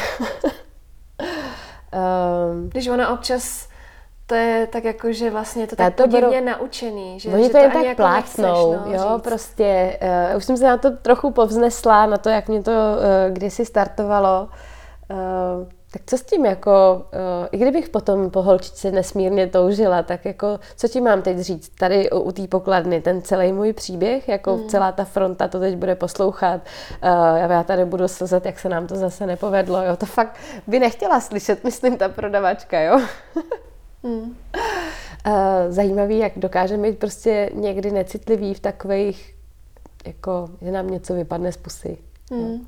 Když 2.68 2.88
ona 2.88 3.12
občas 3.12 3.68
to 4.26 4.34
je 4.34 4.66
tak 4.66 4.84
jako, 4.84 5.12
že 5.12 5.30
vlastně 5.30 5.62
je 5.62 5.66
to 5.66 5.76
tak 5.76 5.94
to 5.94 6.02
podivně 6.02 6.42
beru... 6.42 6.58
naučený. 6.58 7.20
Že, 7.20 7.28
Oni 7.28 7.44
že 7.44 7.50
to 7.50 7.56
jen 7.56 7.70
tak 7.70 7.84
jako 7.84 7.96
plácnou, 7.96 8.72
no, 8.72 8.92
jo, 8.92 9.12
říct. 9.14 9.22
prostě. 9.22 9.98
Uh, 10.30 10.36
už 10.36 10.44
jsem 10.44 10.56
se 10.56 10.64
na 10.64 10.76
to 10.76 10.90
trochu 10.90 11.30
povznesla, 11.30 12.06
na 12.06 12.16
to, 12.16 12.28
jak 12.28 12.48
mě 12.48 12.62
to 12.62 12.70
uh, 12.70 12.76
kdysi 13.32 13.64
startovalo. 13.64 14.48
Uh, 15.10 15.16
tak 15.92 16.02
co 16.06 16.18
s 16.18 16.22
tím, 16.22 16.46
jako, 16.46 17.02
uh, 17.12 17.46
i 17.52 17.58
kdybych 17.58 17.88
potom 17.88 18.30
po 18.30 18.42
holčičce 18.42 18.90
nesmírně 18.90 19.46
toužila, 19.46 20.02
tak 20.02 20.24
jako, 20.24 20.60
co 20.76 20.88
ti 20.88 21.00
mám 21.00 21.22
teď 21.22 21.38
říct? 21.38 21.68
Tady 21.68 22.10
u, 22.10 22.20
u 22.20 22.32
té 22.32 22.48
pokladny, 22.48 23.00
ten 23.00 23.22
celý 23.22 23.52
můj 23.52 23.72
příběh, 23.72 24.28
jako 24.28 24.56
mm. 24.56 24.68
celá 24.68 24.92
ta 24.92 25.04
fronta 25.04 25.48
to 25.48 25.60
teď 25.60 25.76
bude 25.76 25.94
poslouchat, 25.94 26.60
uh, 27.02 27.50
já 27.50 27.62
tady 27.62 27.84
budu 27.84 28.08
slzet, 28.08 28.46
jak 28.46 28.58
se 28.58 28.68
nám 28.68 28.86
to 28.86 28.96
zase 28.96 29.26
nepovedlo, 29.26 29.82
jo, 29.82 29.96
to 29.96 30.06
fakt 30.06 30.36
by 30.66 30.78
nechtěla 30.78 31.20
slyšet, 31.20 31.64
myslím, 31.64 31.96
ta 31.96 32.08
prodavačka, 32.08 32.80
jo. 32.80 33.00
Hmm. 34.04 34.36
Zajímavý, 35.68 36.18
jak 36.18 36.32
dokážeme 36.36 36.90
být 36.90 36.98
prostě 36.98 37.50
někdy 37.54 37.90
necitlivý 37.90 38.54
v 38.54 38.60
takových, 38.60 39.34
jako, 40.06 40.48
že 40.62 40.70
nám 40.70 40.90
něco 40.90 41.14
vypadne 41.14 41.52
z 41.52 41.56
pusy. 41.56 41.98
Hmm. 42.30 42.66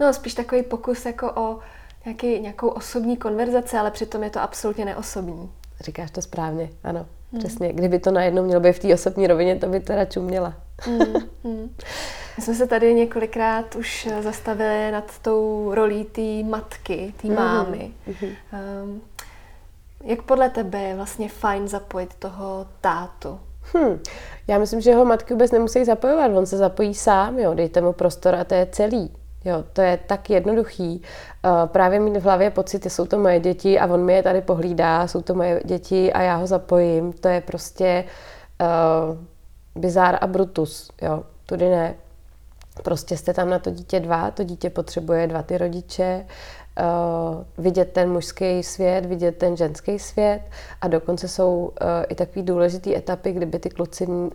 No, 0.00 0.12
spíš 0.12 0.34
takový 0.34 0.62
pokus 0.62 1.06
jako 1.06 1.32
o 1.34 1.58
nějaký, 2.04 2.40
nějakou 2.40 2.68
osobní 2.68 3.16
konverzaci, 3.16 3.76
ale 3.76 3.90
přitom 3.90 4.22
je 4.22 4.30
to 4.30 4.40
absolutně 4.40 4.84
neosobní. 4.84 5.50
Říkáš 5.80 6.10
to 6.10 6.22
správně, 6.22 6.70
ano. 6.84 7.06
Hmm. 7.32 7.38
Přesně. 7.38 7.72
Kdyby 7.72 7.98
to 7.98 8.10
najednou 8.10 8.42
mělo 8.42 8.60
být 8.60 8.72
v 8.72 8.78
té 8.78 8.94
osobní 8.94 9.26
rovině, 9.26 9.56
to 9.56 9.66
by 9.66 9.80
teda 9.80 10.04
čuměla. 10.04 10.54
Hmm. 10.80 10.98
Hmm. 11.44 11.70
My 12.36 12.42
jsme 12.42 12.54
se 12.54 12.66
tady 12.66 12.94
několikrát 12.94 13.74
už 13.74 14.08
zastavili 14.20 14.90
nad 14.92 15.18
tou 15.18 15.70
rolí 15.74 16.04
té 16.04 16.48
matky, 16.48 17.14
té 17.22 17.28
hmm. 17.28 17.36
mámy. 17.36 17.92
Hmm. 18.06 18.30
Um, 18.84 19.02
jak 20.04 20.22
podle 20.22 20.50
tebe 20.50 20.80
je 20.80 20.94
vlastně 20.96 21.28
fajn 21.28 21.68
zapojit 21.68 22.14
toho 22.14 22.66
tátu? 22.80 23.40
Hmm. 23.72 23.98
Já 24.48 24.58
myslím, 24.58 24.80
že 24.80 24.94
ho 24.94 25.04
matky 25.04 25.34
vůbec 25.34 25.50
nemusí 25.50 25.84
zapojovat, 25.84 26.30
on 26.34 26.46
se 26.46 26.56
zapojí 26.56 26.94
sám, 26.94 27.38
jo, 27.38 27.54
dejte 27.54 27.80
mu 27.80 27.92
prostor 27.92 28.34
a 28.34 28.44
to 28.44 28.54
je 28.54 28.66
celý. 28.72 29.12
Jo, 29.44 29.64
to 29.72 29.82
je 29.82 29.98
tak 30.06 30.30
jednoduchý. 30.30 31.02
Uh, 31.44 31.66
právě 31.66 32.00
mít 32.00 32.16
v 32.16 32.22
hlavě 32.22 32.50
pocity, 32.50 32.90
jsou 32.90 33.06
to 33.06 33.18
moje 33.18 33.40
děti 33.40 33.78
a 33.78 33.86
on 33.86 34.04
mi 34.04 34.12
je 34.12 34.22
tady 34.22 34.40
pohlídá, 34.40 35.06
jsou 35.06 35.22
to 35.22 35.34
moje 35.34 35.60
děti 35.64 36.12
a 36.12 36.22
já 36.22 36.36
ho 36.36 36.46
zapojím. 36.46 37.12
To 37.12 37.28
je 37.28 37.40
prostě 37.40 38.04
uh, 38.60 39.16
bizár 39.82 40.18
a 40.20 40.26
brutus. 40.26 40.90
Jo, 41.02 41.22
tudy 41.46 41.68
ne. 41.68 41.94
Prostě 42.82 43.16
jste 43.16 43.34
tam 43.34 43.50
na 43.50 43.58
to 43.58 43.70
dítě 43.70 44.00
dva, 44.00 44.30
to 44.30 44.44
dítě 44.44 44.70
potřebuje 44.70 45.26
dva 45.26 45.42
ty 45.42 45.58
rodiče, 45.58 46.26
uh, 46.80 47.44
vidět 47.58 47.92
ten 47.92 48.12
mužský 48.12 48.62
svět, 48.62 49.06
vidět 49.06 49.38
ten 49.38 49.56
ženský 49.56 49.98
svět 49.98 50.40
a 50.80 50.88
dokonce 50.88 51.28
jsou 51.28 51.56
uh, 51.58 51.88
i 52.08 52.14
takové 52.14 52.42
důležité 52.42 52.96
etapy, 52.96 53.32
kdyby 53.32 53.58
ty 53.58 53.70
kluci 53.70 54.06
uh, 54.06 54.26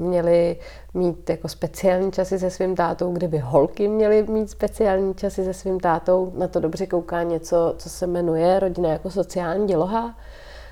měli 0.00 0.56
mít 0.94 1.30
jako 1.30 1.48
speciální 1.48 2.12
časy 2.12 2.38
se 2.38 2.50
svým 2.50 2.76
tátou, 2.76 3.12
kdyby 3.12 3.38
holky 3.38 3.88
měly 3.88 4.22
mít 4.22 4.50
speciální 4.50 5.14
časy 5.14 5.44
se 5.44 5.54
svým 5.54 5.80
tátou. 5.80 6.32
Na 6.36 6.48
to 6.48 6.60
dobře 6.60 6.86
kouká 6.86 7.22
něco, 7.22 7.74
co 7.78 7.88
se 7.88 8.06
jmenuje 8.06 8.60
rodina 8.60 8.88
jako 8.88 9.10
sociální 9.10 9.66
děloha. 9.66 10.16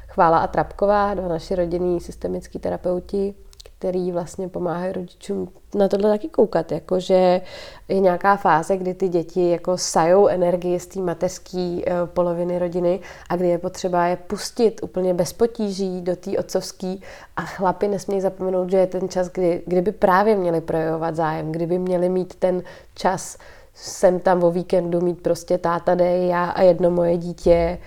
Chvála 0.08 0.38
a 0.38 0.46
Trapková, 0.46 1.14
dva 1.14 1.28
naši 1.28 1.54
rodinní 1.54 2.00
systemický 2.00 2.58
terapeuti, 2.58 3.34
který 3.78 4.12
vlastně 4.12 4.48
pomáhají 4.48 4.92
rodičům 4.92 5.48
na 5.74 5.88
tohle 5.88 6.10
taky 6.10 6.28
koukat, 6.28 6.72
jakože 6.72 7.40
je 7.88 8.00
nějaká 8.00 8.36
fáze, 8.36 8.76
kdy 8.76 8.94
ty 8.94 9.08
děti 9.08 9.50
jako 9.50 9.78
sajou 9.78 10.26
energii 10.26 10.80
z 10.80 10.86
té 10.86 11.00
mateřské 11.00 11.80
eh, 11.86 11.92
poloviny 12.06 12.58
rodiny 12.58 13.00
a 13.28 13.36
kdy 13.36 13.48
je 13.48 13.58
potřeba 13.58 14.06
je 14.06 14.16
pustit 14.16 14.80
úplně 14.82 15.14
bez 15.14 15.32
potíží 15.32 16.00
do 16.00 16.16
té 16.16 16.38
otcovské 16.38 16.96
a 17.36 17.42
chlapi 17.42 17.88
nesmějí 17.88 18.20
zapomenout, 18.20 18.70
že 18.70 18.76
je 18.76 18.86
ten 18.86 19.08
čas, 19.08 19.28
kdy, 19.28 19.62
kdyby 19.66 19.92
právě 19.92 20.36
měli 20.36 20.60
projevovat 20.60 21.16
zájem, 21.16 21.52
kdyby 21.52 21.78
měli 21.78 22.08
mít 22.08 22.34
ten 22.34 22.62
čas 22.94 23.38
sem 23.74 24.20
tam 24.20 24.44
o 24.44 24.50
víkendu 24.50 25.00
mít 25.00 25.22
prostě 25.22 25.58
táta 25.58 25.94
dej, 25.94 26.28
já 26.28 26.44
a 26.44 26.62
jedno 26.62 26.90
moje 26.90 27.16
dítě, 27.16 27.78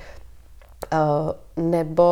eh, 0.94 0.98
nebo 1.58 2.04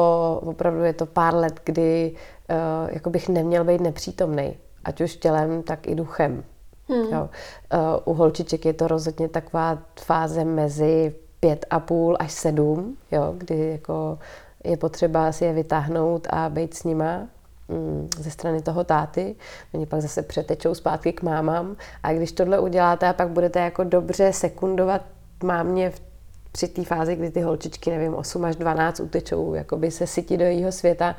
opravdu 0.46 0.84
je 0.84 0.94
to 0.94 1.06
pár 1.06 1.36
let, 1.36 1.60
kdy 1.64 2.16
uh, 2.50 2.90
jako 2.94 3.10
bych 3.10 3.30
neměl 3.30 3.64
být 3.64 3.82
nepřítomný. 3.82 4.58
ať 4.84 5.02
už 5.02 5.16
tělem, 5.16 5.64
tak 5.64 5.88
i 5.88 5.96
duchem. 5.96 6.44
Hmm. 6.90 7.14
Jo. 7.14 7.30
Uh, 7.74 8.14
u 8.14 8.14
holčiček 8.14 8.66
je 8.66 8.74
to 8.74 8.88
rozhodně 8.88 9.28
taková 9.28 9.78
fáze 10.00 10.46
mezi 10.46 11.16
pět 11.40 11.66
a 11.70 11.80
půl 11.80 12.18
až 12.20 12.32
sedm, 12.32 12.98
jo, 13.12 13.34
kdy 13.38 13.70
jako 13.72 14.20
je 14.64 14.78
potřeba 14.78 15.32
si 15.32 15.46
je 15.46 15.54
vytáhnout 15.54 16.28
a 16.30 16.50
být 16.50 16.74
s 16.74 16.84
nima 16.84 17.28
mm, 17.68 18.10
ze 18.18 18.32
strany 18.32 18.62
toho 18.62 18.84
táty. 18.84 19.36
Oni 19.74 19.86
pak 19.86 20.02
zase 20.02 20.22
přetečou 20.22 20.74
zpátky 20.76 21.14
k 21.14 21.24
mámám. 21.24 21.76
A 22.04 22.14
když 22.14 22.32
tohle 22.32 22.60
uděláte 22.60 23.08
a 23.08 23.14
pak 23.14 23.30
budete 23.30 23.60
jako 23.60 23.84
dobře 23.84 24.34
sekundovat 24.34 25.02
mámě 25.44 25.90
v 25.90 26.09
při 26.52 26.68
té 26.68 26.84
fázi, 26.84 27.16
kdy 27.16 27.32
ty 27.32 27.42
holčičky, 27.42 27.90
nevím, 27.90 28.16
8 28.16 28.46
až 28.46 28.56
12 28.56 29.00
utečou, 29.00 29.54
jakoby 29.54 29.92
se 29.92 30.08
sytí 30.08 30.38
do 30.38 30.46
jejího 30.46 30.72
světa, 30.72 31.16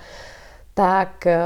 tak 0.74 1.26
eh, 1.26 1.38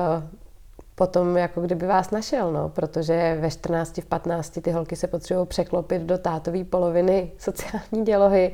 potom 0.94 1.36
jako 1.36 1.60
kdyby 1.60 1.86
vás 1.86 2.10
našel, 2.10 2.52
no, 2.52 2.68
protože 2.68 3.36
ve 3.40 3.50
14, 3.50 3.98
v 3.98 4.04
15 4.04 4.58
ty 4.62 4.70
holky 4.70 4.96
se 4.96 5.06
potřebují 5.06 5.46
překlopit 5.46 6.02
do 6.02 6.18
tátové 6.18 6.64
poloviny 6.64 7.32
sociální 7.38 8.04
dělohy 8.04 8.52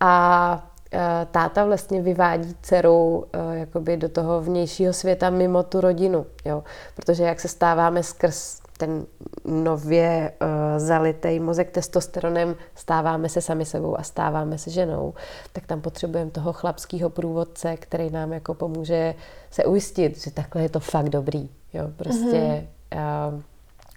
a 0.00 0.72
eh, 0.92 1.26
táta 1.30 1.64
vlastně 1.64 2.02
vyvádí 2.02 2.54
dceru 2.62 3.24
eh, 3.32 3.58
jakoby 3.58 3.96
do 3.96 4.08
toho 4.08 4.40
vnějšího 4.40 4.92
světa 4.92 5.30
mimo 5.30 5.62
tu 5.62 5.80
rodinu, 5.80 6.26
jo, 6.44 6.64
protože 6.94 7.24
jak 7.24 7.40
se 7.40 7.48
stáváme 7.48 8.02
skrz 8.02 8.60
ten 8.78 9.06
nově 9.48 10.32
uh, 10.42 10.48
zalitý 10.76 11.40
mozek 11.40 11.70
testosteronem, 11.70 12.56
stáváme 12.74 13.28
se 13.28 13.40
sami 13.40 13.64
sebou 13.64 13.98
a 13.98 14.02
stáváme 14.02 14.58
se 14.58 14.70
ženou, 14.70 15.14
tak 15.52 15.66
tam 15.66 15.80
potřebujeme 15.80 16.30
toho 16.30 16.52
chlapského 16.52 17.10
průvodce, 17.10 17.76
který 17.76 18.10
nám 18.10 18.32
jako 18.32 18.54
pomůže 18.54 19.14
se 19.50 19.64
ujistit, 19.64 20.22
že 20.24 20.30
takhle 20.30 20.62
je 20.62 20.68
to 20.68 20.80
fakt 20.80 21.08
dobrý. 21.08 21.48
Jo? 21.72 21.84
Prostě 21.96 22.66
mm-hmm. 22.90 23.34
uh, 23.34 23.40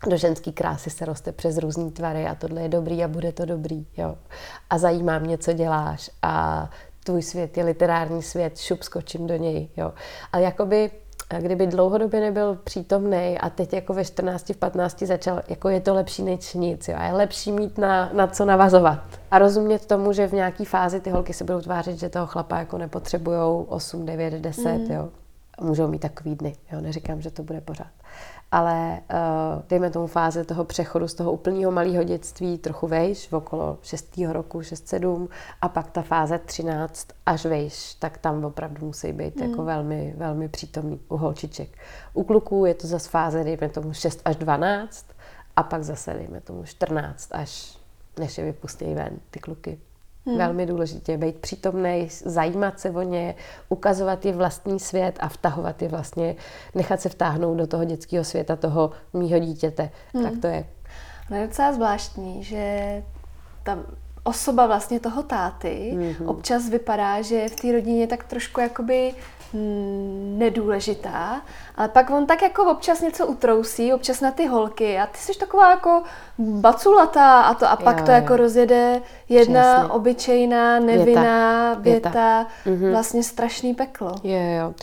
do 0.08 0.18
ženský 0.18 0.52
krásy 0.52 0.90
se 0.90 1.06
roste 1.06 1.32
přes 1.32 1.58
různé 1.58 1.92
tvary 1.92 2.26
a 2.26 2.36
tohle 2.36 2.62
je 2.62 2.70
dobrý 2.70 3.04
a 3.04 3.08
bude 3.08 3.32
to 3.32 3.46
dobrý. 3.46 3.86
Jo? 3.98 4.16
A 4.70 4.78
zajímá 4.78 5.20
mě, 5.20 5.38
co 5.38 5.54
děláš 5.54 6.10
a 6.22 6.70
tvůj 7.04 7.22
svět 7.22 7.58
je 7.58 7.64
literární 7.64 8.22
svět, 8.22 8.58
šup 8.58 8.84
skočím 8.84 9.28
do 9.28 9.36
něj. 9.36 9.70
Jo? 9.78 9.94
Ale 10.32 10.44
jakoby 10.44 10.92
kdyby 11.40 11.68
dlouhodobě 11.68 12.20
nebyl 12.20 12.58
přítomný 12.64 13.38
a 13.40 13.50
teď 13.50 13.74
jako 13.74 13.94
ve 13.94 14.06
14, 14.06 14.50
v 14.50 14.58
15 14.58 15.00
začal, 15.02 15.42
jako 15.48 15.70
je 15.70 15.82
to 15.82 15.94
lepší 15.94 16.24
než 16.24 16.54
nic, 16.54 16.88
jo, 16.88 16.96
a 16.98 17.04
je 17.04 17.14
lepší 17.14 17.52
mít 17.52 17.78
na, 17.78 18.10
na 18.14 18.28
co 18.28 18.46
navazovat. 18.46 19.00
A 19.32 19.40
rozumět 19.40 19.86
tomu, 19.86 20.14
že 20.14 20.28
v 20.28 20.34
nějaké 20.34 20.66
fázi 20.66 21.00
ty 21.00 21.10
holky 21.10 21.34
se 21.34 21.44
budou 21.44 21.62
tvářit, 21.62 22.00
že 22.00 22.10
toho 22.10 22.28
chlapa 22.28 22.60
jako 22.60 22.78
nepotřebují 22.78 23.66
8, 23.68 24.06
9, 24.06 24.34
10, 24.34 24.78
mm. 24.78 24.92
jo. 24.92 25.10
Můžou 25.62 25.88
mít 25.88 26.00
takový 26.00 26.36
dny, 26.36 26.56
jo, 26.72 26.82
neříkám, 26.82 27.22
že 27.22 27.32
to 27.32 27.44
bude 27.44 27.62
pořád 27.62 28.01
ale 28.52 29.02
uh, 29.14 29.62
dejme 29.70 29.90
tomu 29.90 30.08
fáze 30.08 30.44
toho 30.44 30.66
přechodu 30.66 31.08
z 31.08 31.14
toho 31.14 31.32
úplného 31.32 31.72
malého 31.72 32.04
dětství 32.04 32.58
trochu 32.58 32.88
vejš, 32.88 33.28
v 33.28 33.34
okolo 33.34 33.78
6. 33.82 34.18
roku, 34.32 34.60
6-7 34.60 35.28
a 35.62 35.70
pak 35.70 35.92
ta 35.92 36.02
fáze 36.02 36.38
13 36.38 37.08
až 37.26 37.46
vejš, 37.46 37.94
tak 37.94 38.18
tam 38.18 38.46
opravdu 38.46 38.86
musí 38.86 39.14
být 39.14 39.36
mm. 39.36 39.50
jako 39.50 39.66
velmi, 39.66 40.14
velmi 40.18 40.50
přítomný 40.50 41.00
u 41.10 41.18
holčiček. 41.18 41.70
U 42.14 42.24
kluků 42.24 42.66
je 42.66 42.74
to 42.74 42.88
zase 42.88 43.10
fáze, 43.10 43.44
dejme 43.44 43.70
tomu 43.70 43.94
6 43.94 44.22
až 44.26 44.36
12 44.36 45.06
a 45.56 45.64
pak 45.64 45.84
zase 45.84 46.14
dejme 46.14 46.42
tomu 46.42 46.64
14 46.64 47.30
až 47.32 47.78
než 48.20 48.38
je 48.38 48.44
vypustí 48.44 48.94
ven 48.94 49.20
ty 49.30 49.40
kluky. 49.40 49.80
Hmm. 50.26 50.38
Velmi 50.38 50.66
důležité 50.66 51.18
být 51.18 51.36
přítomný, 51.36 52.08
zajímat 52.26 52.80
se 52.80 52.90
o 52.90 53.02
ně, 53.02 53.36
ukazovat 53.70 54.26
je 54.26 54.34
vlastní 54.34 54.80
svět 54.80 55.16
a 55.20 55.30
vtahovat 55.30 55.82
je 55.82 55.88
vlastně, 55.88 56.36
nechat 56.76 57.02
se 57.02 57.10
vtáhnout 57.10 57.58
do 57.58 57.68
toho 57.68 57.86
dětského 57.86 58.24
světa 58.24 58.56
toho 58.56 58.92
mýho 59.14 59.40
dítěte. 59.40 59.90
Hmm. 60.14 60.24
Tak 60.24 60.34
to 60.42 60.48
je. 60.48 60.66
No 61.30 61.38
je 61.38 61.48
docela 61.48 61.74
zvláštní, 61.74 62.44
že 62.44 63.04
ta 63.64 63.78
osoba 64.24 64.68
vlastně 64.68 65.00
toho 65.00 65.24
táty 65.24 65.92
hmm. 65.94 66.30
občas 66.30 66.70
vypadá, 66.70 67.22
že 67.22 67.50
v 67.50 67.56
té 67.56 67.72
rodině 67.72 68.08
tak 68.08 68.24
trošku 68.24 68.60
jakoby 68.60 69.14
nedůležitá, 70.38 71.42
ale 71.76 71.88
pak 71.88 72.10
on 72.10 72.26
tak 72.26 72.42
jako 72.42 72.72
občas 72.72 73.02
něco 73.02 73.28
utrousí, 73.28 73.94
občas 73.94 74.22
na 74.22 74.32
ty 74.32 74.48
holky 74.48 75.00
a 75.00 75.06
ty 75.08 75.18
jsi 75.18 75.40
taková 75.40 75.70
jako 75.70 76.04
baculatá 76.38 77.42
a 77.42 77.54
to 77.54 77.70
a 77.70 77.76
pak 77.76 78.00
jo, 78.00 78.06
to 78.06 78.12
jo. 78.12 78.16
jako 78.16 78.38
rozjede 78.38 79.02
jedna 79.30 79.74
Přesně. 79.74 79.94
obyčejná, 79.94 80.80
nevinná 80.80 81.74
věta, 81.74 82.10
věta. 82.12 82.48
věta. 82.66 82.92
vlastně 82.92 83.24
strašný 83.24 83.74
peklo. 83.74 84.12
Jo, 84.24 84.40
jo. 84.60 84.74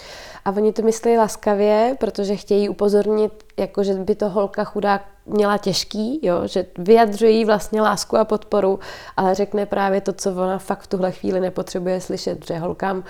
A 0.44 0.50
oni 0.50 0.72
to 0.72 0.82
myslí 0.82 1.16
laskavě, 1.16 1.96
protože 2.00 2.36
chtějí 2.36 2.68
upozornit, 2.68 3.44
jako 3.56 3.82
že 3.82 3.94
by 3.94 4.14
to 4.14 4.28
holka 4.28 4.64
chudá 4.64 5.00
měla 5.26 5.58
těžký, 5.58 6.20
jo? 6.22 6.46
že 6.46 6.66
vyjadřuje 6.78 7.30
jí 7.30 7.44
vlastně 7.44 7.82
lásku 7.82 8.16
a 8.16 8.24
podporu, 8.24 8.78
ale 9.16 9.34
řekne 9.34 9.66
právě 9.66 10.00
to, 10.00 10.12
co 10.12 10.30
ona 10.30 10.58
fakt 10.58 10.80
v 10.80 10.86
tuhle 10.86 11.12
chvíli 11.12 11.40
nepotřebuje 11.40 12.00
slyšet, 12.00 12.46
že 12.46 12.58
holkám 12.58 13.04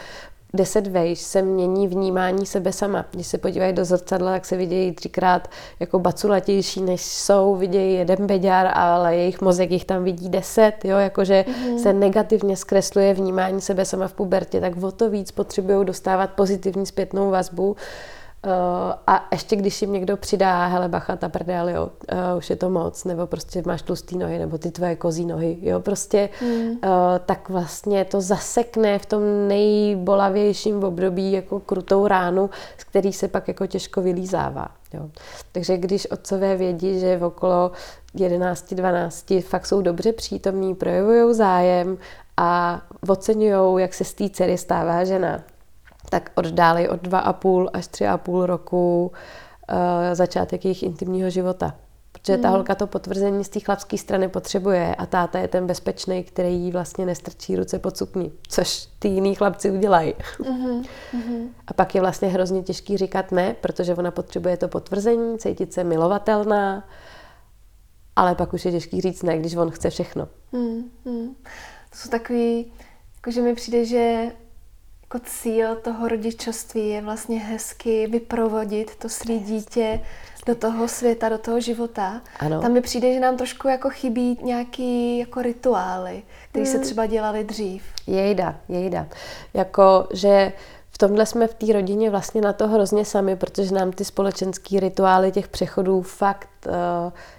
deset 0.53 0.87
vejš 0.87 1.21
se 1.21 1.43
mění 1.43 1.89
vnímání 1.89 2.47
sebe 2.47 2.73
sama. 2.73 3.05
Když 3.11 3.27
se 3.27 3.39
podívají 3.39 3.73
do 3.73 3.85
zrcadla, 3.85 4.33
tak 4.33 4.47
se 4.47 4.57
vidějí 4.57 4.93
třikrát 4.93 5.49
jako 5.81 5.99
baculatější, 5.99 6.83
než 6.83 7.03
jsou, 7.03 7.57
vidějí 7.57 7.95
jeden 7.95 8.27
beďar, 8.27 8.71
ale 8.75 9.17
jejich 9.17 9.41
mozek 9.41 9.71
jich 9.71 9.85
tam 9.85 10.05
vidí 10.05 10.29
deset, 10.29 10.85
jo, 10.85 10.97
jakože 10.97 11.45
mm-hmm. 11.49 11.77
se 11.79 11.93
negativně 11.93 12.57
zkresluje 12.57 13.15
vnímání 13.15 13.61
sebe 13.61 13.85
sama 13.85 14.09
v 14.09 14.13
pubertě, 14.13 14.61
tak 14.61 14.83
o 14.83 14.93
to 14.93 15.11
víc 15.11 15.31
potřebují 15.31 15.87
dostávat 15.87 16.31
pozitivní 16.31 16.87
zpětnou 16.87 17.31
vazbu, 17.31 17.77
Uh, 18.47 18.53
a 19.07 19.29
ještě 19.33 19.57
když 19.57 19.83
jim 19.83 19.93
někdo 19.93 20.17
přidá, 20.17 20.67
hele 20.67 20.89
bacha, 20.89 21.17
ta 21.17 21.29
prdel, 21.29 21.69
jo, 21.69 21.91
uh, 22.13 22.39
už 22.39 22.51
je 22.51 22.57
to 22.57 22.71
moc, 22.71 23.05
nebo 23.05 23.27
prostě 23.27 23.63
máš 23.67 23.83
tlustý 23.83 24.19
nohy, 24.19 24.39
nebo 24.39 24.59
ty 24.59 24.71
tvoje 24.71 24.97
kozí 24.97 25.27
nohy, 25.27 25.59
jo, 25.63 25.81
prostě, 25.81 26.29
mm. 26.43 26.69
uh, 26.69 26.77
tak 27.27 27.49
vlastně 27.49 28.05
to 28.05 28.21
zasekne 28.21 28.99
v 28.99 29.07
tom 29.07 29.49
nejbolavějším 29.49 30.85
období 30.85 31.33
jako 31.33 31.61
krutou 31.61 32.07
ránu, 32.07 32.51
z 32.79 32.85
který 32.85 33.13
se 33.13 33.29
pak 33.29 33.49
jako 33.49 33.67
těžko 33.67 34.03
vylízává, 34.03 34.69
jo. 34.95 35.11
Takže 35.53 35.77
když 35.77 36.07
otcové 36.11 36.57
vědí, 36.57 37.01
že 37.01 37.17
v 37.17 37.25
okolo 37.25 37.71
11, 38.15 38.75
12 38.75 39.33
fakt 39.41 39.67
jsou 39.67 39.83
dobře 39.83 40.13
přítomní, 40.13 40.75
projevují 40.75 41.35
zájem 41.35 41.99
a 42.37 42.83
oceňují, 43.09 43.83
jak 43.83 43.95
se 43.95 44.05
z 44.05 44.15
té 44.15 44.31
dcery 44.31 44.59
stává 44.59 45.05
žena, 45.05 45.43
tak 46.11 46.31
oddálej 46.35 46.89
od 46.89 47.03
2,5 47.03 47.69
až 47.73 47.85
3,5 47.85 48.45
roku 48.45 49.13
uh, 49.71 49.77
začátek 50.13 50.65
jejich 50.65 50.83
intimního 50.83 51.31
života. 51.31 51.75
Protože 52.13 52.39
ta 52.39 52.49
hmm. 52.49 52.55
holka 52.55 52.75
to 52.75 52.87
potvrzení 52.87 53.45
z 53.45 53.49
té 53.49 53.61
chlapské 53.61 53.99
strany 53.99 54.29
potřebuje 54.29 54.95
a 54.95 55.07
táta 55.07 55.39
je 55.39 55.49
ten 55.49 55.67
bezpečný, 55.67 56.25
který 56.25 56.55
jí 56.55 56.73
vlastně 56.73 57.07
nestrčí 57.07 57.57
ruce 57.57 57.79
pod 57.79 57.97
sukni, 57.97 58.33
což 58.49 58.89
ty 58.99 59.09
jiný 59.09 59.35
chlapci 59.35 59.71
udělají. 59.71 60.15
Mm-hmm. 60.41 60.85
A 61.67 61.73
pak 61.73 61.95
je 61.95 62.01
vlastně 62.01 62.29
hrozně 62.29 62.63
těžký 62.63 62.97
říkat 62.97 63.33
ne, 63.33 63.57
protože 63.61 63.95
ona 63.95 64.11
potřebuje 64.11 64.57
to 64.57 64.69
potvrzení, 64.69 65.39
cítit 65.39 65.73
se 65.73 65.85
milovatelná, 65.85 66.89
ale 68.17 68.35
pak 68.35 68.53
už 68.53 68.65
je 68.65 68.73
těžký 68.73 69.01
říct 69.01 69.23
ne, 69.23 69.39
když 69.39 69.55
on 69.55 69.71
chce 69.71 69.91
všechno. 69.91 70.29
Mm-hmm. 70.53 71.35
To 71.91 71.97
jsou 71.97 72.11
takový, 72.11 72.73
jakože 73.17 73.43
mi 73.43 73.55
přijde, 73.55 73.85
že 73.85 74.33
jako 75.15 75.27
cíl 75.27 75.77
toho 75.77 76.09
rodičovství 76.09 76.89
je 76.89 77.03
vlastně 77.03 77.39
hezky 77.39 78.07
vyprovodit 78.07 78.97
to 78.97 79.09
svý 79.09 79.39
dítě 79.39 80.01
do 80.47 80.55
toho 80.55 80.89
světa, 80.89 81.29
do 81.29 81.39
toho 81.39 81.61
života. 81.61 82.21
Ano. 82.39 82.63
Tam 82.63 82.73
mi 82.73 82.81
přijde, 82.81 83.15
že 83.15 83.21
nám 83.21 83.37
trošku 83.37 83.69
jako 83.69 83.91
chybí 83.91 84.39
nějaký 84.43 85.19
jako 85.19 85.43
rituály, 85.43 86.23
které 86.51 86.65
hmm. 86.65 86.73
se 86.73 86.79
třeba 86.79 87.07
dělaly 87.07 87.45
dřív. 87.45 87.83
Jejda, 88.07 88.57
jejda. 88.69 89.07
Jako, 89.55 90.09
že 90.13 90.53
v 90.91 90.99
tomhle 90.99 91.27
jsme 91.27 91.47
v 91.47 91.55
té 91.55 91.73
rodině 91.73 92.11
vlastně 92.11 92.41
na 92.41 92.53
to 92.53 92.69
hrozně 92.69 93.05
sami, 93.05 93.37
protože 93.37 93.75
nám 93.75 93.93
ty 93.93 94.05
společenské 94.05 94.81
rituály 94.81 95.33
těch 95.33 95.49
přechodů 95.49 96.03
fakt 96.03 96.49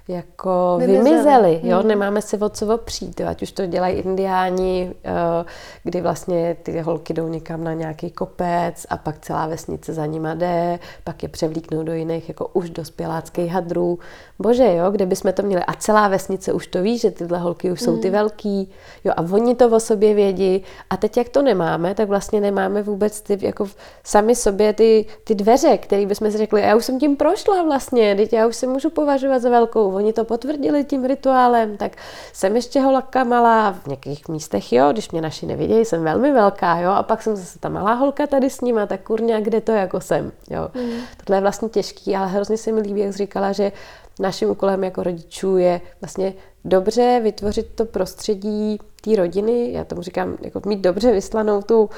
jako 0.07 0.75
vymizely. 0.79 1.03
vymizely 1.03 1.59
jo? 1.63 1.79
Hmm. 1.79 1.87
Nemáme 1.87 2.21
se 2.21 2.37
o 2.37 2.49
co 2.49 2.73
opřít, 2.75 3.19
jo? 3.19 3.27
ať 3.27 3.41
už 3.41 3.51
to 3.51 3.65
dělají 3.65 3.95
indiáni, 3.95 4.93
uh, 5.05 5.45
kdy 5.83 6.01
vlastně 6.01 6.57
ty 6.63 6.79
holky 6.79 7.13
jdou 7.13 7.27
někam 7.27 7.63
na 7.63 7.73
nějaký 7.73 8.11
kopec 8.11 8.85
a 8.89 8.97
pak 8.97 9.19
celá 9.19 9.47
vesnice 9.47 9.93
za 9.93 10.05
nima 10.05 10.33
jde, 10.33 10.79
pak 11.03 11.23
je 11.23 11.29
převlíknou 11.29 11.83
do 11.83 11.93
jiných 11.93 12.29
jako 12.29 12.47
už 12.47 12.69
dospěláckých 12.69 13.51
hadrů. 13.51 13.99
Bože, 14.39 14.75
jo, 14.75 14.91
kde 14.91 15.05
bychom 15.05 15.33
to 15.33 15.43
měli. 15.43 15.63
A 15.63 15.73
celá 15.73 16.07
vesnice 16.07 16.53
už 16.53 16.67
to 16.67 16.81
ví, 16.81 16.97
že 16.97 17.11
tyhle 17.11 17.39
holky 17.39 17.71
už 17.71 17.81
jsou 17.81 17.97
ty 17.97 18.07
hmm. 18.07 18.17
velký, 18.17 18.71
jo, 19.03 19.13
a 19.17 19.21
oni 19.21 19.55
to 19.55 19.69
o 19.69 19.79
sobě 19.79 20.13
vědí. 20.13 20.63
A 20.89 20.97
teď, 20.97 21.17
jak 21.17 21.29
to 21.29 21.41
nemáme, 21.41 21.95
tak 21.95 22.07
vlastně 22.07 22.41
nemáme 22.41 22.83
vůbec 22.83 23.21
ty, 23.21 23.37
jako 23.41 23.67
sami 24.03 24.35
sobě 24.35 24.73
ty, 24.73 25.05
ty 25.23 25.35
dveře, 25.35 25.77
které 25.77 26.05
bychom 26.05 26.31
si 26.31 26.37
řekli, 26.37 26.61
já 26.61 26.75
už 26.75 26.85
jsem 26.85 26.99
tím 26.99 27.17
prošla 27.17 27.63
vlastně, 27.63 28.15
teď 28.15 28.33
já 28.33 28.47
už 28.47 28.55
se 28.55 28.67
můžu 28.67 28.89
povědět 28.89 29.08
považovat 29.09 29.39
za 29.39 29.49
velkou. 29.49 29.91
Oni 29.91 30.13
to 30.13 30.25
potvrdili 30.25 30.83
tím 30.83 31.05
rituálem, 31.05 31.77
tak 31.77 31.91
jsem 32.33 32.55
ještě 32.55 32.81
holka 32.81 33.23
malá, 33.23 33.71
v 33.71 33.87
některých 33.87 34.27
místech 34.27 34.73
jo, 34.73 34.91
když 34.91 35.11
mě 35.11 35.21
naši 35.21 35.45
nevidějí, 35.45 35.85
jsem 35.85 36.03
velmi 36.03 36.31
velká, 36.31 36.79
jo, 36.79 36.91
a 36.91 37.03
pak 37.03 37.21
jsem 37.21 37.35
zase 37.35 37.59
ta 37.59 37.69
malá 37.69 37.93
holka 37.93 38.27
tady 38.27 38.49
s 38.49 38.61
nima, 38.61 38.85
tak 38.85 39.01
kurňa, 39.01 39.39
kde 39.39 39.61
to 39.61 39.71
jako 39.71 40.01
jsem, 40.01 40.31
jo. 40.49 40.69
Mm. 40.73 40.91
Tohle 41.25 41.37
je 41.37 41.41
vlastně 41.41 41.69
těžký, 41.69 42.15
ale 42.15 42.27
hrozně 42.27 42.57
se 42.57 42.71
mi 42.71 42.81
líbí, 42.81 42.99
jak 42.99 43.11
jsi 43.11 43.17
říkala, 43.17 43.51
že 43.51 43.71
naším 44.19 44.49
úkolem 44.49 44.83
jako 44.83 45.03
rodičů 45.03 45.57
je 45.57 45.81
vlastně 46.01 46.33
dobře 46.65 47.19
vytvořit 47.23 47.67
to 47.75 47.85
prostředí 47.85 48.79
té 49.01 49.15
rodiny, 49.15 49.73
já 49.73 49.83
tomu 49.83 50.01
říkám, 50.01 50.37
jako 50.41 50.61
mít 50.65 50.79
dobře 50.79 51.11
vyslanou 51.11 51.61
tu 51.61 51.81
uh, 51.81 51.89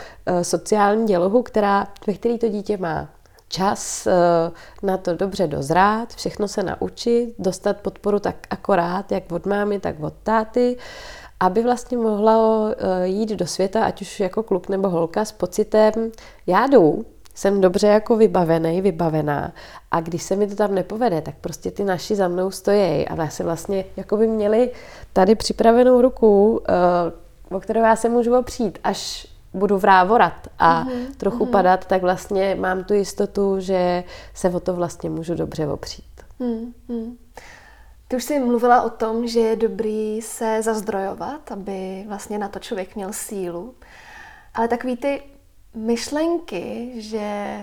sociální 0.42 1.08
dělohu, 1.08 1.44
která, 1.44 1.88
ve 2.08 2.14
které 2.14 2.38
to 2.38 2.50
dítě 2.50 2.78
má 2.78 3.10
čas 3.52 4.08
uh, 4.08 4.54
na 4.84 4.98
to 4.98 5.16
dobře 5.16 5.48
dozrát, 5.48 6.14
všechno 6.16 6.48
se 6.48 6.64
naučit, 6.64 7.34
dostat 7.40 7.78
podporu 7.78 8.20
tak 8.20 8.36
akorát, 8.50 9.12
jak 9.12 9.32
od 9.32 9.46
mámy, 9.46 9.80
tak 9.80 10.00
od 10.00 10.14
táty, 10.24 10.78
aby 11.40 11.64
vlastně 11.64 11.98
mohla 11.98 12.38
uh, 12.38 12.74
jít 13.04 13.30
do 13.30 13.48
světa, 13.48 13.86
ať 13.86 14.02
už 14.02 14.20
jako 14.20 14.44
kluk 14.44 14.70
nebo 14.70 14.90
holka, 14.90 15.26
s 15.26 15.32
pocitem, 15.32 16.12
já 16.48 16.68
jdu, 16.68 17.06
jsem 17.36 17.62
dobře 17.62 17.88
jako 17.88 18.18
vybavený, 18.18 18.82
vybavená 18.82 19.52
a 19.92 20.02
když 20.02 20.24
se 20.24 20.36
mi 20.36 20.48
to 20.48 20.56
tam 20.56 20.76
nepovede, 20.76 21.22
tak 21.22 21.36
prostě 21.42 21.72
ty 21.72 21.84
naši 21.84 22.16
za 22.16 22.28
mnou 22.28 22.52
stojí. 22.52 23.08
A 23.08 23.28
se 23.28 23.44
vlastně 23.44 23.86
jako 23.98 24.18
by 24.18 24.28
měli 24.28 24.72
tady 25.14 25.36
připravenou 25.36 26.02
ruku, 26.02 26.52
uh, 27.50 27.58
o 27.58 27.60
kterou 27.60 27.82
já 27.82 27.96
se 27.96 28.10
můžu 28.10 28.38
opřít, 28.38 28.80
až 28.84 29.31
budu 29.54 29.78
vrávorat 29.78 30.48
a 30.60 30.84
mm-hmm. 30.84 31.16
trochu 31.18 31.46
mm-hmm. 31.46 31.52
padat, 31.52 31.86
tak 31.86 32.02
vlastně 32.02 32.56
mám 32.56 32.84
tu 32.84 32.94
jistotu, 32.94 33.60
že 33.60 34.04
se 34.34 34.50
o 34.50 34.60
to 34.60 34.74
vlastně 34.74 35.10
můžu 35.10 35.36
dobře 35.36 35.68
opřít. 35.68 36.22
Mm-hmm. 36.40 37.16
Ty 38.08 38.16
už 38.16 38.24
jsi 38.24 38.40
mluvila 38.40 38.82
o 38.82 38.90
tom, 38.90 39.28
že 39.28 39.40
je 39.40 39.56
dobrý 39.56 40.22
se 40.22 40.62
zazdrojovat, 40.62 41.52
aby 41.52 42.06
vlastně 42.08 42.38
na 42.38 42.48
to 42.48 42.60
člověk 42.60 42.96
měl 42.96 43.14
sílu. 43.14 43.76
Ale 44.54 44.68
takový 44.68 44.98
ty 44.98 45.24
myšlenky, 45.76 46.92
že 46.96 47.58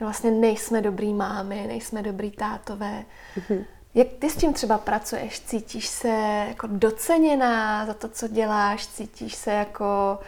vlastně 0.00 0.30
nejsme 0.30 0.80
dobrý 0.80 1.14
mámy, 1.14 1.64
nejsme 1.66 2.02
dobrý 2.02 2.30
tátové. 2.30 3.04
Mm-hmm. 3.36 3.64
Jak 3.94 4.08
ty 4.18 4.30
s 4.30 4.36
tím 4.36 4.52
třeba 4.52 4.78
pracuješ? 4.78 5.40
Cítíš 5.40 5.88
se 5.88 6.44
jako 6.48 6.66
doceněná 6.70 7.86
za 7.86 7.94
to, 7.94 8.08
co 8.08 8.28
děláš? 8.28 8.86
Cítíš 8.86 9.34
se 9.34 9.52
jako... 9.52 10.18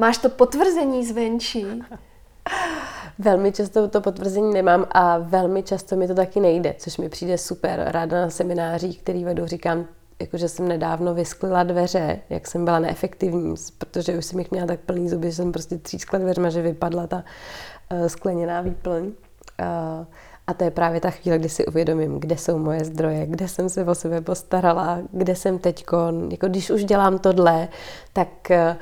Máš 0.00 0.18
to 0.18 0.28
potvrzení 0.28 1.06
zvenčí? 1.06 1.66
Velmi 3.18 3.52
často 3.52 3.88
to 3.88 4.00
potvrzení 4.00 4.54
nemám 4.54 4.86
a 4.90 5.18
velmi 5.18 5.62
často 5.62 5.96
mi 5.96 6.08
to 6.08 6.14
taky 6.14 6.40
nejde, 6.40 6.74
což 6.78 6.98
mi 6.98 7.08
přijde 7.08 7.38
super. 7.38 7.84
Ráda 7.86 8.20
na 8.20 8.30
seminářích, 8.30 9.02
který 9.02 9.24
vedu, 9.24 9.46
říkám, 9.46 9.86
jakože 10.20 10.48
jsem 10.48 10.68
nedávno 10.68 11.14
vysklila 11.14 11.62
dveře, 11.62 12.20
jak 12.30 12.46
jsem 12.46 12.64
byla 12.64 12.78
neefektivní, 12.78 13.54
protože 13.78 14.18
už 14.18 14.24
jsem 14.24 14.38
jich 14.38 14.50
měla 14.50 14.66
tak 14.66 14.80
plný 14.80 15.08
zuby, 15.08 15.30
že 15.30 15.36
jsem 15.36 15.52
prostě 15.52 15.78
třískla 15.78 16.18
dveřma, 16.18 16.50
že 16.50 16.62
vypadla 16.62 17.06
ta 17.06 17.24
uh, 17.92 18.06
skleněná 18.06 18.60
výplň. 18.60 19.04
Uh, 19.04 19.12
a 20.46 20.54
to 20.54 20.64
je 20.64 20.70
právě 20.70 21.00
ta 21.00 21.10
chvíle, 21.10 21.38
kdy 21.38 21.48
si 21.48 21.66
uvědomím, 21.66 22.20
kde 22.20 22.36
jsou 22.36 22.58
moje 22.58 22.84
zdroje, 22.84 23.26
kde 23.26 23.48
jsem 23.48 23.68
se 23.68 23.84
o 23.84 23.94
sebe 23.94 24.20
postarala, 24.20 24.98
kde 25.12 25.36
jsem 25.36 25.58
teďko. 25.58 25.98
Jako 26.30 26.48
když 26.48 26.70
už 26.70 26.84
dělám 26.84 27.18
tohle, 27.18 27.68
tak 28.12 28.28
uh, 28.50 28.76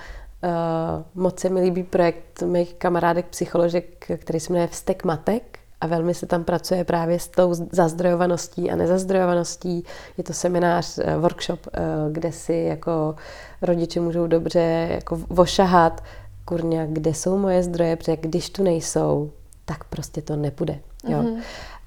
moc 1.14 1.40
se 1.40 1.48
mi 1.48 1.60
líbí 1.60 1.82
projekt 1.82 2.42
mých 2.42 2.74
kamarádek 2.74 3.26
psycholožek, 3.26 4.10
který 4.16 4.40
se 4.40 4.52
jmenuje 4.52 4.68
Vstek 4.68 5.04
matek 5.04 5.58
a 5.80 5.86
velmi 5.86 6.14
se 6.14 6.26
tam 6.26 6.44
pracuje 6.44 6.84
právě 6.84 7.18
s 7.18 7.28
tou 7.28 7.54
zazdrojovaností 7.54 8.70
a 8.70 8.76
nezazdrojovaností. 8.76 9.84
Je 10.16 10.24
to 10.24 10.32
seminář, 10.32 10.98
eh, 10.98 11.16
workshop, 11.16 11.60
eh, 11.66 11.80
kde 12.12 12.32
si 12.32 12.54
jako 12.54 13.14
rodiče 13.62 14.00
můžou 14.00 14.26
dobře 14.26 14.88
jako 14.90 15.16
vošahat, 15.16 16.04
kurňa, 16.44 16.86
kde 16.86 17.14
jsou 17.14 17.38
moje 17.38 17.62
zdroje, 17.62 17.96
protože 17.96 18.16
když 18.16 18.50
tu 18.50 18.62
nejsou, 18.62 19.30
tak 19.64 19.84
prostě 19.84 20.22
to 20.22 20.36
nepůjde. 20.36 20.78
Jo. 21.08 21.22
Mm-hmm. 21.22 21.42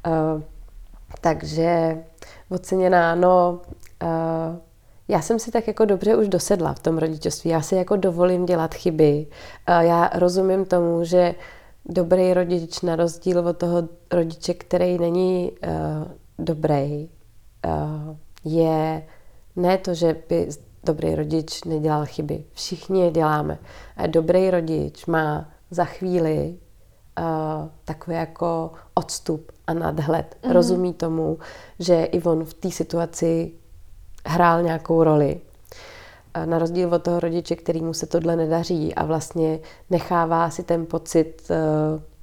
Uh, 0.07 0.41
takže 1.21 1.97
oceněná, 2.49 3.15
no, 3.15 3.59
uh, 4.03 4.57
já 5.11 5.21
jsem 5.21 5.39
si 5.39 5.51
tak 5.51 5.67
jako 5.67 5.85
dobře 5.85 6.15
už 6.15 6.27
dosedla 6.27 6.73
v 6.73 6.79
tom 6.79 6.97
rodičovství. 6.97 7.49
Já 7.49 7.61
si 7.61 7.75
jako 7.75 7.95
dovolím 7.95 8.45
dělat 8.45 8.73
chyby. 8.73 9.27
Já 9.67 10.09
rozumím 10.13 10.65
tomu, 10.65 11.03
že 11.03 11.35
dobrý 11.85 12.33
rodič 12.33 12.81
na 12.81 12.95
rozdíl 12.95 13.47
od 13.47 13.57
toho 13.57 13.83
rodiče, 14.11 14.53
který 14.53 14.97
není 14.97 15.51
uh, 15.51 16.11
dobrý, 16.39 17.09
uh, 17.65 18.15
je 18.43 19.07
ne 19.55 19.77
to, 19.77 19.93
že 19.93 20.15
by 20.29 20.49
dobrý 20.83 21.15
rodič 21.15 21.63
nedělal 21.63 22.05
chyby. 22.05 22.43
Všichni 22.53 23.01
je 23.01 23.11
děláme. 23.11 23.59
A 23.97 24.07
dobrý 24.07 24.51
rodič 24.51 25.05
má 25.05 25.49
za 25.71 25.85
chvíli 25.85 26.55
uh, 27.19 27.69
takový 27.85 28.15
jako 28.15 28.71
odstup 28.93 29.51
a 29.67 29.73
nadhled. 29.73 30.37
Mm-hmm. 30.41 30.51
Rozumí 30.51 30.93
tomu, 30.93 31.37
že 31.79 32.03
i 32.03 32.23
on 32.23 32.45
v 32.45 32.53
té 32.53 32.71
situaci 32.71 33.51
hrál 34.25 34.63
nějakou 34.63 35.03
roli 35.03 35.41
na 36.45 36.59
rozdíl 36.59 36.93
od 36.93 37.03
toho 37.03 37.19
rodiče, 37.19 37.55
kterýmu 37.55 37.93
se 37.93 38.05
tohle 38.05 38.35
nedaří 38.35 38.95
a 38.95 39.05
vlastně 39.05 39.59
nechává 39.89 40.49
si 40.49 40.63
ten 40.63 40.85
pocit, 40.85 41.41
eh, 41.49 41.55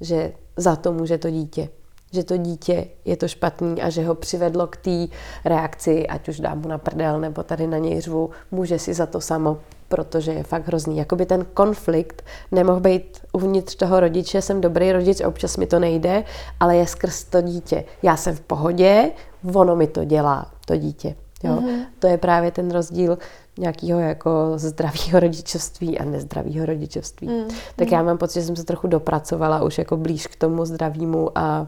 že 0.00 0.32
za 0.56 0.76
to 0.76 0.92
může 0.92 1.18
to 1.18 1.30
dítě. 1.30 1.68
Že 2.12 2.24
to 2.24 2.36
dítě 2.36 2.86
je 3.04 3.16
to 3.16 3.28
špatný 3.28 3.82
a 3.82 3.90
že 3.90 4.04
ho 4.04 4.14
přivedlo 4.14 4.66
k 4.66 4.76
té 4.76 5.06
reakci, 5.44 6.06
ať 6.06 6.28
už 6.28 6.40
dám 6.40 6.58
mu 6.60 6.68
na 6.68 6.78
prdel 6.78 7.20
nebo 7.20 7.42
tady 7.42 7.66
na 7.66 7.78
něj 7.78 8.00
řvu, 8.00 8.30
může 8.50 8.78
si 8.78 8.94
za 8.94 9.06
to 9.06 9.20
samo, 9.20 9.58
protože 9.88 10.32
je 10.32 10.42
fakt 10.42 10.66
hrozný. 10.66 10.96
Jakoby 10.96 11.26
ten 11.26 11.46
konflikt 11.54 12.24
nemohl 12.52 12.80
být 12.80 13.18
uvnitř 13.32 13.74
toho 13.74 14.00
rodiče, 14.00 14.42
jsem 14.42 14.60
dobrý 14.60 14.92
rodič, 14.92 15.20
občas 15.20 15.56
mi 15.56 15.66
to 15.66 15.78
nejde, 15.78 16.24
ale 16.60 16.76
je 16.76 16.86
skrz 16.86 17.24
to 17.24 17.40
dítě. 17.40 17.84
Já 18.02 18.16
jsem 18.16 18.36
v 18.36 18.40
pohodě, 18.40 19.10
ono 19.54 19.76
mi 19.76 19.86
to 19.86 20.04
dělá, 20.04 20.50
to 20.66 20.76
dítě. 20.76 21.14
Jo? 21.42 21.52
Mm-hmm. 21.52 21.86
To 21.98 22.06
je 22.06 22.18
právě 22.18 22.50
ten 22.50 22.70
rozdíl 22.70 23.18
nějakého 23.58 24.00
jako 24.00 24.52
zdravého 24.56 25.20
rodičovství 25.20 25.98
a 25.98 26.04
nezdravého 26.04 26.66
rodičovství. 26.66 27.28
Mm. 27.28 27.48
Tak 27.76 27.92
já 27.92 28.02
mám 28.02 28.18
pocit, 28.18 28.40
že 28.40 28.46
jsem 28.46 28.56
se 28.56 28.64
trochu 28.64 28.86
dopracovala 28.86 29.62
už 29.62 29.78
jako 29.78 29.96
blíž 29.96 30.26
k 30.26 30.36
tomu 30.36 30.64
zdravému 30.64 31.38
a, 31.38 31.66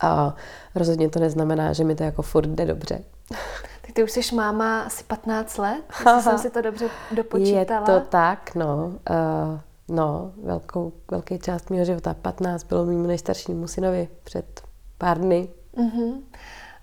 a 0.00 0.34
rozhodně 0.74 1.08
to 1.08 1.18
neznamená, 1.18 1.72
že 1.72 1.84
mi 1.84 1.94
to 1.94 2.02
jako 2.02 2.22
furt 2.22 2.46
jde 2.46 2.66
dobře. 2.66 2.98
Tak 3.86 3.92
ty 3.92 4.04
už 4.04 4.10
jsi 4.10 4.34
máma 4.34 4.80
asi 4.80 5.04
15 5.04 5.58
let, 5.58 5.82
jestli 5.90 6.22
jsem 6.22 6.38
si 6.38 6.50
to 6.50 6.62
dobře 6.62 6.88
dopočítala. 7.12 7.80
Je 7.80 8.00
to 8.00 8.06
tak, 8.08 8.54
no. 8.54 8.92
Uh, 9.10 9.96
no, 9.96 10.32
velkou, 10.42 10.92
velký 11.10 11.38
část 11.38 11.70
mého 11.70 11.84
života, 11.84 12.14
15, 12.22 12.64
bylo 12.64 12.84
mému 12.84 13.06
nejstaršímu 13.06 13.66
synovi 13.66 14.08
před 14.24 14.62
pár 14.98 15.18
dny. 15.18 15.48
Mm-hmm 15.76 16.12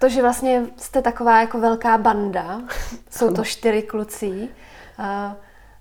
to, 0.02 0.10
že 0.10 0.22
vlastně 0.22 0.66
jste 0.78 1.02
taková 1.02 1.42
jako 1.42 1.60
velká 1.60 1.98
banda, 1.98 2.62
jsou 3.10 3.34
to 3.34 3.44
čtyři 3.44 3.82
kluci, 3.82 4.50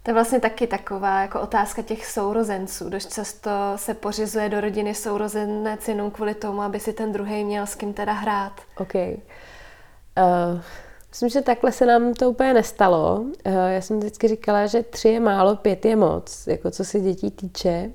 to 0.02 0.10
je 0.10 0.14
vlastně 0.14 0.40
taky 0.40 0.66
taková 0.66 1.20
jako 1.20 1.40
otázka 1.40 1.82
těch 1.82 2.06
sourozenců. 2.06 2.88
Dost 2.88 3.14
často 3.14 3.50
se 3.76 3.94
pořizuje 3.94 4.48
do 4.48 4.60
rodiny 4.60 4.94
sourozenec 4.94 5.88
jenom 5.88 6.10
kvůli 6.10 6.34
tomu, 6.34 6.62
aby 6.62 6.80
si 6.80 6.92
ten 6.92 7.12
druhý 7.12 7.44
měl 7.44 7.66
s 7.66 7.74
kým 7.74 7.92
teda 7.92 8.12
hrát. 8.12 8.52
OK. 8.78 8.94
Uh, 8.94 10.60
myslím, 11.08 11.28
že 11.28 11.42
takhle 11.42 11.72
se 11.72 11.86
nám 11.86 12.14
to 12.14 12.30
úplně 12.30 12.54
nestalo. 12.54 13.20
Uh, 13.20 13.32
já 13.68 13.80
jsem 13.80 13.98
vždycky 13.98 14.28
říkala, 14.28 14.66
že 14.66 14.82
tři 14.82 15.08
je 15.08 15.20
málo, 15.20 15.56
pět 15.56 15.84
je 15.84 15.96
moc, 15.96 16.46
jako 16.46 16.70
co 16.70 16.84
se 16.84 17.00
dětí 17.00 17.30
týče. 17.30 17.90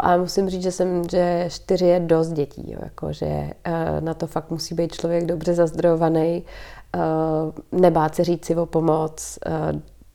A 0.00 0.16
musím 0.16 0.50
říct, 0.50 0.62
že 0.62 0.72
jsem, 0.72 1.02
že 1.10 1.48
čtyři 1.50 1.86
je 1.86 2.00
dost 2.00 2.28
dětí, 2.28 2.72
jo, 2.72 2.78
jako, 2.82 3.12
že 3.12 3.50
na 4.00 4.14
to 4.14 4.26
fakt 4.26 4.50
musí 4.50 4.74
být 4.74 4.92
člověk 4.92 5.26
dobře 5.26 5.54
zazdrojovaný, 5.54 6.42
nebát 7.72 8.14
se 8.14 8.24
říct 8.24 8.44
si 8.44 8.56
o 8.56 8.66
pomoc, 8.66 9.38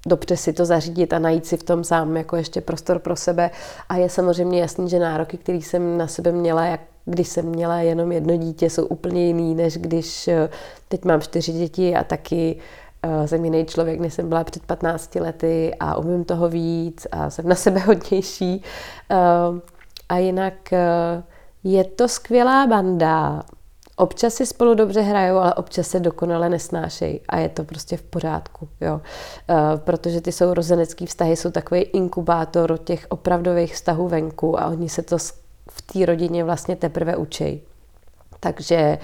dobře 0.07 0.37
si 0.37 0.53
to 0.53 0.65
zařídit 0.65 1.13
a 1.13 1.19
najít 1.19 1.45
si 1.45 1.57
v 1.57 1.63
tom 1.63 1.83
sám 1.83 2.17
jako 2.17 2.35
ještě 2.35 2.61
prostor 2.61 2.99
pro 2.99 3.15
sebe. 3.15 3.51
A 3.89 3.97
je 3.97 4.09
samozřejmě 4.09 4.61
jasný, 4.61 4.89
že 4.89 4.99
nároky, 4.99 5.37
které 5.37 5.57
jsem 5.57 5.97
na 5.97 6.07
sebe 6.07 6.31
měla, 6.31 6.65
jak 6.65 6.81
když 7.05 7.27
jsem 7.27 7.45
měla 7.45 7.79
jenom 7.79 8.11
jedno 8.11 8.37
dítě, 8.37 8.69
jsou 8.69 8.85
úplně 8.85 9.27
jiný, 9.27 9.55
než 9.55 9.77
když 9.77 10.29
teď 10.87 11.05
mám 11.05 11.21
čtyři 11.21 11.51
děti 11.51 11.95
a 11.95 12.03
taky 12.03 12.55
jsem 13.25 13.45
jiný 13.45 13.65
člověk, 13.65 13.99
než 13.99 14.13
jsem 14.13 14.29
byla 14.29 14.43
před 14.43 14.65
15 14.65 15.15
lety 15.15 15.75
a 15.79 15.97
umím 15.97 16.23
toho 16.23 16.49
víc 16.49 17.07
a 17.11 17.29
jsem 17.29 17.47
na 17.47 17.55
sebe 17.55 17.79
hodnější. 17.79 18.63
Eh, 19.11 19.15
a 20.09 20.17
jinak 20.17 20.73
eh, 20.73 21.23
je 21.63 21.83
to 21.83 22.07
skvělá 22.07 22.67
banda. 22.67 23.43
Občas 23.95 24.33
si 24.33 24.45
spolu 24.45 24.73
dobře 24.73 25.01
hrajou, 25.01 25.37
ale 25.37 25.53
občas 25.53 25.87
se 25.87 25.99
dokonale 25.99 26.49
nesnášejí 26.49 27.21
a 27.29 27.37
je 27.37 27.49
to 27.49 27.63
prostě 27.63 27.97
v 27.97 28.01
pořádku, 28.01 28.69
jo. 28.81 29.01
Protože 29.77 30.21
ty 30.21 30.31
sourozenecké 30.31 31.05
vztahy 31.05 31.35
jsou 31.35 31.51
takový 31.51 31.81
inkubátor 31.81 32.77
těch 32.77 33.05
opravdových 33.09 33.73
vztahů 33.73 34.07
venku 34.07 34.59
a 34.59 34.67
oni 34.67 34.89
se 34.89 35.01
to 35.01 35.17
v 35.69 35.81
té 35.93 36.05
rodině 36.05 36.43
vlastně 36.43 36.75
teprve 36.75 37.15
učí. 37.15 37.61
Takže 38.39 38.97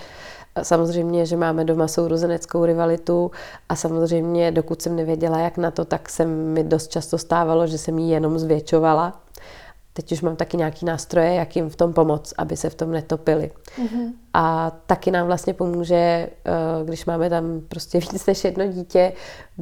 Samozřejmě, 0.64 1.26
že 1.26 1.38
máme 1.38 1.66
doma 1.66 1.88
sourozeneckou 1.88 2.66
rivalitu 2.66 3.32
a 3.70 3.76
samozřejmě, 3.76 4.52
dokud 4.52 4.82
jsem 4.82 4.96
nevěděla, 4.96 5.40
jak 5.40 5.58
na 5.58 5.72
to, 5.72 5.86
tak 5.86 6.10
se 6.10 6.26
mi 6.26 6.64
dost 6.64 6.88
často 6.88 7.18
stávalo, 7.18 7.68
že 7.68 7.78
jsem 7.78 8.00
ji 8.00 8.12
jenom 8.12 8.40
zvětšovala 8.40 9.22
teď 9.98 10.12
už 10.12 10.22
mám 10.22 10.36
taky 10.36 10.58
nějaký 10.58 10.86
nástroje, 10.86 11.34
jak 11.34 11.56
jim 11.56 11.70
v 11.70 11.76
tom 11.76 11.94
pomoct, 11.94 12.34
aby 12.38 12.58
se 12.58 12.70
v 12.70 12.76
tom 12.76 12.92
netopili. 12.92 13.52
Mm-hmm. 13.82 14.14
A 14.34 14.72
taky 14.86 15.12
nám 15.12 15.28
vlastně 15.28 15.54
pomůže, 15.54 15.96
eh, 15.96 16.30
když 16.86 17.06
máme 17.06 17.30
tam 17.30 17.62
prostě 17.70 18.00
víc 18.00 18.26
než 18.26 18.44
jedno 18.44 18.68
dítě, 18.68 19.14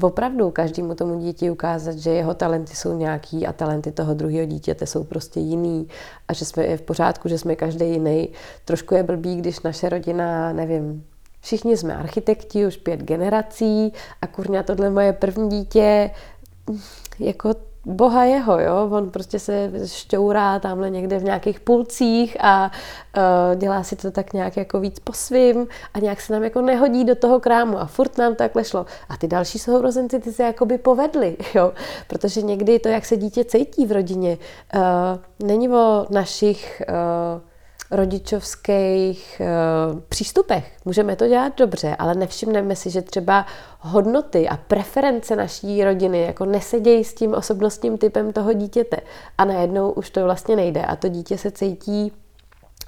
opravdu 0.02 0.52
každému 0.52 0.96
tomu 0.96 1.20
dítě 1.20 1.52
ukázat, 1.52 1.98
že 1.98 2.10
jeho 2.10 2.34
talenty 2.34 2.76
jsou 2.76 2.98
nějaký 2.98 3.48
a 3.48 3.54
talenty 3.54 3.92
toho 3.92 4.14
druhého 4.14 4.46
dítěte 4.46 4.86
jsou 4.86 5.04
prostě 5.04 5.40
jiný 5.40 5.88
a 6.28 6.34
že 6.34 6.46
jsme 6.46 6.64
je 6.64 6.78
v 6.78 6.82
pořádku, 6.82 7.30
že 7.30 7.38
jsme 7.38 7.56
každý 7.56 7.86
jiný. 7.86 8.30
Trošku 8.66 8.96
je 8.96 9.04
blbý, 9.04 9.36
když 9.36 9.60
naše 9.62 9.90
rodina, 9.90 10.54
nevím, 10.54 11.06
všichni 11.42 11.78
jsme 11.78 11.96
architekti, 11.96 12.66
už 12.66 12.78
pět 12.78 13.00
generací 13.00 13.94
a 14.22 14.28
kurňa 14.28 14.64
tohle 14.64 14.90
moje 14.90 15.14
první 15.14 15.50
dítě, 15.50 16.12
jako 17.20 17.54
boha 17.86 18.24
jeho, 18.24 18.60
jo? 18.60 18.90
On 18.92 19.10
prostě 19.10 19.40
se 19.40 19.72
šťourá 19.86 20.60
tamhle 20.60 20.90
někde 20.90 21.20
v 21.20 21.24
nějakých 21.24 21.60
pulcích 21.60 22.38
a 22.40 22.72
uh, 23.18 23.60
dělá 23.60 23.84
si 23.84 23.96
to 23.96 24.12
tak 24.12 24.34
nějak 24.34 24.58
jako 24.58 24.80
víc 24.80 25.00
po 25.00 25.14
svým 25.14 25.68
a 25.94 26.00
nějak 26.00 26.22
se 26.22 26.34
nám 26.34 26.44
jako 26.44 26.62
nehodí 26.62 27.06
do 27.06 27.16
toho 27.16 27.40
krámu 27.40 27.80
a 27.80 27.86
furt 27.86 28.18
nám 28.18 28.36
takhle 28.36 28.64
šlo. 28.64 28.86
A 29.10 29.18
ty 29.18 29.28
další 29.28 29.60
sourozenci, 29.60 30.20
ty 30.20 30.34
se 30.34 30.44
jakoby 30.44 30.78
povedli, 30.78 31.38
jo? 31.56 31.74
Protože 32.08 32.42
někdy 32.42 32.80
to, 32.80 32.90
jak 32.90 33.06
se 33.06 33.18
dítě 33.18 33.46
cítí 33.46 33.86
v 33.86 33.92
rodině, 33.92 34.38
uh, 34.76 35.48
není 35.48 35.70
o 35.70 36.06
našich 36.10 36.82
uh, 36.90 37.42
rodičovských 37.92 39.42
uh, 39.42 40.00
přístupech. 40.00 40.72
Můžeme 40.86 41.16
to 41.16 41.28
dělat 41.28 41.58
dobře, 41.58 41.96
ale 42.00 42.16
nevšimneme 42.16 42.76
si, 42.76 42.90
že 42.90 43.02
třeba 43.02 43.46
hodnoty 43.80 44.50
a 44.50 44.58
preference 44.58 45.36
naší 45.36 45.84
rodiny 45.84 46.22
jako 46.22 46.46
nesedějí 46.46 47.04
s 47.04 47.14
tím 47.14 47.34
osobnostním 47.34 47.98
typem 47.98 48.34
toho 48.34 48.54
dítěte. 48.54 48.98
A 49.38 49.46
najednou 49.46 49.92
už 49.92 50.10
to 50.10 50.24
vlastně 50.24 50.56
nejde 50.56 50.86
a 50.86 50.96
to 50.96 51.08
dítě 51.08 51.38
se 51.38 51.52
cítí 51.52 52.12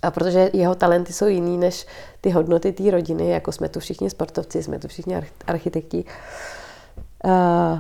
a 0.02 0.12
protože 0.12 0.50
jeho 0.54 0.76
talenty 0.76 1.14
jsou 1.14 1.26
jiný 1.28 1.58
než 1.58 1.86
ty 2.22 2.30
hodnoty 2.30 2.72
té 2.72 2.92
rodiny, 2.92 3.30
jako 3.30 3.52
jsme 3.52 3.70
tu 3.70 3.80
všichni 3.80 4.10
sportovci, 4.10 4.64
jsme 4.64 4.80
tu 4.80 4.88
všichni 4.88 5.22
architekti, 5.48 6.04
uh, 7.26 7.32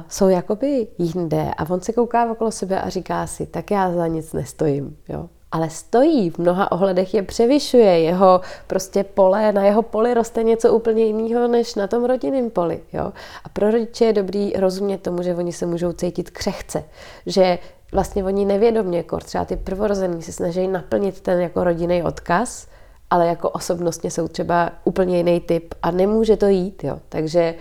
jsou 0.09 0.29
jakoby 0.29 0.87
jinde 0.97 1.51
a 1.57 1.69
on 1.69 1.81
se 1.81 1.93
kouká 1.93 2.31
okolo 2.31 2.51
sebe 2.51 2.81
a 2.81 2.89
říká 2.89 3.27
si, 3.27 3.45
tak 3.45 3.71
já 3.71 3.93
za 3.93 4.07
nic 4.07 4.33
nestojím. 4.33 4.97
Jo? 5.09 5.29
Ale 5.51 5.69
stojí, 5.69 6.29
v 6.29 6.37
mnoha 6.37 6.71
ohledech 6.71 7.13
je 7.13 7.23
převyšuje, 7.23 7.99
jeho 7.99 8.41
prostě 8.67 9.03
pole, 9.03 9.51
na 9.51 9.65
jeho 9.65 9.81
poli 9.81 10.13
roste 10.13 10.43
něco 10.43 10.73
úplně 10.73 11.03
jiného, 11.03 11.47
než 11.47 11.75
na 11.75 11.87
tom 11.87 12.05
rodinném 12.05 12.49
poli. 12.49 12.79
Jo? 12.93 13.13
A 13.43 13.49
pro 13.49 13.71
rodiče 13.71 14.05
je 14.05 14.13
dobrý 14.13 14.53
rozumět 14.53 14.97
tomu, 14.97 15.21
že 15.21 15.35
oni 15.35 15.53
se 15.53 15.65
můžou 15.65 15.91
cítit 15.91 16.29
křehce, 16.29 16.83
že 17.25 17.59
vlastně 17.91 18.23
oni 18.23 18.45
nevědomě, 18.45 18.97
jako 18.97 19.17
třeba 19.17 19.45
ty 19.45 19.55
prvorození 19.55 20.21
se 20.21 20.31
snaží 20.31 20.67
naplnit 20.67 21.21
ten 21.21 21.41
jako 21.41 21.63
rodinný 21.63 22.03
odkaz, 22.03 22.67
ale 23.09 23.27
jako 23.27 23.49
osobnostně 23.49 24.11
jsou 24.11 24.27
třeba 24.27 24.71
úplně 24.83 25.17
jiný 25.17 25.39
typ 25.39 25.73
a 25.83 25.91
nemůže 25.91 26.37
to 26.37 26.47
jít. 26.47 26.83
Jo? 26.83 26.99
Takže 27.09 27.55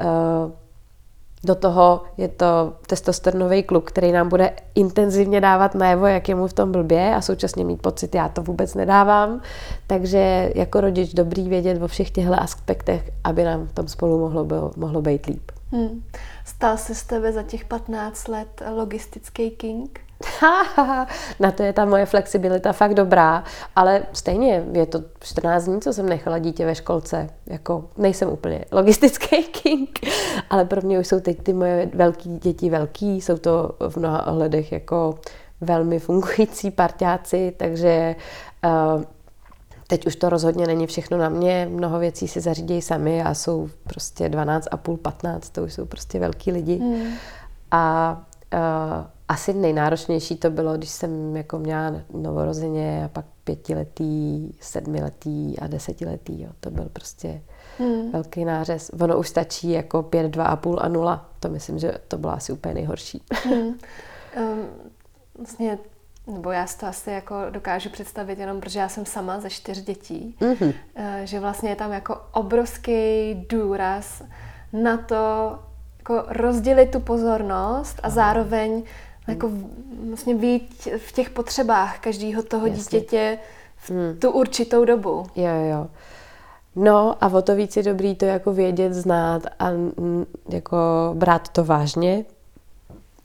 uh, 0.00 0.52
do 1.44 1.54
toho 1.54 2.02
je 2.16 2.28
to 2.28 2.72
testosteronový 2.86 3.62
kluk, 3.62 3.88
který 3.88 4.12
nám 4.12 4.28
bude 4.28 4.52
intenzivně 4.74 5.40
dávat 5.40 5.74
najevo, 5.74 6.06
jak 6.06 6.28
je 6.28 6.34
mu 6.34 6.46
v 6.46 6.52
tom 6.52 6.72
blbě 6.72 7.14
a 7.14 7.20
současně 7.20 7.64
mít 7.64 7.82
pocit, 7.82 8.14
já 8.14 8.28
to 8.28 8.42
vůbec 8.42 8.74
nedávám. 8.74 9.40
Takže 9.86 10.52
jako 10.54 10.80
rodič 10.80 11.14
dobrý 11.14 11.48
vědět 11.48 11.82
o 11.82 11.88
všech 11.88 12.10
těchto 12.10 12.40
aspektech, 12.40 13.10
aby 13.24 13.44
nám 13.44 13.66
v 13.66 13.72
tom 13.72 13.88
spolu 13.88 14.18
mohlo, 14.18 14.44
bylo, 14.44 14.70
mohlo 14.76 15.02
být 15.02 15.26
líp. 15.26 15.50
Hmm. 15.72 16.02
Stal 16.44 16.76
se 16.76 16.94
z 16.94 17.02
tebe 17.02 17.32
za 17.32 17.42
těch 17.42 17.64
15 17.64 18.28
let 18.28 18.62
logistický 18.74 19.50
king? 19.50 20.00
Na 21.40 21.50
to 21.50 21.62
je 21.62 21.72
ta 21.72 21.84
moje 21.84 22.06
flexibilita 22.06 22.72
fakt 22.72 22.94
dobrá, 22.94 23.44
ale 23.76 24.02
stejně 24.12 24.64
je 24.72 24.86
to 24.86 25.02
14 25.20 25.64
dní, 25.64 25.80
co 25.80 25.92
jsem 25.92 26.08
nechala 26.08 26.38
dítě 26.38 26.66
ve 26.66 26.74
školce. 26.74 27.30
Jako 27.46 27.84
nejsem 27.96 28.28
úplně 28.28 28.64
logistický 28.72 29.42
king, 29.42 30.00
ale 30.50 30.64
pro 30.64 30.80
mě 30.82 30.98
už 30.98 31.06
jsou 31.06 31.20
teď 31.20 31.42
ty 31.42 31.52
moje 31.52 31.90
velký 31.94 32.38
děti 32.38 32.70
velký, 32.70 33.20
jsou 33.20 33.38
to 33.38 33.70
v 33.88 33.96
mnoha 33.96 34.26
ohledech 34.26 34.72
jako 34.72 35.18
velmi 35.60 35.98
fungující 35.98 36.70
parťáci, 36.70 37.54
takže 37.56 38.16
uh, 38.64 39.02
Teď 39.90 40.06
už 40.06 40.16
to 40.16 40.28
rozhodně 40.28 40.66
není 40.66 40.86
všechno 40.86 41.18
na 41.18 41.28
mě, 41.28 41.68
mnoho 41.70 41.98
věcí 41.98 42.28
si 42.28 42.40
zařídějí 42.40 42.82
sami 42.82 43.22
a 43.22 43.34
jsou 43.34 43.68
prostě 43.84 44.28
12 44.28 44.68
a 44.70 44.76
půl, 44.76 44.96
15, 44.96 45.50
to 45.50 45.62
už 45.62 45.72
jsou 45.72 45.86
prostě 45.86 46.18
velký 46.18 46.52
lidi. 46.52 46.76
Hmm. 46.76 47.12
A 47.70 48.16
uh, 48.54 49.06
asi 49.28 49.54
nejnáročnější 49.54 50.36
to 50.36 50.50
bylo, 50.50 50.76
když 50.76 50.90
jsem 50.90 51.36
jako 51.36 51.58
měla 51.58 51.92
novorozeně 52.14 53.04
a 53.04 53.08
pak 53.08 53.24
pětiletý, 53.44 54.50
sedmiletý 54.60 55.58
a 55.58 55.66
desetiletý. 55.66 56.42
Jo. 56.42 56.50
To 56.60 56.70
byl 56.70 56.88
prostě 56.92 57.42
hmm. 57.78 58.10
velký 58.12 58.44
nářez. 58.44 58.90
Ono 59.00 59.18
už 59.18 59.28
stačí 59.28 59.70
jako 59.70 60.02
pět, 60.02 60.26
dva 60.26 60.44
a 60.44 60.56
půl 60.56 60.78
a 60.80 60.88
nula. 60.88 61.30
To 61.40 61.48
myslím, 61.48 61.78
že 61.78 61.92
to 62.08 62.18
bylo 62.18 62.32
asi 62.32 62.52
úplně 62.52 62.74
nejhorší. 62.74 63.22
Hmm. 63.44 63.62
Um, 63.62 63.78
vlastně 65.38 65.78
nebo 66.26 66.50
já 66.50 66.66
si 66.66 66.78
to 66.78 66.86
asi 66.86 67.10
jako 67.10 67.34
dokážu 67.50 67.90
představit 67.90 68.38
jenom, 68.38 68.60
protože 68.60 68.78
já 68.78 68.88
jsem 68.88 69.06
sama 69.06 69.40
ze 69.40 69.50
čtyř 69.50 69.80
dětí, 69.80 70.36
mm-hmm. 70.40 70.74
že 71.24 71.40
vlastně 71.40 71.70
je 71.70 71.76
tam 71.76 71.92
jako 71.92 72.20
obrovský 72.32 73.34
důraz 73.48 74.22
na 74.72 74.96
to, 74.96 75.58
jako 75.98 76.24
rozdělit 76.28 76.90
tu 76.90 77.00
pozornost 77.00 78.00
a 78.02 78.10
zároveň 78.10 78.82
jako 79.28 79.50
vlastně 80.08 80.34
být 80.34 80.88
v 80.98 81.12
těch 81.12 81.30
potřebách 81.30 81.98
každého 81.98 82.42
toho 82.42 82.66
Jasně. 82.66 83.00
dítěte 83.00 83.38
v 83.76 83.90
hmm. 83.90 84.18
tu 84.18 84.30
určitou 84.30 84.84
dobu. 84.84 85.26
Jo, 85.36 85.54
jo. 85.70 85.86
No 86.76 87.24
a 87.24 87.28
o 87.28 87.42
to 87.42 87.54
víc 87.56 87.76
je 87.76 87.82
dobrý 87.82 88.14
to 88.14 88.24
jako 88.24 88.52
vědět, 88.52 88.94
znát 88.94 89.42
a 89.58 89.70
jako 90.48 90.76
brát 91.14 91.48
to 91.48 91.64
vážně, 91.64 92.24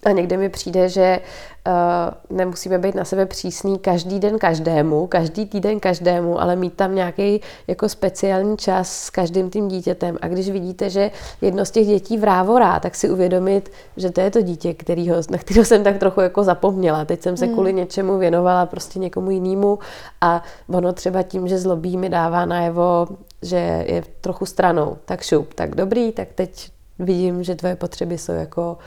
a 0.05 0.11
někde 0.11 0.37
mi 0.37 0.49
přijde, 0.49 0.89
že 0.89 1.19
uh, 1.67 2.37
nemusíme 2.37 2.77
být 2.77 2.95
na 2.95 3.05
sebe 3.05 3.25
přísný 3.25 3.79
každý 3.79 4.19
den 4.19 4.39
každému, 4.39 5.07
každý 5.07 5.45
týden 5.45 5.79
každému, 5.79 6.41
ale 6.41 6.55
mít 6.55 6.73
tam 6.73 6.95
nějaký 6.95 7.41
jako 7.67 7.89
speciální 7.89 8.57
čas 8.57 9.03
s 9.03 9.09
každým 9.09 9.49
tím 9.49 9.67
dítětem. 9.67 10.17
A 10.21 10.27
když 10.27 10.49
vidíte, 10.49 10.89
že 10.89 11.11
jedno 11.41 11.65
z 11.65 11.71
těch 11.71 11.87
dětí 11.87 12.17
vrávorá, 12.17 12.79
tak 12.79 12.95
si 12.95 13.09
uvědomit, 13.09 13.71
že 13.97 14.11
to 14.11 14.21
je 14.21 14.31
to 14.31 14.41
dítě, 14.41 14.73
kterýho, 14.73 15.15
na 15.29 15.37
kterého 15.37 15.65
jsem 15.65 15.83
tak 15.83 15.97
trochu 15.97 16.21
jako 16.21 16.43
zapomněla. 16.43 17.05
Teď 17.05 17.21
jsem 17.21 17.37
se 17.37 17.45
hmm. 17.45 17.53
kvůli 17.53 17.73
něčemu 17.73 18.17
věnovala 18.17 18.65
prostě 18.65 18.99
někomu 18.99 19.31
jinému 19.31 19.79
a 20.21 20.43
ono 20.69 20.93
třeba 20.93 21.23
tím, 21.23 21.47
že 21.47 21.57
zlobí 21.57 21.97
mi 21.97 22.09
dává 22.09 22.45
najevo, 22.45 23.07
že 23.41 23.85
je 23.87 24.03
trochu 24.21 24.45
stranou. 24.45 24.97
Tak 25.05 25.21
šup, 25.21 25.53
tak 25.53 25.75
dobrý, 25.75 26.11
tak 26.11 26.27
teď 26.35 26.71
vidím, 26.99 27.43
že 27.43 27.55
tvoje 27.55 27.75
potřeby 27.75 28.17
jsou 28.17 28.31
jako 28.31 28.77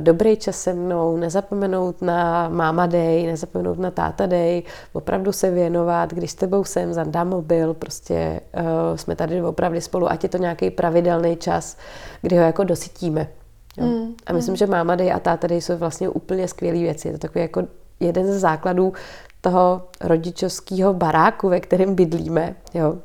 dobrý 0.00 0.36
čas 0.36 0.62
se 0.62 0.72
mnou, 0.72 1.16
nezapomenout 1.16 2.02
na 2.02 2.48
máma 2.48 2.86
day, 2.86 3.26
nezapomenout 3.26 3.78
na 3.78 3.90
táta 3.90 4.26
day, 4.26 4.62
opravdu 4.92 5.32
se 5.32 5.50
věnovat, 5.50 6.12
když 6.12 6.30
s 6.30 6.34
tebou 6.34 6.64
jsem, 6.64 6.92
zadám 6.92 7.28
mobil, 7.28 7.74
prostě 7.74 8.40
uh, 8.56 8.96
jsme 8.96 9.16
tady 9.16 9.42
opravdu 9.42 9.80
spolu, 9.80 10.10
ať 10.10 10.22
je 10.22 10.28
to 10.28 10.38
nějaký 10.38 10.70
pravidelný 10.70 11.36
čas, 11.36 11.76
kdy 12.22 12.36
ho 12.36 12.42
jako 12.42 12.64
dosytíme. 12.64 13.28
Jo. 13.76 13.86
Mm, 13.86 14.14
a 14.26 14.32
myslím, 14.32 14.52
mm. 14.52 14.56
že 14.56 14.66
máma 14.66 14.94
day 14.94 15.12
a 15.12 15.18
táta 15.18 15.46
day 15.46 15.60
jsou 15.60 15.76
vlastně 15.76 16.08
úplně 16.08 16.48
skvělé 16.48 16.78
věci. 16.78 17.08
Je 17.08 17.12
to 17.12 17.18
takový 17.18 17.42
jako 17.42 17.62
jeden 18.00 18.26
ze 18.26 18.38
základů 18.38 18.92
toho 19.40 19.82
rodičovského 20.00 20.94
baráku, 20.94 21.48
ve 21.48 21.60
kterém 21.60 21.94
bydlíme. 21.94 22.54
Jo. 22.74 22.96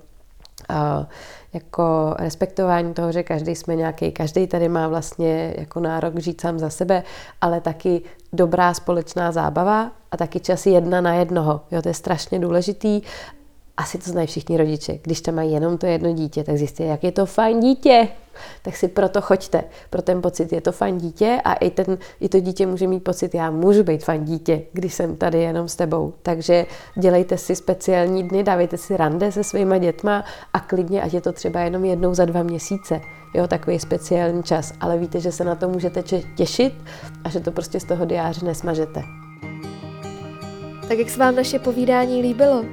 Jako 1.54 2.16
respektování 2.20 2.94
toho, 2.94 3.12
že 3.12 3.24
každý 3.24 3.56
jsme 3.56 3.76
nějaký, 3.76 4.12
každý 4.12 4.48
tady 4.48 4.70
má 4.70 4.88
vlastně 4.88 5.54
jako 5.58 5.80
nárok 5.80 6.20
žít 6.20 6.42
sám 6.42 6.60
za 6.60 6.70
sebe, 6.70 7.04
ale 7.42 7.62
taky 7.62 8.02
dobrá 8.34 8.74
společná 8.74 9.32
zábava 9.32 9.92
a 10.12 10.18
taky 10.18 10.40
čas 10.40 10.66
jedna 10.66 11.02
na 11.02 11.14
jednoho. 11.14 11.62
Jo, 11.72 11.82
to 11.82 11.88
je 11.88 11.94
strašně 11.94 12.40
důležitý 12.40 13.02
asi 13.78 13.98
to 13.98 14.12
znají 14.12 14.28
všichni 14.28 14.58
rodiče. 14.58 15.00
Když 15.02 15.22
tam 15.22 15.36
mají 15.36 15.54
jenom 15.54 15.78
to 15.78 15.86
jedno 15.86 16.14
dítě, 16.14 16.44
tak 16.44 16.58
zjistí, 16.58 16.84
jak 16.84 17.04
je 17.04 17.12
to 17.12 17.26
fajn 17.26 17.60
dítě. 17.60 18.08
Tak 18.62 18.76
si 18.76 18.88
proto 18.88 19.22
choďte, 19.22 19.64
pro 19.90 20.02
ten 20.02 20.22
pocit, 20.22 20.54
je 20.54 20.62
to 20.62 20.72
fajn 20.72 20.98
dítě 20.98 21.42
a 21.44 21.54
i, 21.54 21.70
ten, 21.70 21.98
i 22.20 22.30
to 22.30 22.40
dítě 22.40 22.68
může 22.68 22.88
mít 22.88 23.04
pocit, 23.04 23.36
já 23.36 23.52
můžu 23.52 23.84
být 23.84 24.04
fajn 24.04 24.26
dítě, 24.26 24.62
když 24.74 24.94
jsem 24.94 25.16
tady 25.16 25.42
jenom 25.42 25.68
s 25.68 25.76
tebou. 25.76 26.14
Takže 26.22 26.66
dělejte 26.96 27.38
si 27.38 27.56
speciální 27.56 28.28
dny, 28.28 28.44
dávejte 28.44 28.78
si 28.78 28.98
rande 28.98 29.32
se 29.32 29.44
svýma 29.44 29.78
dětma 29.78 30.26
a 30.54 30.60
klidně, 30.60 31.02
ať 31.02 31.14
je 31.14 31.22
to 31.22 31.32
třeba 31.32 31.60
jenom 31.60 31.86
jednou 31.86 32.14
za 32.14 32.26
dva 32.26 32.44
měsíce. 32.44 33.02
Jo, 33.34 33.48
takový 33.48 33.80
speciální 33.80 34.44
čas, 34.44 34.74
ale 34.80 34.98
víte, 34.98 35.20
že 35.20 35.32
se 35.32 35.44
na 35.44 35.56
to 35.56 35.70
můžete 35.70 36.04
těšit 36.38 36.74
a 37.24 37.30
že 37.30 37.40
to 37.40 37.52
prostě 37.52 37.80
z 37.80 37.84
toho 37.84 38.06
diáře 38.06 38.46
nesmažete. 38.46 39.04
Tak 40.88 40.98
jak 40.98 41.10
se 41.10 41.20
vám 41.20 41.36
naše 41.36 41.60
povídání 41.60 42.22
líbilo? 42.22 42.66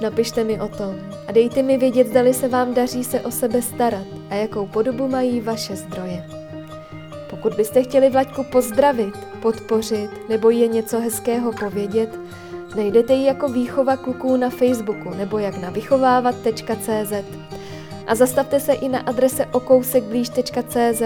Napište 0.00 0.44
mi 0.44 0.60
o 0.60 0.68
tom 0.68 0.94
a 1.28 1.32
dejte 1.32 1.62
mi 1.62 1.78
vědět, 1.78 2.08
zdali 2.08 2.34
se 2.34 2.48
vám 2.48 2.74
daří 2.74 3.04
se 3.04 3.20
o 3.20 3.30
sebe 3.30 3.62
starat 3.62 4.06
a 4.30 4.34
jakou 4.34 4.66
podobu 4.66 5.08
mají 5.08 5.40
vaše 5.40 5.76
zdroje. 5.76 6.24
Pokud 7.30 7.54
byste 7.54 7.82
chtěli 7.82 8.10
Vlaďku 8.10 8.44
pozdravit, 8.44 9.14
podpořit 9.42 10.28
nebo 10.28 10.50
je 10.50 10.68
něco 10.68 11.00
hezkého 11.00 11.52
povědět, 11.52 12.18
najdete 12.76 13.14
ji 13.14 13.24
jako 13.24 13.48
výchova 13.48 13.96
kluků 13.96 14.36
na 14.36 14.50
Facebooku 14.50 15.10
nebo 15.10 15.38
jak 15.38 15.58
na 15.58 15.70
vychovávat.cz. 15.70 17.12
A 18.06 18.14
zastavte 18.14 18.60
se 18.60 18.72
i 18.72 18.88
na 18.88 18.98
adrese 18.98 19.46
okousekblíž.cz. 19.46 21.02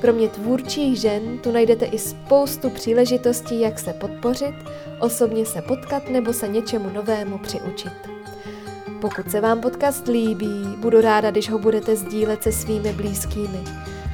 Kromě 0.00 0.28
tvůrčích 0.28 1.00
žen 1.00 1.38
tu 1.38 1.52
najdete 1.52 1.84
i 1.84 1.98
spoustu 1.98 2.70
příležitostí, 2.70 3.60
jak 3.60 3.78
se 3.78 3.92
podpořit, 3.92 4.54
osobně 5.00 5.46
se 5.46 5.62
potkat 5.62 6.08
nebo 6.10 6.32
se 6.32 6.48
něčemu 6.48 6.90
novému 6.90 7.38
přiučit. 7.38 8.19
Pokud 9.00 9.30
se 9.30 9.40
vám 9.40 9.60
podcast 9.60 10.08
líbí, 10.08 10.64
budu 10.78 11.00
ráda, 11.00 11.30
když 11.30 11.50
ho 11.50 11.58
budete 11.58 11.96
sdílet 11.96 12.42
se 12.42 12.52
svými 12.52 12.92
blízkými. 12.92 13.60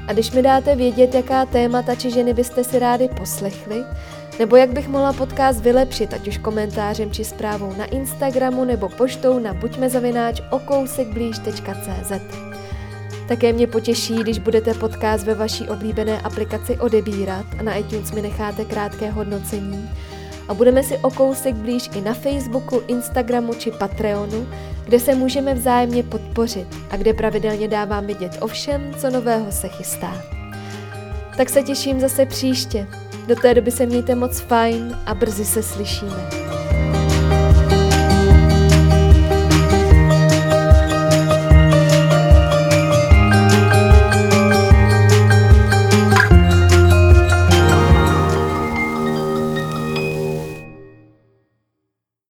A 0.07 0.13
když 0.13 0.31
mi 0.31 0.43
dáte 0.43 0.77
vědět, 0.77 1.15
jaká 1.15 1.47
témata 1.47 1.95
či 1.95 2.11
ženy 2.11 2.35
byste 2.35 2.65
si 2.65 2.79
rádi 2.79 3.09
poslechli, 3.09 3.85
nebo 4.39 4.57
jak 4.57 4.71
bych 4.71 4.89
mohla 4.89 5.13
podcast 5.13 5.61
vylepšit, 5.61 6.15
ať 6.15 6.29
už 6.29 6.39
komentářem 6.39 7.11
či 7.11 7.25
zprávou 7.25 7.75
na 7.79 7.85
Instagramu 7.85 8.65
nebo 8.65 8.89
poštou 8.89 9.39
na 9.39 9.55
buďmezavináč 9.55 10.41
okousekblíž.cz. 10.51 12.13
Také 13.29 13.53
mě 13.53 13.67
potěší, 13.67 14.15
když 14.15 14.39
budete 14.39 14.75
podcast 14.75 15.27
ve 15.27 15.35
vaší 15.35 15.69
oblíbené 15.69 16.21
aplikaci 16.21 16.79
odebírat 16.79 17.47
a 17.59 17.63
na 17.63 17.75
iTunes 17.75 18.13
mi 18.13 18.23
necháte 18.23 18.65
krátké 18.65 19.11
hodnocení. 19.11 19.91
A 20.49 20.55
budeme 20.55 20.83
si 20.83 20.99
o 20.99 21.11
kousek 21.11 21.55
blíž 21.55 21.91
i 21.95 22.01
na 22.01 22.15
Facebooku, 22.15 22.83
Instagramu 22.87 23.55
či 23.55 23.71
Patreonu, 23.71 24.49
kde 24.85 25.01
se 25.01 25.15
můžeme 25.15 25.55
vzájemně 25.55 26.03
podpořit 26.03 26.67
a 26.91 26.97
kde 26.97 27.15
pravidelně 27.15 27.69
dávám 27.69 28.07
vidět 28.07 28.39
o 28.41 28.47
všem, 28.47 28.95
co 28.99 29.11
nového 29.11 29.53
se 29.53 29.69
chystá. 29.69 30.23
Tak 31.37 31.51
se 31.51 31.63
těším 31.63 32.01
zase 32.01 32.27
příště. 32.27 32.87
Do 33.27 33.37
té 33.37 33.55
doby 33.55 33.71
se 33.71 33.87
mějte 33.87 34.15
moc 34.15 34.41
fajn 34.41 34.99
a 35.07 35.15
brzy 35.15 35.45
se 35.45 35.63
slyšíme. 35.63 36.31